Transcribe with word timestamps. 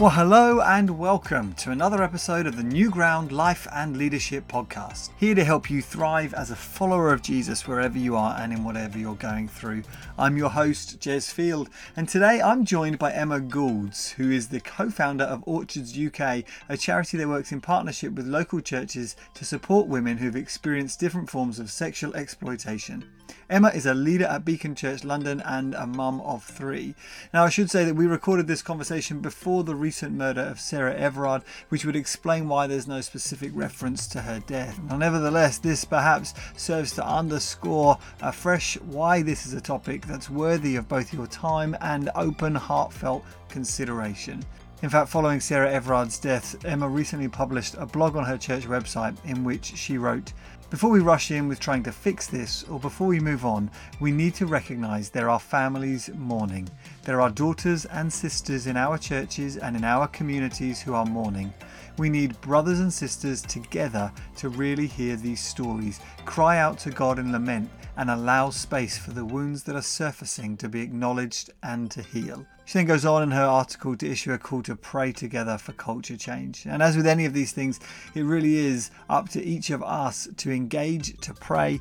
Well, 0.00 0.10
hello 0.10 0.60
and 0.60 0.98
welcome 0.98 1.52
to 1.52 1.70
another 1.70 2.02
episode 2.02 2.48
of 2.48 2.56
the 2.56 2.64
New 2.64 2.90
Ground 2.90 3.30
Life 3.30 3.68
and 3.72 3.96
Leadership 3.96 4.48
Podcast. 4.48 5.10
Here 5.18 5.36
to 5.36 5.44
help 5.44 5.70
you 5.70 5.80
thrive 5.80 6.34
as 6.34 6.50
a 6.50 6.56
follower 6.56 7.12
of 7.12 7.22
Jesus 7.22 7.68
wherever 7.68 7.96
you 7.96 8.16
are 8.16 8.36
and 8.36 8.52
in 8.52 8.64
whatever 8.64 8.98
you're 8.98 9.14
going 9.14 9.46
through. 9.46 9.84
I'm 10.18 10.36
your 10.36 10.50
host, 10.50 10.98
Jez 10.98 11.30
Field, 11.32 11.70
and 11.94 12.08
today 12.08 12.42
I'm 12.42 12.64
joined 12.64 12.98
by 12.98 13.12
Emma 13.12 13.38
Goulds, 13.38 14.10
who 14.10 14.32
is 14.32 14.48
the 14.48 14.58
co 14.58 14.90
founder 14.90 15.24
of 15.24 15.44
Orchards 15.46 15.96
UK, 15.96 16.42
a 16.68 16.76
charity 16.76 17.16
that 17.18 17.28
works 17.28 17.52
in 17.52 17.60
partnership 17.60 18.14
with 18.14 18.26
local 18.26 18.60
churches 18.60 19.14
to 19.34 19.44
support 19.44 19.86
women 19.86 20.16
who've 20.16 20.34
experienced 20.34 20.98
different 20.98 21.30
forms 21.30 21.60
of 21.60 21.70
sexual 21.70 22.16
exploitation. 22.16 23.04
Emma 23.48 23.68
is 23.68 23.86
a 23.86 23.94
leader 23.94 24.24
at 24.24 24.44
Beacon 24.44 24.74
Church 24.74 25.04
London 25.04 25.42
and 25.44 25.74
a 25.74 25.86
mum 25.86 26.20
of 26.22 26.42
three. 26.42 26.94
Now, 27.32 27.44
I 27.44 27.48
should 27.48 27.70
say 27.70 27.84
that 27.84 27.94
we 27.94 28.06
recorded 28.06 28.46
this 28.46 28.62
conversation 28.62 29.20
before 29.20 29.64
the 29.64 29.74
recent 29.74 30.12
murder 30.12 30.40
of 30.40 30.60
Sarah 30.60 30.94
Everard, 30.94 31.42
which 31.68 31.84
would 31.84 31.96
explain 31.96 32.48
why 32.48 32.66
there's 32.66 32.88
no 32.88 33.00
specific 33.00 33.52
reference 33.54 34.06
to 34.08 34.22
her 34.22 34.40
death. 34.40 34.80
Now, 34.88 34.96
nevertheless, 34.96 35.58
this 35.58 35.84
perhaps 35.84 36.34
serves 36.56 36.92
to 36.92 37.06
underscore 37.06 37.98
afresh 38.22 38.78
why 38.80 39.22
this 39.22 39.46
is 39.46 39.52
a 39.52 39.60
topic 39.60 40.06
that's 40.06 40.30
worthy 40.30 40.76
of 40.76 40.88
both 40.88 41.12
your 41.12 41.26
time 41.26 41.76
and 41.80 42.10
open, 42.14 42.54
heartfelt 42.54 43.24
consideration. 43.48 44.44
In 44.82 44.90
fact, 44.90 45.08
following 45.08 45.40
Sarah 45.40 45.72
Everard's 45.72 46.18
death, 46.18 46.62
Emma 46.62 46.86
recently 46.86 47.28
published 47.28 47.74
a 47.78 47.86
blog 47.86 48.16
on 48.16 48.24
her 48.24 48.36
church 48.36 48.64
website 48.64 49.16
in 49.24 49.42
which 49.42 49.64
she 49.76 49.96
wrote, 49.96 50.34
before 50.74 50.90
we 50.90 50.98
rush 50.98 51.30
in 51.30 51.46
with 51.46 51.60
trying 51.60 51.84
to 51.84 51.92
fix 51.92 52.26
this, 52.26 52.64
or 52.64 52.80
before 52.80 53.06
we 53.06 53.20
move 53.20 53.46
on, 53.46 53.70
we 54.00 54.10
need 54.10 54.34
to 54.34 54.44
recognise 54.44 55.08
there 55.08 55.30
are 55.30 55.38
families 55.38 56.10
mourning. 56.16 56.68
There 57.04 57.20
are 57.20 57.30
daughters 57.30 57.84
and 57.84 58.12
sisters 58.12 58.66
in 58.66 58.76
our 58.76 58.98
churches 58.98 59.56
and 59.56 59.76
in 59.76 59.84
our 59.84 60.08
communities 60.08 60.82
who 60.82 60.92
are 60.94 61.06
mourning. 61.06 61.54
We 61.96 62.08
need 62.08 62.40
brothers 62.40 62.80
and 62.80 62.92
sisters 62.92 63.40
together 63.42 64.10
to 64.38 64.48
really 64.48 64.88
hear 64.88 65.14
these 65.14 65.40
stories, 65.40 66.00
cry 66.24 66.58
out 66.58 66.80
to 66.80 66.90
God 66.90 67.20
in 67.20 67.30
lament, 67.30 67.70
and 67.96 68.10
allow 68.10 68.50
space 68.50 68.98
for 68.98 69.12
the 69.12 69.24
wounds 69.24 69.62
that 69.62 69.76
are 69.76 69.80
surfacing 69.80 70.56
to 70.56 70.68
be 70.68 70.82
acknowledged 70.82 71.50
and 71.62 71.88
to 71.92 72.02
heal. 72.02 72.44
She 72.66 72.78
then 72.78 72.86
goes 72.86 73.04
on 73.04 73.22
in 73.22 73.30
her 73.30 73.44
article 73.44 73.96
to 73.96 74.10
issue 74.10 74.32
a 74.32 74.38
call 74.38 74.62
to 74.62 74.74
pray 74.74 75.12
together 75.12 75.58
for 75.58 75.72
culture 75.72 76.16
change. 76.16 76.64
And 76.66 76.82
as 76.82 76.96
with 76.96 77.06
any 77.06 77.26
of 77.26 77.34
these 77.34 77.52
things, 77.52 77.78
it 78.14 78.22
really 78.22 78.56
is 78.56 78.90
up 79.10 79.28
to 79.30 79.44
each 79.44 79.70
of 79.70 79.82
us 79.82 80.28
to 80.38 80.50
engage, 80.50 81.18
to 81.20 81.34
pray, 81.34 81.80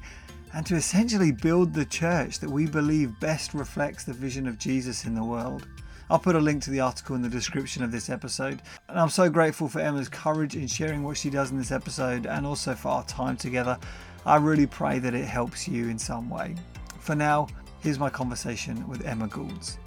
and 0.54 0.66
to 0.66 0.76
essentially 0.76 1.32
build 1.32 1.74
the 1.74 1.86
church 1.86 2.40
that 2.40 2.50
we 2.50 2.68
believe 2.68 3.20
best 3.20 3.54
reflects 3.54 4.04
the 4.04 4.14
vision 4.14 4.48
of 4.48 4.60
Jesus 4.60 5.06
in 5.06 5.16
the 5.16 5.24
world. 5.24 5.68
I'll 6.10 6.20
put 6.20 6.36
a 6.36 6.40
link 6.40 6.62
to 6.64 6.70
the 6.70 6.82
article 6.82 7.16
in 7.16 7.22
the 7.22 7.30
description 7.30 7.82
of 7.82 7.92
this 7.92 8.10
episode. 8.10 8.62
And 8.90 9.00
I'm 9.00 9.10
so 9.10 9.30
grateful 9.30 9.70
for 9.70 9.80
Emma's 9.80 10.10
courage 10.10 10.56
in 10.56 10.68
sharing 10.68 11.02
what 11.02 11.18
she 11.18 11.30
does 11.30 11.52
in 11.52 11.58
this 11.58 11.72
episode 11.72 12.28
and 12.28 12.46
also 12.46 12.76
for 12.76 12.90
our 12.90 13.06
time 13.06 13.38
together. 13.38 13.80
I 14.26 14.36
really 14.36 14.68
pray 14.68 15.00
that 15.00 15.16
it 15.16 15.26
helps 15.26 15.68
you 15.68 15.90
in 15.90 15.98
some 15.98 16.30
way. 16.30 16.56
For 17.00 17.16
now, 17.16 17.48
here's 17.80 18.00
my 18.00 18.10
conversation 18.10 18.88
with 18.88 19.06
Emma 19.06 19.28
Goulds. 19.28 19.78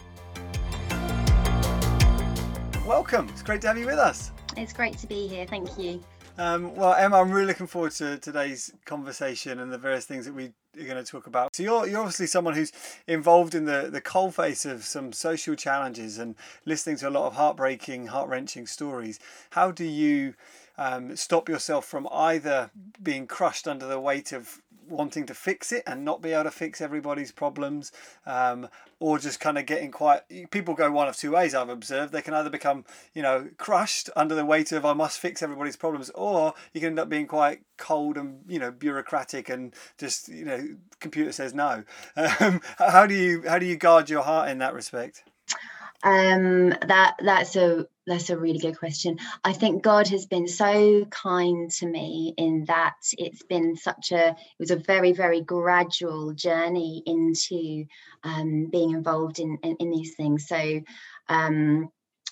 Welcome. 2.86 3.28
It's 3.30 3.42
great 3.42 3.60
to 3.62 3.66
have 3.66 3.78
you 3.78 3.86
with 3.86 3.98
us. 3.98 4.30
It's 4.56 4.72
great 4.72 4.96
to 4.98 5.08
be 5.08 5.26
here. 5.26 5.44
Thank 5.44 5.76
you. 5.76 6.00
Um, 6.38 6.72
well, 6.76 6.94
Emma, 6.94 7.16
I'm 7.16 7.32
really 7.32 7.46
looking 7.46 7.66
forward 7.66 7.90
to 7.92 8.16
today's 8.18 8.72
conversation 8.84 9.58
and 9.58 9.72
the 9.72 9.78
various 9.78 10.04
things 10.04 10.24
that 10.24 10.32
we 10.32 10.52
are 10.78 10.84
going 10.84 11.02
to 11.02 11.10
talk 11.10 11.26
about. 11.26 11.56
So 11.56 11.64
you're 11.64 11.88
you're 11.88 11.98
obviously 11.98 12.28
someone 12.28 12.54
who's 12.54 12.70
involved 13.08 13.56
in 13.56 13.64
the 13.64 13.88
the 13.90 14.00
coalface 14.00 14.70
of 14.70 14.84
some 14.84 15.12
social 15.12 15.56
challenges 15.56 16.18
and 16.18 16.36
listening 16.64 16.96
to 16.98 17.08
a 17.08 17.10
lot 17.10 17.26
of 17.26 17.34
heartbreaking, 17.34 18.06
heart 18.06 18.28
wrenching 18.28 18.68
stories. 18.68 19.18
How 19.50 19.72
do 19.72 19.84
you 19.84 20.34
um, 20.78 21.16
stop 21.16 21.48
yourself 21.48 21.86
from 21.86 22.06
either 22.12 22.70
being 23.02 23.26
crushed 23.26 23.66
under 23.66 23.88
the 23.88 23.98
weight 23.98 24.30
of 24.30 24.62
wanting 24.88 25.26
to 25.26 25.34
fix 25.34 25.72
it 25.72 25.82
and 25.86 26.04
not 26.04 26.22
be 26.22 26.32
able 26.32 26.44
to 26.44 26.50
fix 26.50 26.80
everybody's 26.80 27.32
problems, 27.32 27.92
um, 28.26 28.68
or 29.00 29.18
just 29.18 29.40
kind 29.40 29.58
of 29.58 29.66
getting 29.66 29.90
quite. 29.90 30.22
People 30.50 30.74
go 30.74 30.90
one 30.90 31.08
of 31.08 31.16
two 31.16 31.32
ways. 31.32 31.54
I've 31.54 31.68
observed 31.68 32.12
they 32.12 32.22
can 32.22 32.34
either 32.34 32.50
become, 32.50 32.84
you 33.14 33.22
know, 33.22 33.48
crushed 33.58 34.10
under 34.16 34.34
the 34.34 34.44
weight 34.44 34.72
of 34.72 34.84
I 34.84 34.92
must 34.92 35.18
fix 35.18 35.42
everybody's 35.42 35.76
problems, 35.76 36.10
or 36.10 36.54
you 36.72 36.80
can 36.80 36.90
end 36.90 36.98
up 36.98 37.08
being 37.08 37.26
quite 37.26 37.60
cold 37.76 38.16
and 38.16 38.40
you 38.48 38.58
know 38.58 38.70
bureaucratic 38.70 39.48
and 39.48 39.74
just 39.98 40.28
you 40.28 40.44
know 40.44 40.66
computer 41.00 41.32
says 41.32 41.54
no. 41.54 41.84
Um, 42.38 42.60
how 42.78 43.06
do 43.06 43.14
you 43.14 43.44
how 43.46 43.58
do 43.58 43.66
you 43.66 43.76
guard 43.76 44.10
your 44.10 44.22
heart 44.22 44.50
in 44.50 44.58
that 44.58 44.74
respect? 44.74 45.22
Um, 46.02 46.70
that 46.86 47.16
that's 47.22 47.56
a 47.56 47.86
that's 48.06 48.30
a 48.30 48.38
really 48.38 48.58
good 48.58 48.78
question. 48.78 49.18
I 49.42 49.52
think 49.52 49.82
God 49.82 50.08
has 50.08 50.26
been 50.26 50.46
so 50.46 51.04
kind 51.06 51.70
to 51.72 51.86
me 51.86 52.34
in 52.36 52.64
that 52.66 52.94
it's 53.18 53.42
been 53.42 53.76
such 53.76 54.12
a 54.12 54.28
it 54.30 54.58
was 54.58 54.70
a 54.70 54.76
very 54.76 55.12
very 55.12 55.40
gradual 55.40 56.32
journey 56.32 57.02
into 57.06 57.86
um, 58.22 58.66
being 58.70 58.90
involved 58.92 59.38
in, 59.38 59.58
in, 59.62 59.76
in 59.76 59.90
these 59.90 60.14
things. 60.14 60.46
So 60.46 60.82
um, 61.28 61.90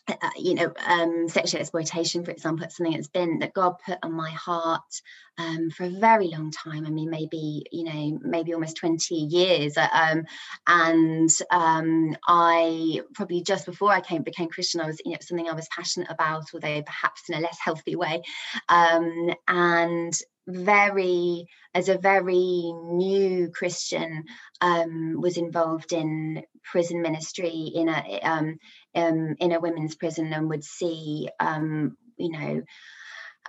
uh, 0.09 0.31
you 0.37 0.55
know, 0.55 0.73
um, 0.87 1.29
sexual 1.29 1.61
exploitation, 1.61 2.25
for 2.25 2.31
example, 2.31 2.65
it's 2.65 2.77
something 2.77 2.93
that's 2.93 3.09
been 3.09 3.39
that 3.39 3.55
God 3.55 3.77
put 3.85 3.99
on 4.03 4.13
my 4.13 4.31
heart 4.31 5.01
um, 5.39 5.71
for 5.71 5.85
a 5.85 5.91
very 5.91 6.29
long 6.29 6.51
time. 6.51 6.87
I 6.87 6.91
mean, 6.91 7.11
maybe 7.11 7.65
you 7.73 7.85
know, 7.85 8.19
maybe 8.23 8.53
almost 8.53 8.77
twenty 8.77 9.15
years. 9.15 9.77
Uh, 9.77 9.89
um, 9.93 10.25
and 10.67 11.31
um, 11.51 12.17
I 12.27 13.01
probably 13.15 13.43
just 13.43 13.67
before 13.67 13.91
I 13.91 14.01
came 14.01 14.23
became 14.23 14.49
Christian, 14.49 14.81
I 14.81 14.87
was 14.87 15.01
you 15.05 15.13
know 15.13 15.19
something 15.21 15.49
I 15.49 15.55
was 15.55 15.69
passionate 15.75 16.11
about, 16.11 16.45
although 16.53 16.83
perhaps 16.83 17.23
in 17.29 17.37
a 17.37 17.41
less 17.41 17.59
healthy 17.59 17.97
way. 17.97 18.23
Um, 18.69 19.31
and 19.49 20.13
very 20.47 21.47
as 21.73 21.89
a 21.89 21.97
very 21.97 22.73
new 22.73 23.51
christian 23.51 24.25
um, 24.61 25.19
was 25.19 25.39
involved 25.39 25.93
in 25.93 26.43
prison 26.65 27.03
ministry 27.03 27.73
in 27.75 27.89
a 27.89 28.21
um, 28.23 28.59
um, 28.95 29.37
in 29.41 29.53
a 29.53 29.61
women's 29.61 29.95
prison 29.95 30.33
and 30.33 30.49
would 30.49 30.65
see 30.65 31.29
um, 31.41 31.97
you 32.17 32.31
know 32.31 32.63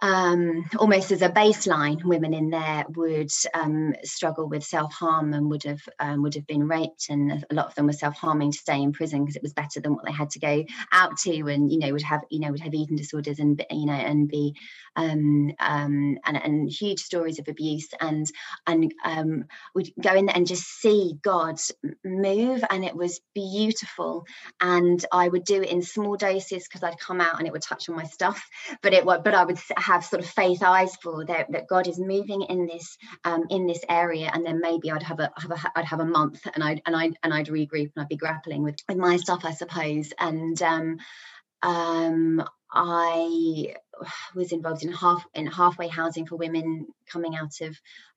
um, 0.01 0.65
almost 0.77 1.11
as 1.11 1.21
a 1.21 1.29
baseline, 1.29 2.03
women 2.03 2.33
in 2.33 2.49
there 2.49 2.85
would 2.89 3.31
um, 3.53 3.93
struggle 4.03 4.47
with 4.47 4.63
self 4.63 4.93
harm 4.93 5.33
and 5.33 5.49
would 5.49 5.63
have 5.63 5.81
um, 5.99 6.21
would 6.23 6.35
have 6.35 6.45
been 6.45 6.67
raped, 6.67 7.07
and 7.09 7.45
a 7.49 7.53
lot 7.53 7.67
of 7.67 7.75
them 7.75 7.85
were 7.87 7.93
self 7.93 8.15
harming 8.15 8.51
to 8.51 8.57
stay 8.57 8.81
in 8.81 8.91
prison 8.91 9.23
because 9.23 9.37
it 9.37 9.41
was 9.41 9.53
better 9.53 9.79
than 9.79 9.95
what 9.95 10.05
they 10.05 10.11
had 10.11 10.29
to 10.31 10.39
go 10.39 10.65
out 10.91 11.17
to, 11.19 11.47
and 11.47 11.71
you 11.71 11.79
know 11.79 11.91
would 11.93 12.01
have 12.01 12.21
you 12.29 12.39
know 12.39 12.51
would 12.51 12.59
have 12.59 12.73
eating 12.73 12.97
disorders 12.97 13.39
and 13.39 13.63
you 13.71 13.85
know 13.85 13.93
and 13.93 14.27
be 14.27 14.55
um, 14.97 15.53
um, 15.59 16.17
and 16.25 16.43
and 16.43 16.69
huge 16.69 16.99
stories 16.99 17.39
of 17.39 17.47
abuse, 17.47 17.87
and 17.99 18.29
and 18.67 18.93
um, 19.05 19.45
would 19.75 19.89
go 20.01 20.13
in 20.13 20.25
there 20.25 20.35
and 20.35 20.47
just 20.47 20.65
see 20.65 21.17
God 21.21 21.57
move, 22.03 22.63
and 22.69 22.83
it 22.83 22.95
was 22.95 23.21
beautiful, 23.33 24.25
and 24.59 25.03
I 25.11 25.29
would 25.29 25.45
do 25.45 25.61
it 25.61 25.69
in 25.69 25.81
small 25.81 26.17
doses 26.17 26.67
because 26.67 26.83
I'd 26.83 26.99
come 26.99 27.21
out 27.21 27.37
and 27.37 27.47
it 27.47 27.53
would 27.53 27.61
touch 27.61 27.87
on 27.87 27.95
my 27.95 28.05
stuff, 28.05 28.45
but 28.81 28.93
it 28.93 29.05
would 29.05 29.23
but 29.23 29.33
I 29.33 29.45
would 29.45 29.59
have 29.77 29.94
sort 30.03 30.23
of 30.23 30.29
faith 30.29 30.61
eyes 30.63 30.95
for 30.97 31.25
that, 31.25 31.51
that 31.51 31.67
God 31.67 31.87
is 31.87 31.99
moving 31.99 32.41
in 32.43 32.65
this 32.65 32.97
um, 33.23 33.43
in 33.49 33.67
this 33.67 33.81
area, 33.87 34.29
and 34.33 34.45
then 34.45 34.59
maybe 34.59 34.91
I'd 34.91 35.03
have 35.03 35.19
a 35.19 35.31
have 35.37 35.51
a 35.51 35.71
I'd 35.75 35.85
have 35.85 35.99
a 35.99 36.05
month, 36.05 36.47
and 36.53 36.63
I'd 36.63 36.81
and 36.85 36.95
I 36.95 37.11
and 37.23 37.33
I'd 37.33 37.47
regroup, 37.47 37.91
and 37.95 38.01
I'd 38.01 38.09
be 38.09 38.17
grappling 38.17 38.63
with, 38.63 38.77
with 38.89 38.97
my 38.97 39.17
stuff, 39.17 39.45
I 39.45 39.53
suppose, 39.53 40.11
and 40.19 40.61
um, 40.61 40.97
um, 41.65 42.43
I 42.71 43.75
was 44.35 44.51
involved 44.51 44.83
in 44.83 44.91
half 44.91 45.25
in 45.33 45.47
halfway 45.47 45.87
housing 45.87 46.27
for 46.27 46.35
women 46.35 46.87
coming 47.11 47.35
out 47.35 47.61
of 47.61 47.75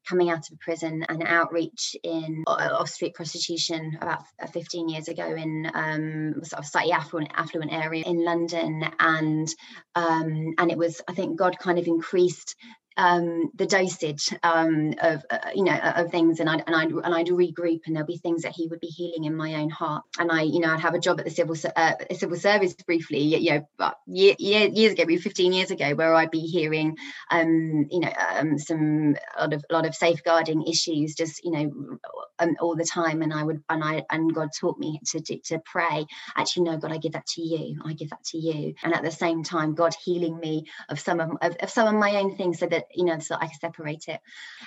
coming 0.09 0.29
out 0.31 0.51
of 0.51 0.59
prison 0.59 1.05
and 1.09 1.23
outreach 1.23 1.97
in 2.03 2.45
uh, 2.47 2.71
off 2.73 2.89
street 2.89 3.15
prostitution 3.15 3.97
about 4.01 4.23
15 4.53 4.89
years 4.89 5.09
ago 5.09 5.35
in 5.35 5.71
um, 5.73 6.35
sort 6.43 6.61
of 6.61 6.67
slightly 6.67 6.93
affluent 6.93 7.31
affluent 7.35 7.73
area 7.73 8.05
in 8.05 8.25
London. 8.25 8.85
And 8.99 9.49
um, 9.95 10.55
and 10.59 10.71
it 10.71 10.77
was 10.77 11.01
I 11.09 11.15
think 11.15 11.39
God 11.39 11.59
kind 11.59 11.79
of 11.79 11.87
increased 11.87 12.57
um, 12.99 13.51
the 13.55 13.67
dosage 13.67 14.35
um, 14.43 14.93
of 15.01 15.25
uh, 15.31 15.39
you 15.55 15.65
know 15.65 15.73
of 15.75 16.11
things, 16.11 16.41
and 16.41 16.51
I'd 16.51 16.65
and 16.67 16.75
I'd 16.75 16.91
and 16.91 17.15
I'd 17.15 17.29
regroup, 17.29 17.83
and 17.87 17.95
there'll 17.95 18.07
be 18.07 18.19
things 18.19 18.43
that 18.43 18.53
he 18.55 18.67
would 18.67 18.81
be 18.81 18.89
healing 18.89 19.25
in 19.25 19.37
my 19.37 19.55
own 19.55 19.71
heart. 19.71 20.03
And 20.19 20.31
I, 20.33 20.43
you 20.43 20.59
know, 20.59 20.73
I'd 20.73 20.81
have 20.81 20.95
a 20.95 20.99
job 20.99 21.21
at 21.21 21.25
the 21.25 21.31
civil 21.31 21.57
uh, 21.77 21.93
civil 22.13 22.37
service 22.37 22.75
briefly, 22.75 23.21
you 23.21 23.65
know, 23.79 23.93
year, 24.07 24.35
year, 24.39 24.69
years 24.69 24.93
ago, 24.93 25.05
maybe 25.07 25.19
15 25.19 25.53
years 25.53 25.71
ago, 25.71 25.95
where 25.95 26.13
I'd 26.13 26.33
be 26.33 26.41
hearing, 26.41 26.97
um, 27.31 27.87
you 27.91 28.01
know, 28.01 28.13
um, 28.35 28.59
some 28.59 29.17
a 29.37 29.43
lot 29.43 29.53
of 29.53 29.65
a 29.71 29.73
lot 29.73 29.87
of 29.87 29.95
safeguarding 29.95 30.67
issues, 30.67 31.15
just 31.15 31.45
you 31.45 31.53
know, 31.53 31.99
um, 32.41 32.57
all 32.61 32.75
the 32.75 32.85
time, 32.85 33.23
and 33.23 33.33
I 33.33 33.45
would 33.45 33.63
and 33.71 33.85
I 33.85 34.05
and 34.11 34.35
God 34.35 34.49
taught 34.59 34.79
me 34.79 35.01
to 35.07 35.21
to 35.21 35.61
pray. 35.65 36.05
Actually, 36.37 36.65
no, 36.65 36.77
God, 36.79 36.93
I 36.93 36.99
give 36.99 37.13
that 37.13 37.27
to 37.27 37.43
you. 37.43 37.81
I 37.85 37.93
give 37.93 38.11
that 38.11 38.25
to 38.25 38.39
you. 38.39 38.75
And 38.83 38.93
at 38.93 39.05
the 39.05 39.13
same 39.13 39.45
time, 39.45 39.75
God 39.75 39.95
healing 40.05 40.39
me 40.39 40.65
of 40.89 40.99
some 40.99 41.21
of, 41.21 41.31
of, 41.41 41.57
of 41.61 41.71
some 41.71 41.87
of 41.95 42.01
my 42.01 42.17
own 42.17 42.37
things, 42.37 42.59
so 42.59 42.67
that 42.67 42.87
you 42.95 43.05
know 43.05 43.19
so 43.19 43.35
I 43.35 43.47
can 43.47 43.59
separate 43.61 44.09
it. 44.09 44.21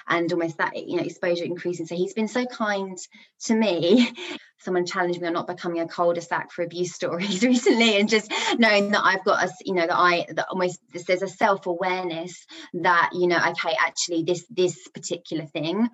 And 0.07 0.31
almost 0.31 0.57
that 0.57 0.75
you 0.75 0.97
know 0.97 1.03
exposure 1.03 1.45
increasing. 1.45 1.85
So 1.85 1.95
he's 1.95 2.13
been 2.13 2.27
so 2.27 2.45
kind 2.45 2.97
to 3.45 3.55
me. 3.55 4.11
Someone 4.59 4.85
challenged 4.85 5.19
me 5.19 5.25
on 5.25 5.33
not 5.33 5.47
becoming 5.47 5.81
a 5.81 5.87
cul-de-sac 5.87 6.51
for 6.51 6.61
abuse 6.63 6.93
stories 6.95 7.41
recently 7.41 7.99
and 7.99 8.07
just 8.07 8.31
knowing 8.59 8.91
that 8.91 9.01
i've 9.03 9.23
got 9.23 9.43
a 9.43 9.51
you 9.65 9.73
know 9.73 9.87
that 9.87 9.97
i 9.97 10.25
that 10.29 10.45
almost 10.51 10.79
there's 11.07 11.23
a 11.23 11.27
self-awareness 11.27 12.45
that 12.75 13.09
you 13.13 13.27
know 13.27 13.37
okay 13.37 13.75
actually 13.79 14.21
this 14.23 14.45
this 14.51 14.87
particular 14.89 15.45
thing 15.47 15.89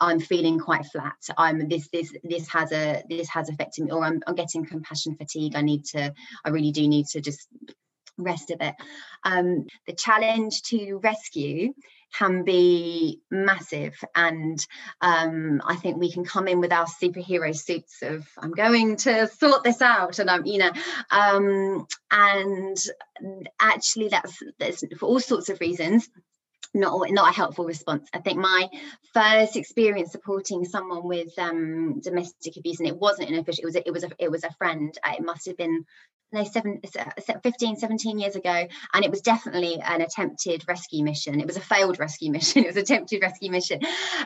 i'm 0.00 0.20
feeling 0.20 0.60
quite 0.60 0.86
flat. 0.86 1.14
I'm 1.36 1.68
this 1.68 1.88
this 1.88 2.12
this 2.22 2.48
has 2.48 2.70
a 2.70 3.02
this 3.08 3.28
has 3.30 3.48
affected 3.48 3.84
me 3.84 3.90
or 3.90 4.04
i'm, 4.04 4.22
I'm 4.26 4.36
getting 4.36 4.64
compassion 4.64 5.16
fatigue. 5.16 5.56
I 5.56 5.62
need 5.62 5.84
to 5.86 6.14
i 6.44 6.50
really 6.50 6.70
do 6.70 6.86
need 6.86 7.06
to 7.08 7.20
just 7.20 7.48
rest 8.18 8.50
of 8.50 8.60
it. 8.60 8.74
um 9.24 9.66
the 9.86 9.94
challenge 9.94 10.62
to 10.62 10.98
rescue 11.02 11.72
can 12.12 12.44
be 12.44 13.20
massive. 13.30 13.94
And 14.14 14.64
um, 15.00 15.62
I 15.64 15.76
think 15.76 15.96
we 15.96 16.12
can 16.12 16.24
come 16.24 16.46
in 16.48 16.60
with 16.60 16.72
our 16.72 16.86
superhero 16.86 17.56
suits 17.56 18.02
of 18.02 18.26
I'm 18.38 18.52
going 18.52 18.96
to 18.96 19.28
sort 19.28 19.64
this 19.64 19.80
out, 19.80 20.18
and 20.18 20.30
I'm, 20.30 20.44
you 20.44 20.58
know, 20.58 20.72
um, 21.10 21.86
and 22.10 22.76
actually 23.60 24.08
that's 24.08 24.42
that's 24.58 24.84
for 24.98 25.06
all 25.06 25.20
sorts 25.20 25.48
of 25.48 25.60
reasons 25.60 26.08
not 26.74 27.10
not 27.10 27.30
a 27.30 27.36
helpful 27.36 27.66
response. 27.66 28.08
I 28.14 28.20
think 28.20 28.38
my 28.38 28.68
first 29.12 29.56
experience 29.56 30.12
supporting 30.12 30.64
someone 30.64 31.04
with 31.04 31.38
um, 31.38 32.00
domestic 32.00 32.56
abuse, 32.56 32.78
and 32.80 32.88
it 32.88 32.96
wasn't 32.96 33.28
an 33.28 33.38
official, 33.38 33.64
it 33.64 33.66
was 33.66 33.76
a, 33.76 33.86
it 33.86 33.90
was 33.92 34.04
a, 34.04 34.10
it 34.18 34.30
was 34.30 34.44
a 34.44 34.52
friend. 34.54 34.96
Uh, 35.06 35.12
it 35.18 35.24
must 35.24 35.46
have 35.46 35.56
been 35.58 35.84
no, 36.32 36.44
seven, 36.44 36.80
15, 37.42 37.76
17 37.76 38.18
years 38.18 38.36
ago. 38.36 38.66
And 38.94 39.04
it 39.04 39.10
was 39.10 39.20
definitely 39.20 39.80
an 39.80 40.00
attempted 40.00 40.64
rescue 40.66 41.04
mission. 41.04 41.40
It 41.40 41.46
was 41.46 41.56
a 41.56 41.60
failed 41.60 41.98
rescue 41.98 42.30
mission. 42.32 42.64
It 42.64 42.68
was 42.68 42.76
attempted 42.76 43.22
rescue 43.22 43.50
mission. 43.50 43.80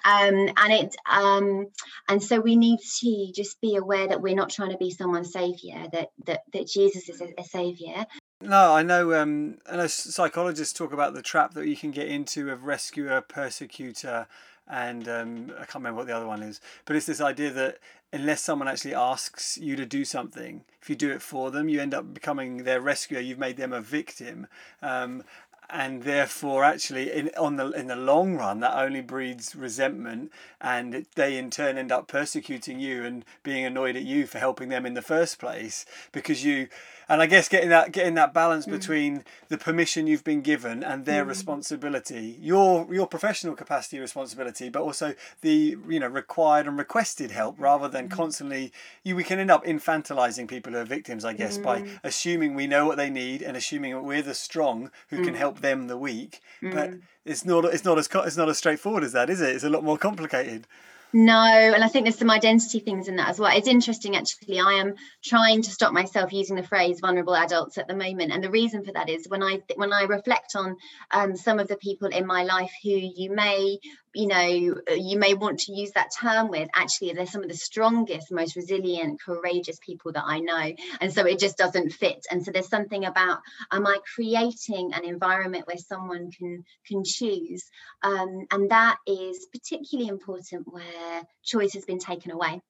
Um, 0.04 0.48
and 0.56 0.72
it 0.72 0.96
um, 1.10 1.66
and 2.08 2.22
so 2.22 2.40
we 2.40 2.56
need 2.56 2.78
to 3.00 3.32
just 3.34 3.60
be 3.60 3.76
aware 3.76 4.08
that 4.08 4.22
we're 4.22 4.34
not 4.34 4.50
trying 4.50 4.70
to 4.70 4.78
be 4.78 4.90
someone's 4.90 5.32
savior, 5.32 5.86
that 5.92 6.08
that, 6.26 6.40
that 6.52 6.66
Jesus 6.66 7.08
is 7.08 7.20
a, 7.20 7.28
a 7.38 7.44
savior. 7.44 8.06
No, 8.42 8.74
I 8.74 8.82
know. 8.82 9.14
Um, 9.14 9.58
I 9.70 9.76
know 9.76 9.86
psychologists 9.86 10.76
talk 10.76 10.92
about 10.92 11.14
the 11.14 11.22
trap 11.22 11.54
that 11.54 11.66
you 11.66 11.76
can 11.76 11.90
get 11.90 12.08
into 12.08 12.50
of 12.50 12.64
rescuer, 12.64 13.22
persecutor, 13.22 14.26
and 14.68 15.08
um, 15.08 15.52
I 15.54 15.64
can't 15.64 15.76
remember 15.76 15.98
what 15.98 16.06
the 16.06 16.16
other 16.16 16.26
one 16.26 16.42
is. 16.42 16.60
But 16.84 16.96
it's 16.96 17.06
this 17.06 17.20
idea 17.20 17.50
that 17.50 17.78
unless 18.12 18.42
someone 18.42 18.68
actually 18.68 18.94
asks 18.94 19.58
you 19.58 19.76
to 19.76 19.86
do 19.86 20.04
something, 20.04 20.62
if 20.80 20.90
you 20.90 20.96
do 20.96 21.10
it 21.10 21.22
for 21.22 21.50
them, 21.50 21.68
you 21.68 21.80
end 21.80 21.94
up 21.94 22.12
becoming 22.14 22.64
their 22.64 22.80
rescuer. 22.80 23.20
You've 23.20 23.38
made 23.38 23.56
them 23.56 23.72
a 23.72 23.80
victim, 23.80 24.46
um, 24.82 25.24
and 25.68 26.04
therefore, 26.04 26.62
actually, 26.62 27.10
in 27.10 27.30
on 27.36 27.56
the 27.56 27.70
in 27.72 27.88
the 27.88 27.96
long 27.96 28.36
run, 28.36 28.60
that 28.60 28.76
only 28.76 29.00
breeds 29.00 29.56
resentment, 29.56 30.30
and 30.60 31.06
they 31.16 31.36
in 31.36 31.50
turn 31.50 31.76
end 31.76 31.90
up 31.90 32.06
persecuting 32.06 32.78
you 32.78 33.04
and 33.04 33.24
being 33.42 33.64
annoyed 33.64 33.96
at 33.96 34.04
you 34.04 34.26
for 34.26 34.38
helping 34.38 34.68
them 34.68 34.86
in 34.86 34.94
the 34.94 35.02
first 35.02 35.38
place 35.38 35.84
because 36.12 36.44
you 36.44 36.68
and 37.08 37.22
I 37.22 37.26
guess 37.26 37.48
getting 37.48 37.68
that 37.70 37.92
getting 37.92 38.14
that 38.14 38.34
balance 38.34 38.66
mm. 38.66 38.72
between 38.72 39.24
the 39.48 39.58
permission 39.58 40.06
you've 40.06 40.24
been 40.24 40.40
given 40.40 40.82
and 40.82 41.04
their 41.04 41.24
mm. 41.24 41.28
responsibility, 41.28 42.36
your 42.40 42.92
your 42.92 43.06
professional 43.06 43.54
capacity 43.54 43.98
responsibility, 43.98 44.68
but 44.68 44.82
also 44.82 45.14
the 45.40 45.76
you 45.88 46.00
know 46.00 46.08
required 46.08 46.66
and 46.66 46.78
requested 46.78 47.30
help, 47.30 47.56
rather 47.58 47.88
than 47.88 48.08
mm. 48.08 48.12
constantly 48.12 48.72
you 49.04 49.14
we 49.14 49.24
can 49.24 49.38
end 49.38 49.50
up 49.50 49.64
infantilizing 49.64 50.48
people 50.48 50.72
who 50.72 50.78
are 50.78 50.84
victims, 50.84 51.24
I 51.24 51.32
guess, 51.32 51.58
by 51.58 51.82
mm. 51.82 51.98
assuming 52.02 52.54
we 52.54 52.66
know 52.66 52.86
what 52.86 52.96
they 52.96 53.10
need 53.10 53.42
and 53.42 53.56
assuming 53.56 53.92
that 53.92 54.02
we're 54.02 54.22
the 54.22 54.34
strong 54.34 54.90
who 55.08 55.24
can 55.24 55.34
mm. 55.34 55.38
help 55.38 55.60
them 55.60 55.86
the 55.86 55.96
weak, 55.96 56.40
but 56.60 56.94
it's 57.24 57.44
not 57.44 57.64
it's 57.66 57.84
not 57.84 57.98
as 57.98 58.08
it's 58.12 58.36
not 58.36 58.48
as 58.48 58.58
straightforward 58.58 59.04
as 59.04 59.12
that, 59.12 59.30
is 59.30 59.40
it? 59.40 59.54
It's 59.54 59.64
a 59.64 59.70
lot 59.70 59.84
more 59.84 59.98
complicated. 59.98 60.66
No, 61.12 61.32
and 61.34 61.82
I 61.82 61.88
think 61.88 62.04
there's 62.04 62.18
some 62.18 62.30
identity 62.30 62.80
things 62.80 63.08
in 63.08 63.16
that 63.16 63.28
as 63.28 63.38
well. 63.38 63.56
It's 63.56 63.68
interesting, 63.68 64.16
actually. 64.16 64.60
I 64.60 64.74
am 64.74 64.94
trying 65.24 65.62
to 65.62 65.70
stop 65.70 65.92
myself 65.92 66.32
using 66.32 66.56
the 66.56 66.62
phrase 66.62 67.00
"vulnerable 67.00 67.34
adults" 67.34 67.78
at 67.78 67.88
the 67.88 67.96
moment, 67.96 68.32
and 68.32 68.44
the 68.44 68.50
reason 68.50 68.84
for 68.84 68.92
that 68.92 69.08
is 69.08 69.26
when 69.28 69.42
I 69.42 69.62
when 69.76 69.92
I 69.92 70.02
reflect 70.02 70.56
on 70.56 70.76
um, 71.12 71.36
some 71.36 71.58
of 71.58 71.68
the 71.68 71.76
people 71.76 72.08
in 72.08 72.26
my 72.26 72.42
life 72.42 72.72
who 72.82 72.90
you 72.90 73.30
may 73.34 73.78
you 74.16 74.26
know 74.26 74.74
uh, 74.90 74.94
you 74.94 75.18
may 75.18 75.34
want 75.34 75.60
to 75.60 75.72
use 75.72 75.92
that 75.92 76.10
term 76.18 76.48
with 76.48 76.68
actually 76.74 77.12
they're 77.12 77.26
some 77.26 77.42
of 77.42 77.48
the 77.48 77.56
strongest 77.56 78.32
most 78.32 78.56
resilient 78.56 79.20
courageous 79.20 79.78
people 79.80 80.12
that 80.12 80.24
i 80.24 80.40
know. 80.40 80.72
And 81.00 81.12
so 81.12 81.26
it 81.26 81.38
just 81.38 81.58
doesn't 81.58 81.90
fit. 81.90 82.26
And 82.30 82.44
so 82.44 82.50
there's 82.50 82.68
something 82.68 83.04
about 83.04 83.40
am 83.70 83.86
i 83.86 83.98
creating 84.14 84.92
an 84.94 85.04
environment 85.04 85.66
where 85.66 85.76
someone 85.76 86.30
can 86.30 86.64
can 86.86 87.04
choose? 87.04 87.64
Um, 88.02 88.46
and 88.50 88.70
that 88.70 88.96
is 89.06 89.46
particularly 89.52 90.08
important 90.08 90.66
where 90.66 91.22
choice 91.44 91.74
has 91.74 91.84
been 91.84 91.98
taken 91.98 92.30
away 92.30 92.60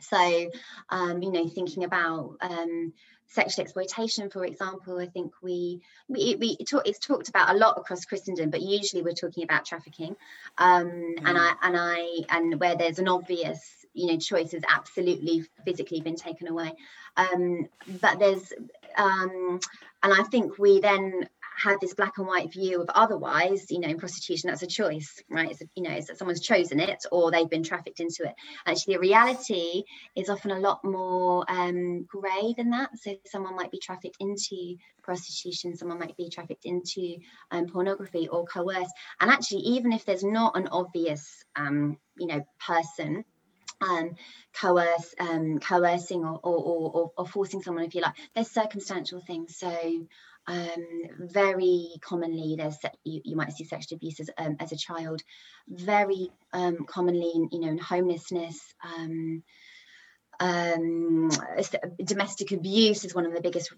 so 0.00 0.50
um, 0.90 1.22
you 1.22 1.32
know 1.32 1.48
thinking 1.48 1.84
about 1.84 2.36
um, 2.40 2.92
sexual 3.28 3.64
exploitation, 3.64 4.30
for 4.30 4.44
example, 4.44 4.98
I 4.98 5.06
think 5.06 5.32
we 5.42 5.82
we, 6.08 6.36
we 6.36 6.56
talk, 6.58 6.86
it's 6.86 6.98
talked 6.98 7.28
about 7.28 7.54
a 7.54 7.58
lot 7.58 7.78
across 7.78 8.04
Christendom, 8.04 8.50
but 8.50 8.62
usually 8.62 9.02
we're 9.02 9.12
talking 9.12 9.44
about 9.44 9.64
trafficking, 9.64 10.16
um, 10.58 10.86
mm. 10.86 11.22
and 11.24 11.38
I 11.38 11.52
and 11.62 11.76
I 11.76 12.08
and 12.30 12.60
where 12.60 12.76
there's 12.76 12.98
an 12.98 13.08
obvious 13.08 13.86
you 13.94 14.06
know 14.06 14.18
choice 14.18 14.52
has 14.52 14.62
absolutely 14.68 15.44
physically 15.64 16.00
been 16.00 16.16
taken 16.16 16.48
away, 16.48 16.72
um, 17.16 17.68
but 18.00 18.18
there's 18.18 18.52
um, 18.96 19.60
and 20.02 20.12
I 20.12 20.22
think 20.30 20.58
we 20.58 20.80
then 20.80 21.28
had 21.56 21.80
this 21.80 21.94
black 21.94 22.18
and 22.18 22.26
white 22.26 22.52
view 22.52 22.82
of 22.82 22.88
otherwise, 22.94 23.66
you 23.70 23.80
know, 23.80 23.88
in 23.88 23.98
prostitution, 23.98 24.50
that's 24.50 24.62
a 24.62 24.66
choice, 24.66 25.22
right? 25.30 25.50
It's, 25.50 25.62
you 25.74 25.82
know, 25.82 25.90
it's 25.90 26.08
that 26.08 26.18
someone's 26.18 26.40
chosen 26.40 26.80
it 26.80 27.04
or 27.10 27.30
they've 27.30 27.48
been 27.48 27.62
trafficked 27.62 28.00
into 28.00 28.24
it. 28.24 28.34
Actually, 28.66 28.94
the 28.94 29.00
reality 29.00 29.84
is 30.14 30.28
often 30.28 30.50
a 30.50 30.58
lot 30.58 30.84
more 30.84 31.44
um, 31.48 32.04
grey 32.04 32.54
than 32.56 32.70
that. 32.70 32.90
So 32.98 33.16
someone 33.26 33.56
might 33.56 33.70
be 33.70 33.78
trafficked 33.78 34.16
into 34.20 34.76
prostitution, 35.02 35.76
someone 35.76 35.98
might 35.98 36.16
be 36.16 36.28
trafficked 36.28 36.66
into 36.66 37.16
um, 37.50 37.66
pornography 37.68 38.28
or 38.28 38.44
coerced. 38.44 38.92
And 39.20 39.30
actually, 39.30 39.60
even 39.60 39.92
if 39.92 40.04
there's 40.04 40.24
not 40.24 40.56
an 40.56 40.68
obvious, 40.68 41.44
um, 41.56 41.96
you 42.18 42.26
know, 42.26 42.46
person 42.58 43.24
um, 43.80 44.14
coerce, 44.54 45.14
um, 45.18 45.58
coercing 45.58 46.24
or, 46.24 46.40
or, 46.42 46.56
or, 46.56 47.12
or, 47.16 47.26
forcing 47.26 47.62
someone, 47.62 47.84
if 47.84 47.94
you 47.94 48.00
like. 48.00 48.14
There's 48.34 48.50
circumstantial 48.50 49.20
things. 49.20 49.56
So 49.56 50.06
um, 50.48 50.86
very 51.18 51.96
commonly 52.00 52.54
there's 52.56 52.78
you, 53.04 53.20
you, 53.24 53.36
might 53.36 53.52
see 53.52 53.64
sexual 53.64 53.96
abuse 53.96 54.20
as, 54.20 54.30
um, 54.38 54.56
as 54.60 54.72
a 54.72 54.76
child. 54.76 55.22
Very 55.68 56.30
um, 56.52 56.86
commonly 56.86 57.48
you 57.50 57.60
know 57.60 57.68
in 57.68 57.78
homelessness 57.78 58.58
um, 60.40 61.30
domestic 62.04 62.52
abuse 62.52 63.04
is 63.04 63.14
one 63.14 63.26
of 63.26 63.32
the 63.32 63.40
biggest 63.40 63.72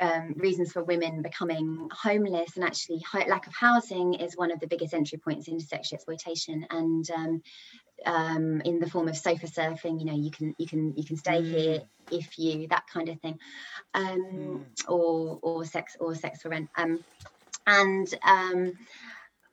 um, 0.00 0.34
reasons 0.36 0.72
for 0.72 0.84
women 0.84 1.22
becoming 1.22 1.88
homeless 1.92 2.56
and 2.56 2.64
actually 2.64 3.02
lack 3.14 3.46
of 3.46 3.54
housing 3.54 4.14
is 4.14 4.36
one 4.36 4.50
of 4.50 4.60
the 4.60 4.66
biggest 4.66 4.94
entry 4.94 5.18
points 5.18 5.48
into 5.48 5.64
sexual 5.64 5.96
exploitation 5.96 6.66
and 6.70 7.10
um, 7.10 7.42
um, 8.04 8.60
in 8.62 8.80
the 8.80 8.88
form 8.88 9.08
of 9.08 9.16
sofa 9.16 9.46
surfing 9.46 9.98
you 9.98 10.06
know 10.06 10.14
you 10.14 10.30
can 10.30 10.54
you 10.58 10.66
can 10.66 10.94
you 10.96 11.04
can 11.04 11.16
stay 11.16 11.40
mm. 11.40 11.50
here 11.50 11.82
if 12.10 12.38
you 12.38 12.68
that 12.68 12.86
kind 12.92 13.08
of 13.08 13.20
thing 13.20 13.38
um, 13.94 14.20
mm. 14.20 14.64
or 14.88 15.38
or 15.42 15.64
sex 15.64 15.96
or 15.98 16.14
sex 16.14 16.42
for 16.42 16.50
rent 16.50 16.68
um, 16.76 17.02
and 17.66 18.14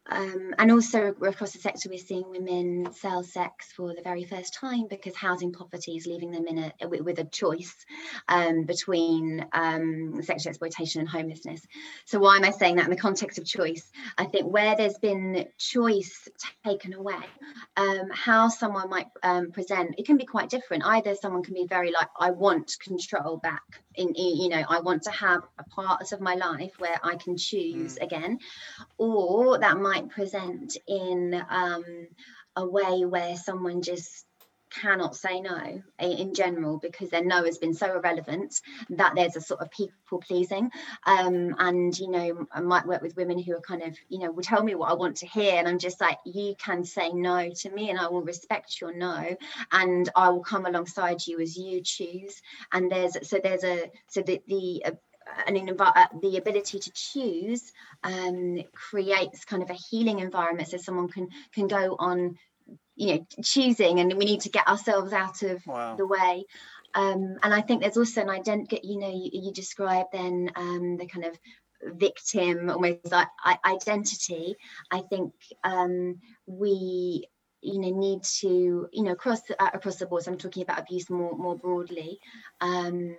um, 0.07 0.53
and 0.59 0.71
also 0.71 1.07
across 1.07 1.51
the 1.51 1.59
sector, 1.59 1.89
we're 1.89 1.97
seeing 1.97 2.29
women 2.29 2.93
sell 2.93 3.23
sex 3.23 3.71
for 3.71 3.93
the 3.95 4.01
very 4.03 4.23
first 4.23 4.53
time 4.53 4.87
because 4.87 5.15
housing 5.15 5.51
poverty 5.51 5.97
is 5.97 6.05
leaving 6.05 6.31
them 6.31 6.47
in 6.47 6.59
a 6.59 6.87
with 6.87 7.19
a 7.19 7.23
choice 7.25 7.73
um, 8.27 8.63
between 8.65 9.45
um, 9.51 10.21
sexual 10.21 10.51
exploitation 10.51 11.01
and 11.01 11.09
homelessness. 11.09 11.65
So 12.05 12.19
why 12.19 12.37
am 12.37 12.45
I 12.45 12.51
saying 12.51 12.75
that 12.75 12.85
in 12.85 12.91
the 12.91 12.97
context 12.97 13.39
of 13.39 13.45
choice? 13.45 13.91
I 14.17 14.25
think 14.25 14.45
where 14.45 14.75
there's 14.75 14.97
been 14.99 15.47
choice 15.57 16.27
taken 16.63 16.93
away, 16.93 17.23
um, 17.75 18.09
how 18.11 18.49
someone 18.49 18.89
might 18.89 19.07
um, 19.23 19.51
present, 19.51 19.95
it 19.97 20.05
can 20.05 20.17
be 20.17 20.25
quite 20.25 20.49
different. 20.49 20.83
Either 20.85 21.15
someone 21.15 21.43
can 21.43 21.55
be 21.55 21.65
very 21.67 21.91
like, 21.91 22.09
I 22.19 22.31
want 22.31 22.77
control 22.79 23.37
back 23.37 23.81
in, 23.97 24.09
in, 24.09 24.37
you 24.37 24.49
know 24.49 24.63
i 24.69 24.79
want 24.79 25.03
to 25.03 25.11
have 25.11 25.41
a 25.59 25.63
part 25.65 26.11
of 26.11 26.21
my 26.21 26.35
life 26.35 26.73
where 26.79 26.99
i 27.03 27.15
can 27.15 27.37
choose 27.37 27.95
mm. 27.95 28.03
again 28.03 28.39
or 28.97 29.57
that 29.59 29.77
might 29.77 30.09
present 30.09 30.77
in 30.87 31.33
um, 31.49 31.83
a 32.55 32.65
way 32.65 33.05
where 33.05 33.35
someone 33.35 33.81
just 33.81 34.25
cannot 34.69 35.15
say 35.15 35.39
no 35.39 35.81
in 35.99 36.33
general 36.33 36.77
because 36.77 37.09
their 37.09 37.23
no 37.23 37.43
has 37.45 37.57
been 37.57 37.73
so 37.73 37.95
irrelevant 37.95 38.59
that 38.89 39.13
there's 39.15 39.35
a 39.35 39.41
sort 39.41 39.61
of 39.61 39.71
people 39.71 40.19
pleasing. 40.19 40.71
Um, 41.05 41.55
and 41.59 41.97
you 41.97 42.09
know 42.09 42.47
i 42.51 42.59
might 42.59 42.87
work 42.87 43.01
with 43.01 43.15
women 43.15 43.39
who 43.39 43.55
are 43.55 43.61
kind 43.61 43.83
of 43.83 43.95
you 44.09 44.19
know 44.19 44.31
will 44.31 44.43
tell 44.43 44.63
me 44.63 44.75
what 44.75 44.89
i 44.89 44.93
want 44.93 45.17
to 45.17 45.27
hear 45.27 45.55
and 45.55 45.67
i'm 45.67 45.79
just 45.79 46.01
like 46.01 46.17
you 46.25 46.55
can 46.57 46.83
say 46.83 47.11
no 47.11 47.49
to 47.49 47.69
me 47.69 47.89
and 47.89 47.99
i 47.99 48.07
will 48.07 48.21
respect 48.21 48.79
your 48.81 48.93
no 48.93 49.35
and 49.71 50.09
i 50.15 50.29
will 50.29 50.43
come 50.43 50.65
alongside 50.65 51.25
you 51.25 51.39
as 51.39 51.57
you 51.57 51.81
choose. 51.81 52.41
And 52.71 52.91
there's 52.91 53.17
so 53.27 53.39
there's 53.41 53.63
a 53.63 53.91
so 54.07 54.21
the 54.21 54.41
the 54.47 54.83
uh, 54.85 54.91
and 55.47 55.81
uh, 55.81 56.07
the 56.21 56.37
ability 56.37 56.79
to 56.79 56.91
choose 56.91 57.71
um, 58.03 58.59
creates 58.73 59.43
kind 59.43 59.63
of 59.63 59.69
a 59.69 59.73
healing 59.73 60.19
environment 60.19 60.69
so 60.69 60.77
someone 60.77 61.07
can 61.07 61.29
can 61.53 61.67
go 61.67 61.95
on 61.97 62.37
you 62.95 63.15
know 63.15 63.25
choosing 63.43 63.99
and 63.99 64.13
we 64.13 64.25
need 64.25 64.41
to 64.41 64.49
get 64.49 64.67
ourselves 64.67 65.13
out 65.13 65.41
of 65.43 65.65
wow. 65.67 65.95
the 65.95 66.07
way. 66.07 66.45
Um, 66.93 67.35
and 67.43 67.53
i 67.53 67.59
think 67.59 67.81
there's 67.81 67.97
also 67.97 68.21
an 68.21 68.29
identity 68.29 68.79
you 68.81 68.97
know 68.97 69.09
you, 69.09 69.29
you 69.33 69.51
describe 69.51 70.05
then 70.13 70.49
um, 70.55 70.95
the 70.95 71.05
kind 71.07 71.25
of 71.25 71.37
victim 71.83 72.69
almost 72.69 73.11
like 73.11 73.27
identity. 73.65 74.55
I 74.91 75.01
think 75.01 75.33
um, 75.63 76.21
we 76.45 77.27
you 77.61 77.79
know 77.79 77.89
need 77.89 78.23
to 78.23 78.87
you 78.93 79.03
know 79.03 79.11
across 79.11 79.41
uh, 79.59 79.69
across 79.73 79.95
the 79.95 80.05
board 80.05 80.21
so 80.21 80.31
i'm 80.31 80.37
talking 80.37 80.61
about 80.61 80.79
abuse 80.79 81.09
more 81.09 81.35
more 81.35 81.57
broadly 81.57 82.19
um, 82.61 83.17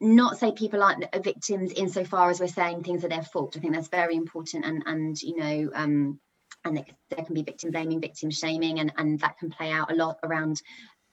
not 0.00 0.38
say 0.38 0.52
people 0.52 0.82
aren't 0.82 1.04
victims 1.24 1.72
insofar 1.72 2.30
as 2.30 2.40
we're 2.40 2.46
saying 2.46 2.82
things 2.82 3.04
are 3.04 3.08
their 3.08 3.22
fault. 3.22 3.56
I 3.56 3.60
think 3.60 3.74
that's 3.74 3.88
very 3.88 4.16
important 4.16 4.64
and 4.64 4.82
and 4.86 5.20
you 5.20 5.36
know 5.36 5.70
um, 5.74 6.20
and 6.66 6.76
there 6.76 7.24
can 7.24 7.34
be 7.34 7.42
victim 7.42 7.70
blaming 7.70 8.00
victim 8.00 8.30
shaming 8.30 8.80
and 8.80 8.92
and 8.96 9.20
that 9.20 9.38
can 9.38 9.50
play 9.50 9.70
out 9.70 9.90
a 9.90 9.94
lot 9.94 10.18
around 10.22 10.60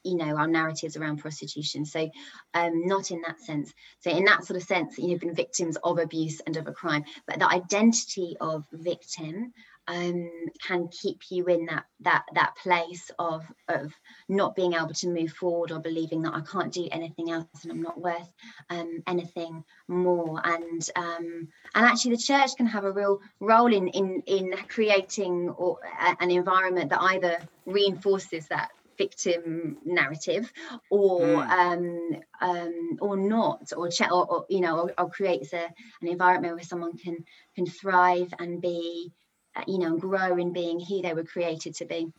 you 0.03 0.15
know 0.17 0.36
our 0.36 0.48
narratives 0.48 0.98
around 0.98 1.17
prostitution. 1.17 1.86
So 1.86 2.10
um 2.53 2.88
not 2.88 3.12
in 3.12 3.22
that 3.22 3.39
sense. 3.39 3.74
So 4.01 4.12
in 4.12 4.25
that 4.25 4.43
sort 4.45 4.57
of 4.57 4.67
sense 4.67 4.98
you've 4.98 5.22
been 5.22 5.36
victims 5.36 5.77
of 5.83 5.98
abuse 6.00 6.41
and 6.45 6.57
of 6.57 6.67
a 6.67 6.74
crime. 6.74 7.05
But 7.27 7.39
the 7.39 7.50
identity 7.50 8.36
of 8.41 8.65
victim 8.72 9.53
um, 9.88 10.30
can 10.66 10.88
keep 10.90 11.20
you 11.30 11.46
in 11.46 11.66
that 11.66 11.86
that 12.02 12.24
that 12.34 12.56
place 12.56 13.12
of 13.20 13.46
of 13.68 13.94
not 14.30 14.56
being 14.56 14.74
able 14.74 14.94
to 14.94 15.10
move 15.10 15.32
forward 15.32 15.72
or 15.72 15.80
believing 15.80 16.22
that 16.22 16.34
I 16.34 16.42
can't 16.42 16.72
do 16.72 16.88
anything 16.92 17.32
else 17.32 17.46
and 17.63 17.72
I'm 17.72 17.82
not 17.82 18.00
worth 18.00 18.32
um, 18.70 19.04
anything 19.08 19.63
more 19.88 20.40
and 20.44 20.90
um, 20.96 21.48
and 21.75 21.86
actually 21.86 22.16
the 22.16 22.22
church 22.22 22.52
can 22.56 22.66
have 22.68 22.86
a 22.86 22.92
real 22.92 23.20
role 23.40 23.74
in 23.74 23.88
in 23.90 24.24
in 24.25 24.54
creating 24.70 25.50
or, 25.50 25.80
an 26.20 26.32
environment 26.32 26.90
that 26.90 27.02
either 27.02 27.38
reinforces 27.66 28.48
that 28.48 28.70
victim 28.98 29.78
narrative 29.84 30.52
or 30.90 31.22
mm. 31.22 31.50
um, 31.50 32.22
um, 32.42 32.98
or 33.02 33.18
not 33.18 33.72
or, 33.75 33.90
ch- 33.90 34.02
or, 34.02 34.25
or 34.25 34.46
you 34.50 34.62
know 34.62 34.82
or, 34.82 34.94
or 34.98 35.10
creates 35.10 35.54
a, 35.54 35.66
an 36.02 36.08
environment 36.08 36.56
where 36.56 36.63
someone 36.63 36.98
can 36.98 37.18
can 37.56 37.66
thrive 37.66 38.34
and 38.40 38.62
be 38.62 39.12
Uh, 39.55 39.63
you 39.67 39.77
know 39.77 39.98
grow 39.98 40.36
in 40.38 40.51
being 40.51 40.79
who 40.79 41.01
they 41.01 41.13
were 41.13 41.24
created 41.24 41.75
to 41.75 41.86
be 41.86 42.12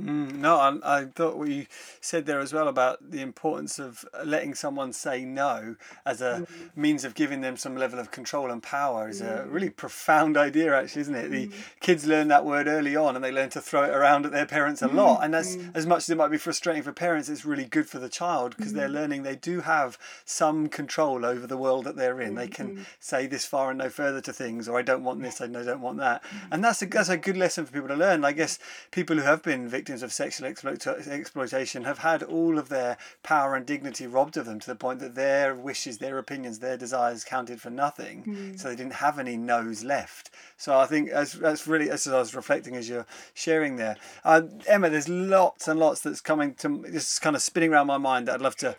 Mm, 0.00 0.36
no, 0.36 0.56
I, 0.56 1.00
I, 1.00 1.04
thought 1.06 1.36
what 1.36 1.48
you 1.48 1.66
said 2.00 2.24
there 2.24 2.38
as 2.38 2.52
well 2.52 2.68
about 2.68 3.10
the 3.10 3.20
importance 3.20 3.80
of 3.80 4.04
letting 4.24 4.54
someone 4.54 4.92
say 4.92 5.24
no 5.24 5.74
as 6.06 6.22
a 6.22 6.46
mm. 6.46 6.70
means 6.76 7.04
of 7.04 7.14
giving 7.14 7.40
them 7.40 7.56
some 7.56 7.76
level 7.76 7.98
of 7.98 8.12
control 8.12 8.52
and 8.52 8.62
power 8.62 9.08
is 9.08 9.20
mm. 9.20 9.44
a 9.44 9.48
really 9.48 9.70
profound 9.70 10.36
idea, 10.36 10.72
actually, 10.72 11.02
isn't 11.02 11.14
it? 11.16 11.30
The 11.30 11.48
mm. 11.48 11.52
kids 11.80 12.06
learn 12.06 12.28
that 12.28 12.44
word 12.44 12.68
early 12.68 12.94
on 12.94 13.16
and 13.16 13.24
they 13.24 13.32
learn 13.32 13.50
to 13.50 13.60
throw 13.60 13.82
it 13.82 13.90
around 13.90 14.24
at 14.24 14.30
their 14.30 14.46
parents 14.46 14.82
a 14.82 14.88
mm, 14.88 14.94
lot. 14.94 15.24
And 15.24 15.34
as, 15.34 15.56
mm. 15.56 15.68
as 15.74 15.84
much 15.84 16.04
as 16.04 16.10
it 16.10 16.16
might 16.16 16.30
be 16.30 16.38
frustrating 16.38 16.84
for 16.84 16.92
parents, 16.92 17.28
it's 17.28 17.44
really 17.44 17.64
good 17.64 17.88
for 17.88 17.98
the 17.98 18.08
child 18.08 18.56
because 18.56 18.74
they're 18.74 18.88
learning 18.88 19.24
they 19.24 19.34
do 19.34 19.60
have 19.60 19.98
some 20.24 20.68
control 20.68 21.24
over 21.24 21.44
the 21.44 21.58
world 21.58 21.84
that 21.86 21.96
they're 21.96 22.20
in. 22.20 22.36
They 22.36 22.46
can 22.46 22.86
say 23.00 23.26
this 23.26 23.44
far 23.44 23.70
and 23.70 23.78
no 23.78 23.90
further 23.90 24.20
to 24.20 24.32
things, 24.32 24.68
or 24.68 24.78
I 24.78 24.82
don't 24.82 25.02
want 25.02 25.22
this, 25.22 25.40
I 25.40 25.48
don't 25.48 25.80
want 25.80 25.98
that. 25.98 26.22
And 26.52 26.62
that's 26.62 26.82
a, 26.82 26.86
that's 26.86 27.08
a 27.08 27.16
good 27.16 27.36
lesson 27.36 27.66
for 27.66 27.72
people 27.72 27.88
to 27.88 27.96
learn. 27.96 28.24
I 28.24 28.30
guess 28.30 28.60
people 28.92 29.16
who 29.16 29.22
have 29.22 29.42
been 29.42 29.68
victims 29.68 29.87
victims 29.88 30.02
of 30.02 30.12
sexual 30.12 30.46
exploitation 30.46 31.84
have 31.84 31.98
had 31.98 32.22
all 32.22 32.58
of 32.58 32.68
their 32.68 32.98
power 33.22 33.54
and 33.54 33.64
dignity 33.64 34.06
robbed 34.06 34.36
of 34.36 34.44
them 34.44 34.60
to 34.60 34.66
the 34.66 34.74
point 34.74 35.00
that 35.00 35.14
their 35.14 35.54
wishes, 35.54 35.96
their 35.96 36.18
opinions, 36.18 36.58
their 36.58 36.76
desires 36.76 37.24
counted 37.24 37.58
for 37.58 37.70
nothing. 37.70 38.22
Mm. 38.24 38.60
So 38.60 38.68
they 38.68 38.76
didn't 38.76 38.94
have 38.94 39.18
any 39.18 39.38
no's 39.38 39.82
left. 39.82 40.30
So 40.58 40.78
I 40.78 40.84
think 40.84 41.08
as 41.08 41.32
that's 41.32 41.66
really 41.66 41.90
as 41.90 42.06
I 42.06 42.18
was 42.18 42.34
reflecting 42.34 42.76
as 42.76 42.86
you're 42.86 43.06
sharing 43.32 43.76
there, 43.76 43.96
uh, 44.24 44.42
Emma. 44.66 44.90
There's 44.90 45.08
lots 45.08 45.66
and 45.68 45.80
lots 45.80 46.02
that's 46.02 46.20
coming 46.20 46.54
to 46.56 46.84
just 46.92 47.22
kind 47.22 47.34
of 47.34 47.40
spinning 47.40 47.72
around 47.72 47.86
my 47.86 47.98
mind 47.98 48.28
that 48.28 48.34
I'd 48.34 48.42
love 48.42 48.56
to 48.56 48.76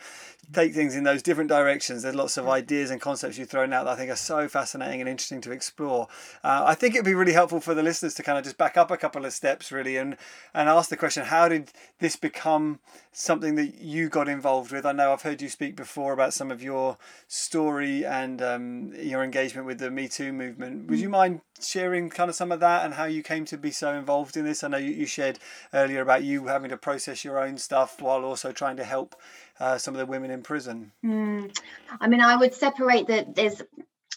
take 0.53 0.74
things 0.74 0.96
in 0.96 1.03
those 1.03 1.22
different 1.22 1.50
directions. 1.50 2.03
There's 2.03 2.15
lots 2.15 2.38
of 2.38 2.48
ideas 2.48 2.89
and 2.89 3.00
concepts 3.00 3.38
you've 3.38 3.50
thrown 3.50 3.72
out 3.72 3.86
that 3.86 3.91
I 3.91 3.96
think 3.96 4.12
are 4.12 4.15
so 4.15 4.48
fascinating 4.48 5.00
and 5.00 5.10
interesting 5.10 5.41
to 5.41 5.51
explore. 5.51 6.08
Uh, 6.44 6.63
I 6.65 6.75
think 6.75 6.96
it'd 6.96 7.06
be 7.06 7.13
really 7.13 7.34
helpful 7.34 7.60
for 7.60 7.74
the 7.74 7.84
listeners 7.84 8.15
to 8.15 8.24
kind 8.24 8.38
of 8.38 8.44
just 8.44 8.58
back 8.58 8.77
up 8.77 8.89
a 8.89 8.98
couple 8.98 9.25
of 9.25 9.34
steps, 9.34 9.72
really, 9.72 9.98
and 9.98 10.18
and 10.53 10.68
ask 10.68 10.89
the 10.89 10.98
question: 10.98 11.25
How 11.25 11.48
did 11.50 11.72
this 12.00 12.15
become 12.15 12.79
something 13.12 13.56
that 13.56 13.79
you 13.79 14.10
got 14.10 14.27
involved 14.27 14.72
with? 14.72 14.86
I 14.86 14.91
know 14.91 15.13
I've 15.13 15.22
heard 15.22 15.41
you 15.41 15.50
speak 15.50 15.75
before 15.75 16.13
about 16.13 16.34
some 16.34 16.51
of 16.51 16.63
your 16.63 16.98
story 17.27 18.06
and 18.06 18.41
um, 18.41 18.94
your 19.00 19.24
engagement 19.24 19.68
with 19.68 19.79
the 19.79 19.91
Me 19.91 20.08
Too 20.08 20.34
movement. 20.34 20.89
Would 20.89 21.00
you 21.00 21.10
mind 21.10 21.41
sharing 21.62 22.10
kind 22.10 22.29
of 22.29 22.36
some 22.36 22.51
of 22.51 22.60
that 22.62 22.86
and 22.86 22.94
how 22.96 23.06
you 23.06 23.22
came 23.22 23.46
to 23.46 23.58
be 23.58 23.72
so 23.72 23.94
involved 23.94 24.36
in 24.36 24.46
this? 24.46 24.63
I 24.63 24.70
know 24.70 24.77
you, 24.77 24.91
you 24.91 25.06
shared 25.06 25.39
earlier 25.74 26.01
about 26.01 26.24
you 26.24 26.48
having 26.48 26.70
to 26.70 26.77
process 26.77 27.24
your 27.24 27.39
own 27.39 27.58
stuff 27.58 28.01
while 28.01 28.24
also 28.24 28.51
trying 28.51 28.77
to 28.77 28.84
help 28.84 29.15
uh, 29.59 29.77
some 29.77 29.93
of 29.93 29.99
the 29.99 30.05
women 30.05 30.31
in 30.31 30.41
prison? 30.41 30.91
Mm. 31.05 31.55
I 31.99 32.07
mean, 32.07 32.21
I 32.21 32.35
would 32.35 32.53
separate 32.53 33.07
that 33.07 33.35
there's 33.35 33.61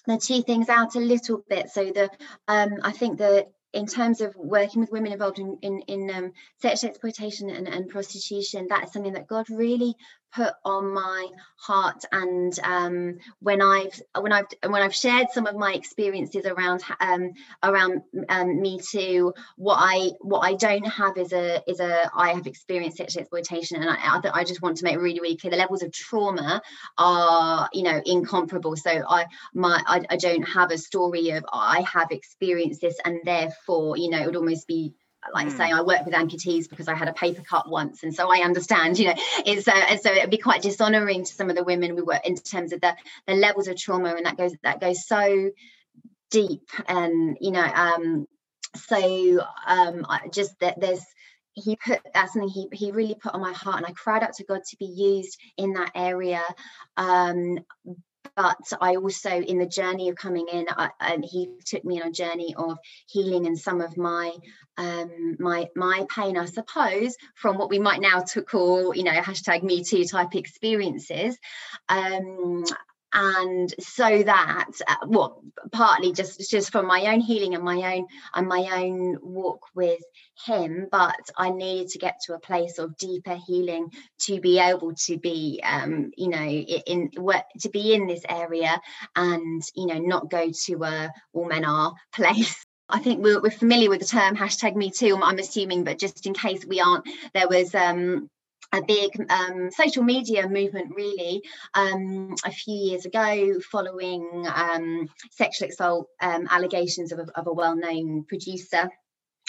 the 0.06 0.18
two 0.18 0.42
things 0.42 0.68
out 0.68 0.94
a 0.96 1.00
little 1.00 1.44
bit. 1.48 1.70
So 1.70 1.84
the 1.84 2.10
um, 2.48 2.78
I 2.82 2.92
think 2.92 3.18
that 3.18 3.52
in 3.72 3.86
terms 3.86 4.20
of 4.20 4.36
working 4.36 4.80
with 4.80 4.92
women 4.92 5.12
involved 5.12 5.38
in 5.38 5.58
in, 5.62 5.80
in 5.82 6.10
um, 6.10 6.32
sexual 6.60 6.90
exploitation 6.90 7.50
and, 7.50 7.68
and 7.68 7.88
prostitution, 7.88 8.66
that 8.68 8.84
is 8.84 8.92
something 8.92 9.14
that 9.14 9.28
God 9.28 9.46
really 9.50 9.94
put 10.34 10.54
on 10.64 10.92
my 10.92 11.28
heart 11.56 12.04
and 12.10 12.58
um, 12.64 13.18
when 13.40 13.60
I've 13.60 14.00
when 14.18 14.32
I've 14.32 14.46
when 14.66 14.82
I've 14.82 14.94
shared 14.94 15.28
some 15.32 15.46
of 15.46 15.56
my 15.56 15.74
experiences 15.74 16.46
around 16.46 16.82
um, 17.00 17.32
around 17.62 18.02
um, 18.28 18.60
me 18.60 18.78
too 18.78 19.34
what 19.56 19.76
I 19.80 20.12
what 20.20 20.40
I 20.40 20.54
don't 20.54 20.86
have 20.86 21.16
is 21.18 21.32
a 21.32 21.62
is 21.68 21.80
a 21.80 22.10
I 22.14 22.30
have 22.30 22.46
experienced 22.46 22.96
sexual 22.96 23.20
exploitation 23.20 23.82
and 23.82 23.90
I, 23.90 24.20
I 24.32 24.44
just 24.44 24.62
want 24.62 24.78
to 24.78 24.84
make 24.84 24.96
really 24.96 25.20
really 25.20 25.36
clear 25.36 25.50
the 25.50 25.56
levels 25.56 25.82
of 25.82 25.92
trauma 25.92 26.62
are 26.98 27.68
you 27.72 27.82
know 27.82 28.00
incomparable. 28.04 28.76
So 28.76 28.90
I 28.90 29.26
my 29.54 29.82
I, 29.86 30.02
I 30.10 30.16
don't 30.16 30.42
have 30.42 30.70
a 30.70 30.78
story 30.78 31.30
of 31.30 31.44
I 31.52 31.84
have 31.92 32.10
experienced 32.10 32.80
this 32.80 32.96
and 33.04 33.20
therefore 33.24 33.96
you 33.96 34.10
know 34.10 34.20
it 34.20 34.26
would 34.26 34.36
almost 34.36 34.66
be 34.66 34.94
like 35.32 35.48
mm. 35.48 35.56
saying 35.56 35.72
I 35.72 35.82
work 35.82 36.04
with 36.04 36.14
amputees 36.14 36.68
because 36.68 36.88
I 36.88 36.94
had 36.94 37.08
a 37.08 37.12
paper 37.12 37.42
cut 37.42 37.68
once, 37.68 38.02
and 38.02 38.14
so 38.14 38.28
I 38.32 38.42
understand. 38.44 38.98
You 38.98 39.08
know, 39.08 39.14
it's 39.44 39.68
uh, 39.68 39.72
and 39.72 40.00
so 40.00 40.12
it'd 40.12 40.30
be 40.30 40.38
quite 40.38 40.62
dishonoring 40.62 41.24
to 41.24 41.32
some 41.32 41.50
of 41.50 41.56
the 41.56 41.64
women 41.64 41.94
we 41.94 42.02
work 42.02 42.26
in 42.26 42.36
terms 42.36 42.72
of 42.72 42.80
the 42.80 42.94
the 43.26 43.34
levels 43.34 43.68
of 43.68 43.76
trauma, 43.76 44.14
and 44.14 44.26
that 44.26 44.36
goes 44.36 44.52
that 44.62 44.80
goes 44.80 45.06
so 45.06 45.50
deep, 46.30 46.68
and 46.88 47.36
you 47.40 47.52
know, 47.52 47.62
um, 47.62 48.26
so 48.76 49.40
um, 49.66 50.06
I 50.08 50.28
just 50.32 50.58
that 50.60 50.80
there's 50.80 51.04
he 51.54 51.76
put 51.76 52.00
that's 52.14 52.32
something 52.32 52.48
he 52.48 52.68
he 52.72 52.92
really 52.92 53.14
put 53.14 53.34
on 53.34 53.40
my 53.40 53.52
heart, 53.52 53.78
and 53.78 53.86
I 53.86 53.92
cried 53.92 54.22
out 54.22 54.34
to 54.34 54.44
God 54.44 54.62
to 54.70 54.76
be 54.76 54.86
used 54.86 55.38
in 55.56 55.74
that 55.74 55.92
area. 55.94 56.42
Um, 56.96 57.58
but 58.36 58.72
I 58.80 58.96
also, 58.96 59.30
in 59.30 59.58
the 59.58 59.66
journey 59.66 60.08
of 60.08 60.16
coming 60.16 60.46
in, 60.52 60.66
I, 60.68 60.90
and 61.00 61.24
he 61.24 61.50
took 61.66 61.84
me 61.84 62.00
on 62.00 62.08
a 62.08 62.12
journey 62.12 62.54
of 62.56 62.78
healing 63.06 63.46
and 63.46 63.58
some 63.58 63.80
of 63.80 63.96
my 63.96 64.32
um, 64.78 65.36
my 65.38 65.68
my 65.76 66.06
pain, 66.08 66.38
I 66.38 66.46
suppose, 66.46 67.16
from 67.34 67.58
what 67.58 67.68
we 67.68 67.78
might 67.78 68.00
now 68.00 68.20
to 68.32 68.42
call, 68.42 68.94
you 68.94 69.04
know, 69.04 69.12
hashtag 69.12 69.62
Me 69.62 69.84
Too 69.84 70.04
type 70.04 70.34
experiences. 70.34 71.38
Um, 71.88 72.64
and 73.12 73.74
so 73.78 74.22
that 74.22 74.68
uh, 74.86 74.96
well 75.06 75.42
partly 75.70 76.12
just 76.12 76.50
just 76.50 76.72
from 76.72 76.86
my 76.86 77.12
own 77.12 77.20
healing 77.20 77.54
and 77.54 77.64
my 77.64 77.96
own 77.96 78.06
and 78.34 78.48
my 78.48 78.82
own 78.82 79.18
walk 79.22 79.60
with 79.74 80.00
him 80.46 80.86
but 80.90 81.18
i 81.36 81.50
needed 81.50 81.88
to 81.88 81.98
get 81.98 82.16
to 82.24 82.34
a 82.34 82.40
place 82.40 82.78
of 82.78 82.96
deeper 82.96 83.38
healing 83.46 83.90
to 84.18 84.40
be 84.40 84.58
able 84.58 84.94
to 84.94 85.18
be 85.18 85.60
um 85.64 86.10
you 86.16 86.28
know 86.28 86.46
in 86.46 87.10
what 87.16 87.44
to 87.60 87.68
be 87.68 87.94
in 87.94 88.06
this 88.06 88.22
area 88.28 88.80
and 89.16 89.62
you 89.74 89.86
know 89.86 89.98
not 89.98 90.30
go 90.30 90.50
to 90.50 90.82
a 90.84 91.12
all 91.32 91.46
men 91.46 91.64
are 91.64 91.92
place. 92.12 92.64
I 92.88 92.98
think 92.98 93.24
we're, 93.24 93.40
we're 93.40 93.50
familiar 93.50 93.88
with 93.88 94.00
the 94.00 94.06
term 94.06 94.36
hashtag 94.36 94.76
me 94.76 94.90
too 94.90 95.18
I'm 95.22 95.38
assuming 95.38 95.84
but 95.84 95.98
just 95.98 96.26
in 96.26 96.34
case 96.34 96.64
we 96.66 96.80
aren't 96.80 97.08
there 97.32 97.48
was 97.48 97.74
um 97.74 98.28
a 98.72 98.82
big 98.82 99.10
um, 99.30 99.70
social 99.70 100.02
media 100.02 100.48
movement 100.48 100.94
really 100.94 101.42
um, 101.74 102.34
a 102.44 102.50
few 102.50 102.74
years 102.74 103.04
ago 103.04 103.58
following 103.70 104.46
um, 104.54 105.08
sexual 105.30 105.68
assault 105.68 106.06
um, 106.20 106.48
allegations 106.50 107.12
of 107.12 107.18
a, 107.18 107.26
of 107.38 107.46
a 107.46 107.52
well-known 107.52 108.24
producer. 108.24 108.88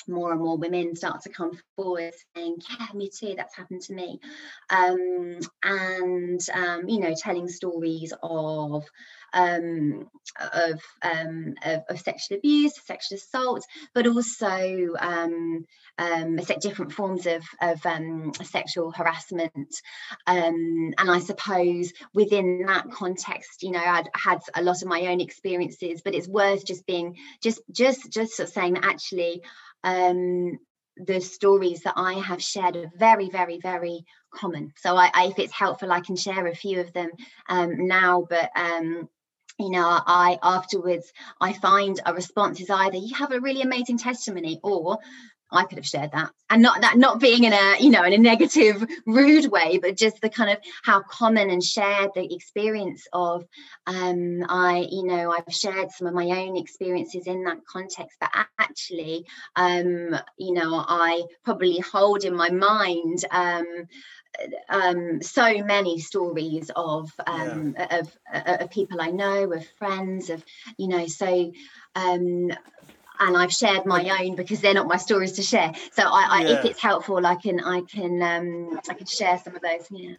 More 0.05 0.33
and 0.33 0.41
more 0.41 0.57
women 0.57 0.97
start 0.97 1.21
to 1.21 1.29
come 1.29 1.57
forward 1.77 2.13
saying 2.35 2.57
yeah 2.69 2.87
me 2.93 3.09
too 3.09 3.35
that's 3.37 3.55
happened 3.55 3.81
to 3.83 3.93
me. 3.93 4.19
Um, 4.69 5.39
and 5.63 6.41
um, 6.53 6.89
you 6.89 6.99
know 6.99 7.15
telling 7.17 7.47
stories 7.47 8.11
of 8.21 8.83
um, 9.33 10.09
of, 10.53 10.81
um, 11.01 11.53
of, 11.65 11.81
of 11.89 11.99
sexual 11.99 12.37
abuse, 12.37 12.73
sexual 12.85 13.17
assault, 13.17 13.65
but 13.93 14.07
also 14.07 14.93
um, 14.99 15.65
um, 15.97 16.39
different 16.61 16.91
forms 16.91 17.25
of, 17.25 17.43
of 17.61 17.85
um, 17.85 18.31
sexual 18.43 18.91
harassment. 18.91 19.75
Um, 20.27 20.93
and 20.97 21.11
I 21.11 21.19
suppose 21.19 21.91
within 22.13 22.65
that 22.67 22.89
context, 22.91 23.63
you 23.63 23.71
know, 23.71 23.83
I'd 23.83 24.09
had 24.15 24.39
a 24.55 24.63
lot 24.63 24.81
of 24.81 24.87
my 24.87 25.01
own 25.07 25.21
experiences, 25.21 26.01
but 26.03 26.15
it's 26.15 26.27
worth 26.27 26.65
just 26.65 26.85
being 26.85 27.17
just 27.41 27.61
just 27.71 28.11
just 28.11 28.35
sort 28.35 28.49
of 28.49 28.53
saying 28.53 28.75
that 28.75 28.85
actually 28.85 29.41
the 30.97 31.19
stories 31.19 31.81
that 31.81 31.93
I 31.95 32.13
have 32.13 32.41
shared 32.41 32.75
are 32.75 32.91
very, 32.95 33.29
very, 33.29 33.59
very 33.59 34.05
common. 34.33 34.73
So 34.77 34.95
I, 34.95 35.09
I 35.13 35.25
if 35.27 35.39
it's 35.39 35.53
helpful, 35.53 35.91
I 35.91 36.01
can 36.01 36.15
share 36.15 36.45
a 36.47 36.55
few 36.55 36.81
of 36.81 36.93
them 36.93 37.09
um, 37.49 37.87
now. 37.87 38.25
But 38.29 38.51
um, 38.55 39.09
you 39.59 39.69
know, 39.69 39.85
I 39.85 40.37
afterwards 40.41 41.11
I 41.39 41.53
find 41.53 41.99
a 42.05 42.13
response 42.13 42.59
is 42.59 42.69
either 42.69 42.97
you 42.97 43.15
have 43.15 43.31
a 43.31 43.39
really 43.39 43.61
amazing 43.61 43.97
testimony 43.97 44.59
or 44.63 44.99
I 45.53 45.65
could 45.65 45.77
have 45.77 45.85
shared 45.85 46.11
that. 46.13 46.31
And 46.49 46.61
not 46.61 46.81
that 46.81 46.97
not 46.97 47.19
being 47.19 47.43
in 47.43 47.53
a, 47.53 47.75
you 47.79 47.91
know, 47.91 48.03
in 48.03 48.13
a 48.13 48.17
negative, 48.17 48.83
rude 49.05 49.51
way, 49.51 49.77
but 49.77 49.95
just 49.95 50.19
the 50.21 50.29
kind 50.29 50.49
of 50.49 50.57
how 50.83 51.01
common 51.03 51.49
and 51.49 51.63
shared 51.63 52.11
the 52.15 52.33
experience 52.33 53.05
of 53.13 53.45
um 53.85 54.43
I, 54.49 54.87
you 54.89 55.05
know, 55.05 55.31
I've 55.31 55.53
shared 55.53 55.91
some 55.91 56.07
of 56.07 56.13
my 56.13 56.25
own 56.25 56.57
experiences 56.57 57.27
in 57.27 57.43
that 57.43 57.59
context, 57.67 58.17
but 58.19 58.31
actually 58.59 59.25
um, 59.55 60.17
you 60.37 60.53
know, 60.53 60.83
I 60.87 61.23
probably 61.45 61.79
hold 61.79 62.23
in 62.23 62.35
my 62.35 62.49
mind 62.49 63.23
um 63.31 63.87
um, 64.69 65.21
so 65.21 65.63
many 65.63 65.99
stories 65.99 66.71
of 66.75 67.11
um, 67.25 67.75
yeah. 67.77 67.99
of, 67.99 68.17
of, 68.33 68.61
of 68.61 68.69
people 68.71 69.01
I 69.01 69.11
know, 69.11 69.51
of 69.51 69.65
friends, 69.77 70.29
of 70.29 70.43
you 70.77 70.87
know. 70.87 71.07
So 71.07 71.51
um, 71.95 72.51
and 73.19 73.37
I've 73.37 73.53
shared 73.53 73.85
my 73.85 74.19
own 74.21 74.35
because 74.35 74.61
they're 74.61 74.73
not 74.73 74.87
my 74.87 74.97
stories 74.97 75.33
to 75.33 75.43
share. 75.43 75.73
So 75.93 76.03
I, 76.03 76.27
I 76.29 76.41
yeah. 76.41 76.59
if 76.59 76.65
it's 76.65 76.81
helpful, 76.81 77.25
I 77.25 77.35
can 77.35 77.59
I 77.59 77.81
can 77.81 78.21
um, 78.21 78.79
I 78.89 78.93
can 78.93 79.05
share 79.05 79.39
some 79.43 79.55
of 79.55 79.61
those. 79.61 79.87
Yeah. 79.89 80.15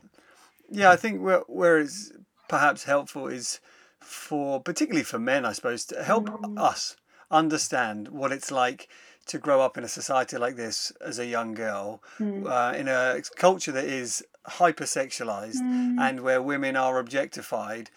Yeah, 0.70 0.90
I 0.90 0.96
think 0.96 1.20
where 1.20 1.40
where 1.40 1.78
it's 1.78 2.12
perhaps 2.48 2.84
helpful 2.84 3.28
is 3.28 3.60
for 4.00 4.60
particularly 4.60 5.04
for 5.04 5.18
men, 5.18 5.44
I 5.44 5.52
suppose, 5.52 5.84
to 5.86 6.02
help 6.02 6.28
mm. 6.28 6.58
us 6.58 6.96
understand 7.30 8.08
what 8.08 8.32
it's 8.32 8.50
like 8.50 8.88
to 9.26 9.38
grow 9.38 9.60
up 9.60 9.76
in 9.78 9.84
a 9.84 9.88
society 9.88 10.36
like 10.36 10.56
this 10.56 10.92
as 11.00 11.18
a 11.18 11.26
young 11.26 11.54
girl, 11.54 12.02
mm. 12.18 12.46
uh, 12.46 12.76
in 12.76 12.88
a 12.88 13.20
culture 13.36 13.72
that 13.72 13.84
is 13.84 14.24
hypersexualized 14.48 15.56
mm. 15.56 15.98
and 15.98 16.20
where 16.20 16.42
women 16.42 16.76
are 16.76 16.98
objectified. 16.98 17.90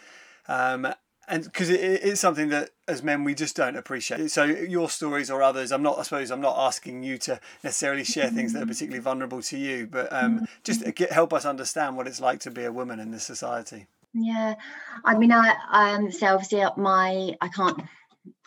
Um, 0.47 0.93
and 1.27 1.43
because 1.43 1.69
it, 1.69 1.81
it's 1.81 2.21
something 2.21 2.49
that 2.49 2.69
as 2.87 3.03
men 3.03 3.23
we 3.23 3.35
just 3.35 3.55
don't 3.55 3.75
appreciate 3.75 4.31
so 4.31 4.45
your 4.45 4.89
stories 4.89 5.29
or 5.29 5.43
others 5.43 5.71
i'm 5.71 5.83
not 5.83 5.99
i 5.99 6.03
suppose 6.03 6.31
i'm 6.31 6.41
not 6.41 6.55
asking 6.57 7.03
you 7.03 7.17
to 7.17 7.39
necessarily 7.63 8.03
share 8.03 8.29
things 8.29 8.53
that 8.53 8.63
are 8.63 8.65
particularly 8.73 9.01
vulnerable 9.01 9.41
to 9.41 9.57
you 9.57 9.87
but 9.87 10.11
um, 10.13 10.47
just 10.63 10.83
get, 10.95 11.11
help 11.11 11.33
us 11.33 11.45
understand 11.45 11.97
what 11.97 12.07
it's 12.07 12.21
like 12.21 12.39
to 12.39 12.51
be 12.51 12.63
a 12.63 12.71
woman 12.71 12.99
in 12.99 13.11
this 13.11 13.23
society 13.23 13.87
yeah 14.13 14.55
i 15.03 15.17
mean 15.17 15.31
i 15.31 15.53
um 15.71 16.11
so 16.11 16.27
obviously 16.27 16.63
my 16.77 17.35
i 17.41 17.47
can't 17.49 17.83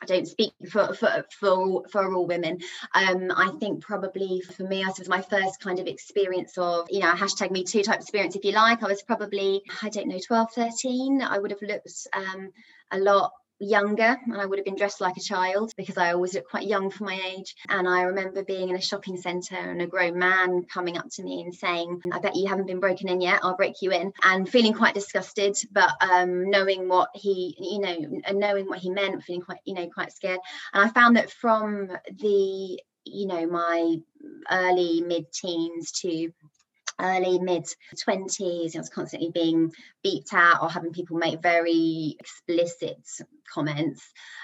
I 0.03 0.07
don't 0.07 0.27
speak 0.27 0.53
for 0.71 0.95
for 0.95 1.25
for, 1.39 1.85
for 1.91 2.15
all 2.15 2.27
women. 2.27 2.61
Um, 2.95 3.31
I 3.35 3.51
think 3.61 3.83
probably 3.83 4.41
for 4.41 4.65
me, 4.65 4.83
I 4.83 4.89
was 4.89 5.09
my 5.09 5.23
first 5.23 5.61
kind 5.61 5.79
of 5.79 5.87
experience 5.87 6.57
of, 6.59 6.87
you 6.91 7.01
know, 7.01 7.13
hashtag 7.13 7.51
me 7.51 7.65
too 7.65 7.83
type 7.83 8.01
experience, 8.01 8.37
if 8.37 8.45
you 8.45 8.53
like. 8.53 8.83
I 8.83 8.89
was 8.89 9.03
probably, 9.03 9.63
I 9.83 9.89
don't 9.89 10.09
know, 10.09 10.19
12, 10.19 10.53
13. 10.53 11.23
I 11.23 11.39
would 11.39 11.51
have 11.51 11.63
looked 11.63 12.07
um, 12.13 12.51
a 12.91 12.99
lot 12.99 13.33
younger 13.61 14.19
and 14.25 14.41
I 14.41 14.47
would 14.47 14.59
have 14.59 14.65
been 14.65 14.77
dressed 14.77 15.01
like 15.01 15.17
a 15.17 15.21
child 15.21 15.73
because 15.77 15.99
I 15.99 16.13
always 16.13 16.35
look 16.35 16.49
quite 16.49 16.67
young 16.67 16.91
for 16.91 17.05
my 17.05 17.21
age. 17.37 17.55
And 17.69 17.89
I 17.89 18.03
remember 18.03 18.43
being 18.43 18.71
in 18.71 18.77
a 18.77 18.81
shopping 18.81 19.19
centre 19.19 19.57
and 19.57 19.83
a 19.83 19.87
grown 19.87 20.19
man 20.19 20.65
coming 20.65 20.97
up 20.97 21.09
to 21.13 21.23
me 21.23 21.43
and 21.43 21.55
saying, 21.55 22.01
I 22.13 22.19
bet 22.21 22.37
you 22.37 22.49
haven't 22.49 22.67
been 22.67 22.81
broken 22.81 23.09
in 23.09 23.21
yet, 23.21 23.41
I'll 23.43 23.57
break 23.57 23.83
you 23.83 23.93
in. 23.93 24.13
And 24.23 24.49
feeling 24.49 24.73
quite 24.73 24.95
disgusted, 24.95 25.57
but 25.71 25.91
um, 26.01 26.51
knowing 26.51 26.89
what 26.89 27.11
he, 27.15 27.55
you 27.59 27.81
know, 27.81 28.21
and 28.25 28.39
knowing 28.39 28.67
what 28.67 28.79
he 28.79 28.91
meant, 28.91 29.23
feeling 29.23 29.43
quite, 29.43 29.61
you 29.65 29.75
know, 29.75 29.89
quite 29.89 30.13
scared. 30.13 30.41
And 30.73 30.85
I 30.85 30.89
found 30.89 31.17
that 31.17 31.31
from 31.31 31.89
the 32.19 32.81
you 33.05 33.27
know 33.27 33.47
my 33.47 33.97
early 34.51 35.01
mid 35.01 35.33
teens 35.33 35.93
to 35.93 36.31
early 37.01 37.39
mid 37.39 37.65
20s, 37.95 38.77
I 38.77 38.79
was 38.79 38.89
constantly 38.89 39.31
being 39.31 39.73
beeped 40.05 40.33
at 40.33 40.63
or 40.63 40.71
having 40.71 40.93
people 40.93 41.19
make 41.19 41.43
very 41.43 42.17
explicit 42.19 42.99
comments 43.53 44.03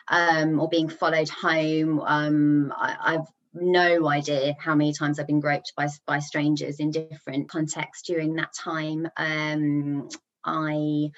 um, 0.08 0.60
or 0.60 0.68
being 0.68 0.88
followed 0.88 1.28
home. 1.28 2.00
Um, 2.00 2.72
I, 2.76 2.96
I've 3.00 3.26
no 3.54 4.08
idea 4.08 4.54
how 4.58 4.74
many 4.74 4.92
times 4.92 5.18
I've 5.18 5.26
been 5.26 5.40
groped 5.40 5.72
by, 5.76 5.88
by 6.06 6.18
strangers 6.18 6.78
in 6.80 6.90
different 6.90 7.48
contexts 7.48 8.06
during 8.06 8.36
that 8.36 8.52
time. 8.52 9.08
Um, 9.16 10.08
I 10.44 11.10